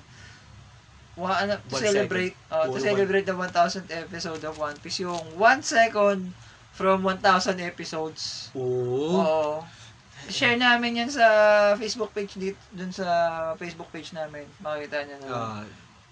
wa, 1.16 1.32
ano, 1.40 1.56
to 1.72 1.80
One 1.80 1.84
celebrate 1.84 2.36
uh, 2.52 2.68
to 2.68 2.76
Or 2.76 2.84
celebrate 2.84 3.24
the 3.24 3.36
1000th 3.36 3.88
episode 3.88 4.44
of 4.44 4.60
One 4.60 4.76
Piece 4.84 5.00
yung 5.00 5.24
1 5.40 5.64
second 5.64 6.36
from 6.76 7.08
1000 7.08 7.24
episodes. 7.64 8.52
oh, 8.52 9.24
Oo. 9.24 9.48
Share 10.28 10.60
namin 10.60 11.00
yan 11.00 11.12
sa 11.12 11.26
Facebook 11.80 12.12
page 12.12 12.36
dito, 12.36 12.60
dun 12.74 12.92
sa 12.92 13.06
Facebook 13.56 13.88
page 13.94 14.12
namin. 14.12 14.44
Makikita 14.60 15.08
niyo 15.08 15.18
na. 15.24 15.30
Ah, 15.32 15.64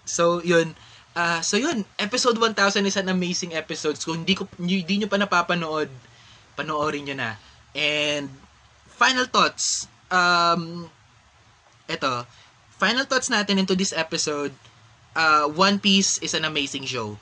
so 0.07 0.39
yun. 0.39 0.71
Ah, 1.13 1.43
so 1.43 1.59
yun, 1.59 1.83
episode 1.99 2.39
1000 2.39 2.55
is 2.87 2.95
an 2.95 3.09
amazing 3.11 3.57
episode. 3.57 3.97
Kung 3.99 4.23
hindi 4.23 4.37
ko 4.37 4.47
hindi 4.55 5.01
nyo 5.01 5.09
pa 5.09 5.19
napapanood, 5.19 5.89
panoorin 6.55 7.09
nyo 7.09 7.15
na. 7.17 7.35
And 7.73 8.29
final 8.87 9.25
thoughts. 9.25 9.89
Um 10.13 10.89
eto, 11.89 12.25
final 12.77 13.05
thoughts 13.05 13.29
natin 13.29 13.59
into 13.59 13.75
this 13.75 13.91
episode. 13.93 14.53
Uh, 15.13 15.45
One 15.45 15.77
Piece 15.77 16.17
is 16.25 16.33
an 16.33 16.45
amazing 16.45 16.89
show. 16.89 17.17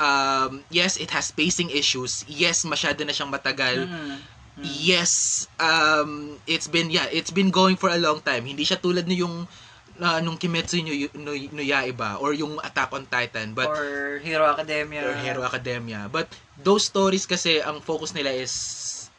Um, 0.00 0.64
yes, 0.72 0.96
it 0.96 1.12
has 1.12 1.30
pacing 1.30 1.70
issues. 1.70 2.24
Yes, 2.26 2.64
masyado 2.64 3.04
na 3.04 3.12
siyang 3.12 3.30
matagal. 3.30 3.84
Mm. 3.84 4.16
Yes, 4.62 5.44
um, 5.58 6.38
it's 6.46 6.70
been 6.70 6.88
yeah, 6.88 7.10
it's 7.10 7.34
been 7.34 7.50
going 7.50 7.74
for 7.76 7.90
a 7.90 7.98
long 7.98 8.22
time. 8.22 8.46
Hindi 8.46 8.62
siya 8.64 8.78
tulad 8.78 9.06
na 9.10 9.14
yung 9.18 9.50
uh, 9.98 10.18
nung 10.22 10.38
Kimetsu 10.38 10.78
no, 10.82 10.94
no, 11.18 11.30
no 11.34 11.62
Yaiba 11.62 12.22
or 12.22 12.34
yung 12.34 12.58
Attack 12.62 12.94
on 12.94 13.06
Titan, 13.10 13.50
but 13.54 13.66
or 13.66 14.22
Hero 14.22 14.46
Academia. 14.46 15.02
or 15.02 15.14
Hero 15.18 15.42
Academia. 15.42 16.06
But 16.06 16.30
those 16.54 16.86
stories 16.86 17.26
kasi 17.26 17.58
ang 17.58 17.82
focus 17.82 18.14
nila 18.14 18.30
is 18.30 18.54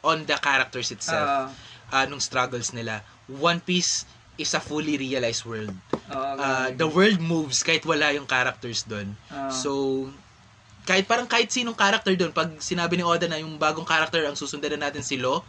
on 0.06 0.22
the 0.22 0.38
characters 0.38 0.88
itself, 0.88 1.50
Ah, 1.90 2.02
uh, 2.02 2.04
nung 2.06 2.22
struggles 2.22 2.70
nila. 2.70 3.02
One 3.26 3.58
Piece 3.58 4.06
is 4.36 4.54
a 4.54 4.62
fully 4.62 4.94
realized 4.96 5.42
world. 5.42 5.74
oo, 6.06 6.34
Uh, 6.38 6.70
the 6.72 6.86
world 6.86 7.18
moves 7.18 7.60
kahit 7.60 7.82
wala 7.82 8.14
yung 8.14 8.24
characters 8.24 8.86
doon. 8.86 9.18
Ah. 9.26 9.50
So, 9.50 10.06
kahit 10.86 11.10
parang 11.10 11.26
kahit 11.26 11.50
sinong 11.50 11.74
character 11.74 12.14
doon, 12.14 12.30
pag 12.30 12.54
sinabi 12.62 12.94
ni 12.94 13.02
Oda 13.02 13.26
na 13.26 13.42
yung 13.42 13.58
bagong 13.58 13.82
character 13.84 14.22
ang 14.22 14.38
susundan 14.38 14.78
na 14.78 14.86
natin 14.86 15.02
si 15.02 15.18
Lo, 15.18 15.42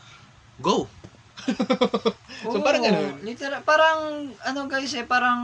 go! 0.58 0.90
so, 2.42 2.58
Oo, 2.58 2.66
parang 2.66 2.82
ganun. 2.82 3.22
Literal, 3.22 3.62
parang, 3.62 4.34
ano 4.42 4.60
guys 4.66 4.90
eh, 4.98 5.06
parang 5.06 5.38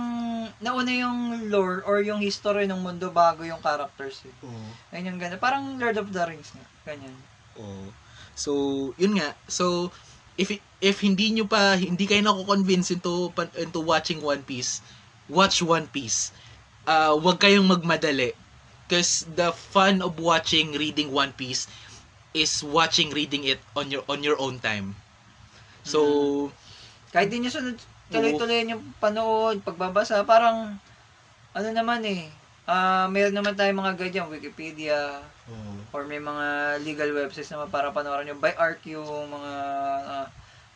nauna 0.57 0.89
yung 0.89 1.45
lore 1.53 1.85
or 1.85 2.01
yung 2.01 2.17
history 2.17 2.65
ng 2.65 2.81
mundo 2.81 3.13
bago 3.13 3.45
yung 3.45 3.61
characters 3.61 4.25
eh. 4.25 4.33
Oo. 4.41 4.65
Ayun 4.89 5.13
yung 5.13 5.19
ganda. 5.21 5.37
Parang 5.37 5.77
Lord 5.77 6.01
of 6.01 6.09
the 6.09 6.23
Rings 6.25 6.49
nga. 6.49 6.65
Ganyan. 6.89 7.13
Oo. 7.61 7.93
So, 8.33 8.91
yun 8.97 9.17
nga. 9.21 9.37
So, 9.45 9.93
if 10.37 10.49
if 10.81 10.99
hindi 10.99 11.31
nyo 11.31 11.45
pa, 11.45 11.77
hindi 11.77 12.09
kayo 12.09 12.25
nako-convince 12.25 12.91
into, 12.91 13.31
into 13.55 13.79
watching 13.79 14.19
One 14.19 14.43
Piece, 14.43 14.81
watch 15.29 15.61
One 15.61 15.87
Piece. 15.87 16.33
Uh, 16.83 17.15
huwag 17.15 17.39
kayong 17.39 17.69
magmadali. 17.69 18.35
Because 18.83 19.23
the 19.39 19.55
fun 19.55 20.03
of 20.03 20.19
watching, 20.19 20.75
reading 20.75 21.15
One 21.15 21.31
Piece 21.33 21.71
is 22.35 22.61
watching, 22.61 23.13
reading 23.15 23.47
it 23.47 23.61
on 23.77 23.89
your 23.93 24.03
on 24.11 24.25
your 24.25 24.35
own 24.41 24.59
time. 24.59 24.97
So, 25.87 26.51
Kahit 27.13 27.29
di 27.29 27.39
nyo 27.39 27.53
sunod, 27.53 27.77
tuloy-tuloy 28.09 28.65
yung 28.73 28.81
panood, 28.97 29.61
pagbabasa, 29.61 30.25
parang, 30.25 30.81
ano 31.53 31.69
naman 31.69 32.01
eh, 32.09 32.27
ah 32.63 33.11
meron 33.11 33.35
naman 33.35 33.55
tayong 33.55 33.79
mga 33.79 33.95
guide 33.99 34.15
yan, 34.23 34.31
Wikipedia, 34.31 35.19
or 35.91 36.07
may 36.07 36.19
mga 36.19 36.79
legal 36.81 37.11
websites 37.11 37.51
naman 37.51 37.67
para 37.67 37.91
panoorin 37.91 38.31
nyo 38.31 38.39
by 38.39 38.55
ARC 38.55 38.81
yung 38.87 39.29
mga 39.29 39.53
ah, 40.07 40.27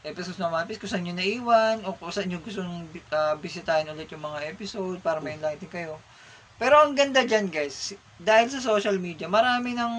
episodes 0.04 0.40
ng 0.40 0.52
One 0.52 0.68
Piece, 0.68 0.80
kung 0.80 0.92
saan 0.92 1.04
nyo 1.04 1.16
naiwan, 1.16 1.84
o 1.84 1.96
kung 1.96 2.12
saan 2.12 2.32
nyo 2.32 2.40
gusto 2.40 2.64
uh, 2.64 3.36
bisitahin 3.40 3.92
ulit 3.92 4.08
yung 4.12 4.24
mga 4.24 4.52
episode 4.52 5.00
para 5.04 5.20
may 5.20 5.36
enlighten 5.36 5.68
kayo. 5.68 6.00
Pero 6.58 6.82
ang 6.82 6.98
ganda 6.98 7.22
dyan 7.22 7.54
guys, 7.54 7.94
dahil 8.18 8.50
sa 8.50 8.58
social 8.58 8.98
media, 8.98 9.30
marami 9.30 9.78
ng 9.78 9.94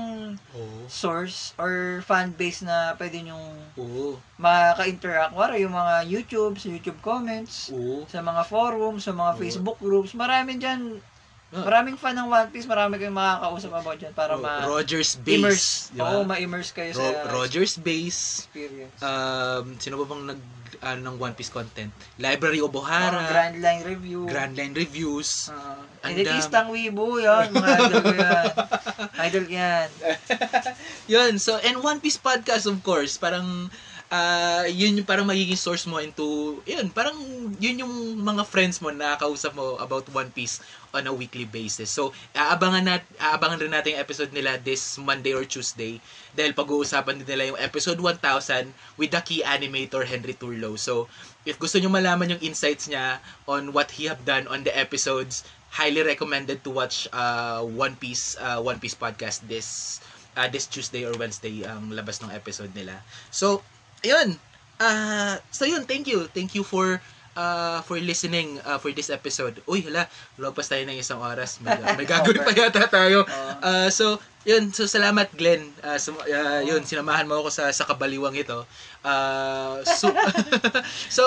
Oo. 0.58 0.90
source 0.90 1.54
or 1.54 2.02
fan 2.02 2.34
base 2.34 2.66
na 2.66 2.98
pwede 2.98 3.22
nyong 3.22 3.78
Oo. 3.78 4.18
maka-interact. 4.42 5.38
Wala 5.38 5.54
yung 5.54 5.70
mga 5.70 6.02
YouTube, 6.10 6.58
sa 6.58 6.66
YouTube 6.66 6.98
comments, 6.98 7.70
Oo. 7.70 8.02
sa 8.10 8.18
mga 8.18 8.42
forums, 8.42 9.06
sa 9.06 9.14
mga 9.14 9.32
Oo. 9.34 9.38
Facebook 9.38 9.78
groups. 9.78 10.18
Marami 10.18 10.58
dyan. 10.58 10.98
Ah. 11.48 11.64
Maraming 11.64 11.96
fan 11.96 12.12
ng 12.12 12.28
One 12.28 12.48
Piece. 12.52 12.68
Marami 12.68 13.00
kayong 13.00 13.16
makakausap 13.16 13.72
about 13.72 13.96
dyan 13.96 14.12
para 14.12 14.36
ma- 14.36 14.68
Rogers 14.68 15.16
immerse. 15.24 15.88
Base. 15.88 15.96
Di 15.96 15.98
ba? 15.98 16.12
Oo, 16.12 16.20
ma-immerse 16.22 16.70
kayo 16.70 16.92
sa 16.92 17.00
Ro- 17.00 17.40
Rogers 17.40 17.80
Base. 17.80 18.44
experience. 18.44 19.00
Um, 19.00 19.80
sino 19.80 19.96
ba 19.96 20.04
bang 20.06 20.28
nag 20.28 20.40
ano, 20.78 21.00
ng 21.08 21.16
One 21.16 21.32
Piece 21.32 21.48
content? 21.48 21.88
Library 22.20 22.60
of 22.60 22.70
Ohara. 22.70 23.24
Grand 23.26 23.58
Line 23.58 23.82
Review. 23.82 24.28
Grand 24.28 24.52
Line 24.52 24.76
Reviews. 24.76 25.48
Uh, 25.48 25.80
Ang 26.04 26.14
Elitistang 26.14 26.68
Weibo, 26.68 27.16
yan. 27.16 27.48
Mga 27.50 27.68
idol 27.80 28.00
ko 28.04 28.12
yan. 28.14 28.46
Idol 29.26 29.46
yan. 29.48 29.88
Yun, 31.08 31.32
so, 31.40 31.56
and 31.58 31.80
One 31.80 31.98
Piece 31.98 32.20
podcast, 32.20 32.68
of 32.68 32.78
course, 32.84 33.16
parang, 33.16 33.72
ah 34.08 34.64
yun 34.64 34.96
yung 34.96 35.08
parang 35.08 35.28
magiging 35.28 35.56
source 35.60 35.84
mo 35.84 36.00
into, 36.00 36.58
yun, 36.64 36.88
parang, 36.88 37.16
yun 37.60 37.84
yung 37.84 37.94
mga 38.16 38.40
friends 38.48 38.80
mo 38.80 38.88
na 38.88 39.20
kausap 39.20 39.52
mo 39.52 39.76
about 39.76 40.08
One 40.16 40.32
Piece 40.32 40.64
on 40.96 41.04
a 41.04 41.12
weekly 41.12 41.44
basis. 41.44 41.92
So, 41.92 42.16
aabangan, 42.32 42.88
nat, 42.88 43.04
aabangan 43.20 43.60
rin 43.60 43.72
natin 43.76 43.92
yung 43.96 44.02
episode 44.02 44.32
nila 44.32 44.56
this 44.56 44.96
Monday 44.96 45.36
or 45.36 45.44
Tuesday 45.44 46.00
dahil 46.32 46.56
pag-uusapan 46.56 47.20
din 47.20 47.28
nila 47.28 47.52
yung 47.52 47.60
episode 47.60 48.00
1000 48.00 48.72
with 48.96 49.12
the 49.12 49.20
key 49.20 49.44
animator 49.44 50.08
Henry 50.08 50.32
Turlo. 50.32 50.80
So, 50.80 51.04
if 51.44 51.60
gusto 51.60 51.76
nyo 51.76 51.92
malaman 51.92 52.32
yung 52.32 52.42
insights 52.42 52.88
niya 52.88 53.20
on 53.44 53.76
what 53.76 53.92
he 53.92 54.08
have 54.08 54.24
done 54.24 54.48
on 54.48 54.64
the 54.64 54.72
episodes, 54.72 55.44
highly 55.68 56.00
recommended 56.00 56.64
to 56.64 56.72
watch 56.72 57.04
uh, 57.12 57.60
One 57.60 57.92
Piece 58.00 58.40
uh, 58.40 58.60
One 58.60 58.80
Piece 58.80 58.96
podcast 58.96 59.44
this 59.44 60.00
uh, 60.36 60.48
this 60.48 60.64
Tuesday 60.64 61.04
or 61.04 61.12
Wednesday 61.20 61.64
ang 61.68 61.92
labas 61.92 62.24
ng 62.24 62.32
episode 62.32 62.72
nila. 62.72 63.04
So, 63.28 63.60
ayun. 64.04 64.38
Uh, 64.78 65.36
so 65.50 65.66
yun, 65.66 65.82
thank 65.84 66.06
you. 66.06 66.30
Thank 66.30 66.54
you 66.54 66.62
for 66.62 67.02
uh, 67.38 67.78
for 67.86 67.98
listening 68.02 68.58
uh, 68.66 68.78
for 68.82 68.90
this 68.90 69.10
episode. 69.10 69.62
Uy, 69.70 69.86
hala, 69.86 70.10
lagpas 70.38 70.66
tayo 70.66 70.82
ng 70.86 70.98
isang 70.98 71.22
oras. 71.22 71.62
May, 71.62 71.78
may 71.98 72.06
gagawin 72.06 72.42
pa 72.42 72.50
yata 72.50 72.86
tayo. 72.90 73.22
Uh, 73.62 73.86
so, 73.90 74.18
yun. 74.42 74.74
So, 74.74 74.90
salamat, 74.90 75.30
Glenn. 75.38 75.70
Uh, 75.82 75.98
sum- 75.98 76.18
uh, 76.18 76.62
yun, 76.66 76.82
sinamahan 76.82 77.30
mo 77.30 77.42
ako 77.42 77.50
sa, 77.54 77.70
sa 77.70 77.86
kabaliwang 77.86 78.34
ito. 78.34 78.66
Uh, 79.06 79.82
so, 79.86 80.10
so, 81.18 81.24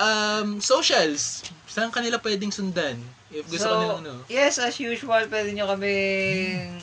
um, 0.00 0.60
socials. 0.64 1.44
Saan 1.68 1.92
kanila 1.92 2.16
pwedeng 2.20 2.52
sundan? 2.52 2.96
If 3.32 3.48
gusto 3.48 3.64
so, 3.64 3.72
kanilang 3.72 4.00
ano. 4.04 4.14
yes, 4.28 4.60
as 4.60 4.76
usual, 4.76 5.24
pwede 5.32 5.56
nyo 5.56 5.64
kami 5.64 5.92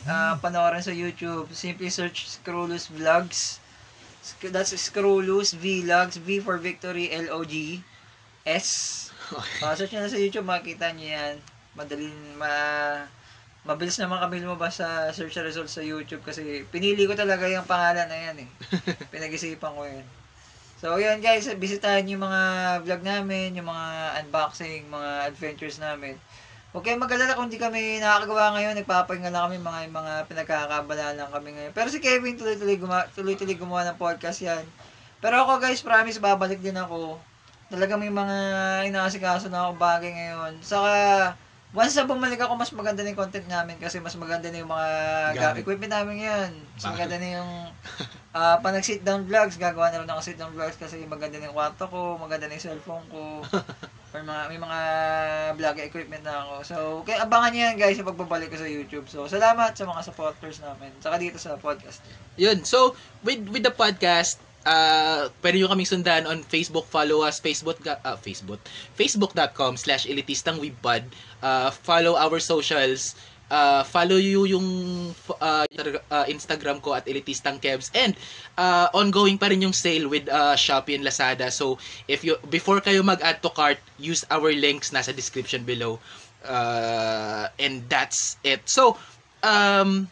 uh, 0.10 0.34
panoorin 0.42 0.82
sa 0.82 0.90
YouTube. 0.90 1.46
Simply 1.54 1.94
search 1.94 2.26
Scrollus 2.26 2.90
Vlogs. 2.90 3.62
That's 4.42 4.74
Scrollus 4.76 5.56
Vlogs. 5.56 6.18
V 6.18 6.40
for 6.40 6.58
Victory, 6.58 7.12
L-O-G. 7.12 7.82
S. 8.46 8.68
Okay. 9.30 9.62
Makasearch 9.62 9.92
nyo 9.94 10.02
na 10.02 10.10
sa 10.10 10.20
YouTube, 10.22 10.48
makikita 10.50 10.90
nyo 10.94 11.06
yan. 11.06 11.36
Madaling, 11.78 12.18
ma... 12.38 12.52
Mabilis 13.68 14.00
naman 14.00 14.24
kami 14.24 14.42
lumabas 14.42 14.80
sa 14.80 15.12
search 15.12 15.36
results 15.44 15.76
sa 15.76 15.84
YouTube 15.84 16.24
kasi 16.24 16.64
pinili 16.72 17.04
ko 17.06 17.14
talaga 17.14 17.46
yung 17.46 17.68
pangalan 17.68 18.08
na 18.08 18.18
yan 18.18 18.48
eh. 18.48 18.50
Pinag-isipan 19.14 19.76
ko 19.76 19.84
yan. 19.84 20.08
So, 20.80 20.96
yan 20.96 21.20
guys, 21.20 21.44
bisitahin 21.60 22.08
yung 22.08 22.24
mga 22.24 22.42
vlog 22.88 23.04
namin, 23.04 23.52
yung 23.60 23.68
mga 23.68 24.24
unboxing, 24.24 24.88
mga 24.88 25.28
adventures 25.28 25.76
namin. 25.76 26.16
Huwag 26.70 26.86
kayong 26.86 27.02
mag-alala 27.02 27.34
kung 27.34 27.50
hindi 27.50 27.58
kami 27.58 27.98
nakakagawa 27.98 28.54
ngayon, 28.54 28.78
nagpapahinga 28.78 29.34
lang 29.34 29.50
kami, 29.50 29.58
mga 29.58 29.80
mga 29.90 30.14
pinagkakabala 30.30 31.18
lang 31.18 31.30
kami 31.34 31.50
ngayon. 31.58 31.74
Pero 31.74 31.90
si 31.90 31.98
Kevin 31.98 32.38
tuloy-tuloy 32.38 32.78
gumawa, 32.78 33.10
tuloy-tuloy 33.10 33.58
gumawa 33.58 33.90
ng 33.90 33.98
podcast 33.98 34.38
yan. 34.46 34.62
Pero 35.18 35.42
ako 35.42 35.58
guys, 35.58 35.82
promise, 35.82 36.22
babalik 36.22 36.62
din 36.62 36.78
ako. 36.78 37.18
Talaga 37.74 37.98
may 37.98 38.14
mga 38.14 38.38
inaasikaso 38.86 39.50
na 39.50 39.66
ako 39.66 39.82
bagay 39.82 40.14
ngayon. 40.14 40.62
Saka, 40.62 40.94
once 41.74 41.98
na 41.98 42.06
bumalik 42.06 42.38
ako, 42.38 42.54
mas 42.54 42.70
maganda 42.70 43.02
na 43.02 43.14
yung 43.14 43.22
content 43.22 43.50
namin 43.50 43.82
kasi 43.82 43.98
mas 43.98 44.14
maganda 44.14 44.54
na 44.54 44.62
yung 44.62 44.70
mga 44.70 44.90
Gamit. 45.34 45.42
gamit. 45.42 45.62
equipment 45.66 45.94
namin 45.98 46.16
ngayon. 46.22 46.52
Mas 46.78 46.86
maganda 46.86 47.16
na 47.18 47.30
yung 47.34 47.52
ah 48.30 48.62
pa 48.62 48.70
nag-sit 48.70 49.02
down 49.02 49.26
vlogs, 49.26 49.58
gagawa 49.58 49.90
na 49.90 50.06
rin 50.06 50.10
ako 50.14 50.22
sit 50.22 50.38
down 50.38 50.54
vlogs 50.54 50.78
kasi 50.78 51.02
maganda 51.10 51.42
na 51.42 51.50
yung 51.50 51.58
kwarto 51.58 51.90
ko, 51.90 52.22
maganda 52.22 52.46
na 52.46 52.54
yung 52.54 52.66
cellphone 52.70 53.06
ko. 53.10 53.22
or 54.10 54.26
mga, 54.26 54.42
may 54.50 54.60
mga 54.60 54.80
vlog 55.54 55.78
equipment 55.86 56.24
na 56.26 56.42
ako. 56.42 56.56
So, 56.66 56.78
kaya 57.06 57.22
abangan 57.22 57.54
niyo 57.54 57.62
yan 57.70 57.78
guys 57.78 57.98
yung 58.02 58.10
pagbabalik 58.10 58.50
ko 58.50 58.58
sa 58.58 58.66
YouTube. 58.66 59.06
So, 59.06 59.30
salamat 59.30 59.78
sa 59.78 59.86
mga 59.86 60.02
supporters 60.02 60.58
namin. 60.62 60.90
Saka 60.98 61.22
dito 61.22 61.38
sa 61.38 61.58
podcast. 61.62 62.02
Yun. 62.34 62.66
So, 62.66 62.98
with 63.22 63.46
with 63.54 63.62
the 63.62 63.74
podcast, 63.74 64.42
uh, 64.66 65.30
pwede 65.40 65.62
nyo 65.62 65.70
kaming 65.72 65.88
sundan 65.88 66.26
on 66.26 66.42
Facebook. 66.42 66.90
Follow 66.90 67.22
us, 67.24 67.40
Facebook, 67.40 67.80
uh, 67.86 68.18
Facebook, 68.20 68.60
facebook.com 68.98 69.78
slash 69.78 70.10
elitistangwebpod. 70.10 71.06
Uh, 71.40 71.70
follow 71.72 72.18
our 72.18 72.42
socials. 72.42 73.16
Uh, 73.50 73.82
follow 73.82 74.22
you 74.22 74.46
yung 74.46 74.68
uh, 75.42 75.66
uh, 75.66 76.26
Instagram 76.30 76.78
ko 76.86 76.94
at 76.94 77.10
Elitistang 77.10 77.58
Kebs 77.58 77.90
and 77.98 78.14
uh, 78.62 78.94
ongoing 78.94 79.42
pa 79.42 79.50
rin 79.50 79.66
yung 79.66 79.74
sale 79.74 80.06
with 80.06 80.30
uh, 80.30 80.54
Shopee 80.54 80.94
and 80.94 81.02
Lazada. 81.02 81.50
So, 81.50 81.82
if 82.06 82.22
you 82.22 82.38
before 82.54 82.78
kayo 82.78 83.02
mag-add 83.02 83.42
to 83.42 83.50
cart, 83.50 83.82
use 83.98 84.22
our 84.30 84.54
links 84.54 84.94
nasa 84.94 85.10
description 85.10 85.66
below. 85.66 85.98
Uh, 86.46 87.50
and 87.58 87.84
that's 87.90 88.38
it. 88.46 88.64
So, 88.70 88.96
um, 89.44 90.08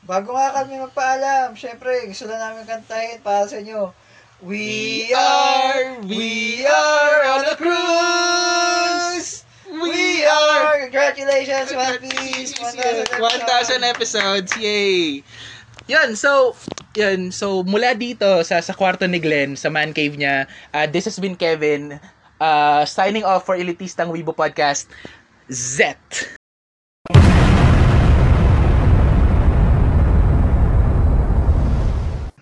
Bago 0.00 0.32
nga 0.32 0.56
kami 0.56 0.80
magpaalam, 0.80 1.52
syempre, 1.60 2.08
gusto 2.08 2.24
na 2.24 2.40
namin 2.40 2.64
kantahin 2.64 3.20
para 3.20 3.44
sa 3.44 3.60
inyo. 3.60 3.92
We 4.40 5.12
are, 5.12 6.00
we 6.08 6.64
are 6.64 7.20
on 7.36 7.44
a 7.44 7.56
cruise! 7.60 8.89
We 9.70 10.26
are! 10.26 10.90
Congratulations, 10.90 11.70
One 11.70 12.02
Piece! 12.02 12.58
1,000 12.58 13.22
1,000 13.22 13.84
episodes. 13.86 14.50
Yay! 14.58 15.22
Yun, 15.86 16.18
so, 16.18 16.54
yun, 16.94 17.30
so 17.30 17.62
mula 17.62 17.94
dito 17.94 18.42
sa 18.42 18.58
sa 18.58 18.74
kwarto 18.74 19.06
ni 19.06 19.22
Glenn, 19.22 19.54
sa 19.54 19.70
man 19.70 19.94
cave 19.94 20.18
niya, 20.18 20.50
uh, 20.74 20.86
this 20.90 21.06
has 21.06 21.18
been 21.18 21.38
Kevin, 21.38 21.98
uh, 22.42 22.82
signing 22.86 23.22
off 23.22 23.46
for 23.46 23.54
Elitistang 23.54 24.10
Weibo 24.10 24.34
Podcast, 24.34 24.90
Z. 25.50 25.94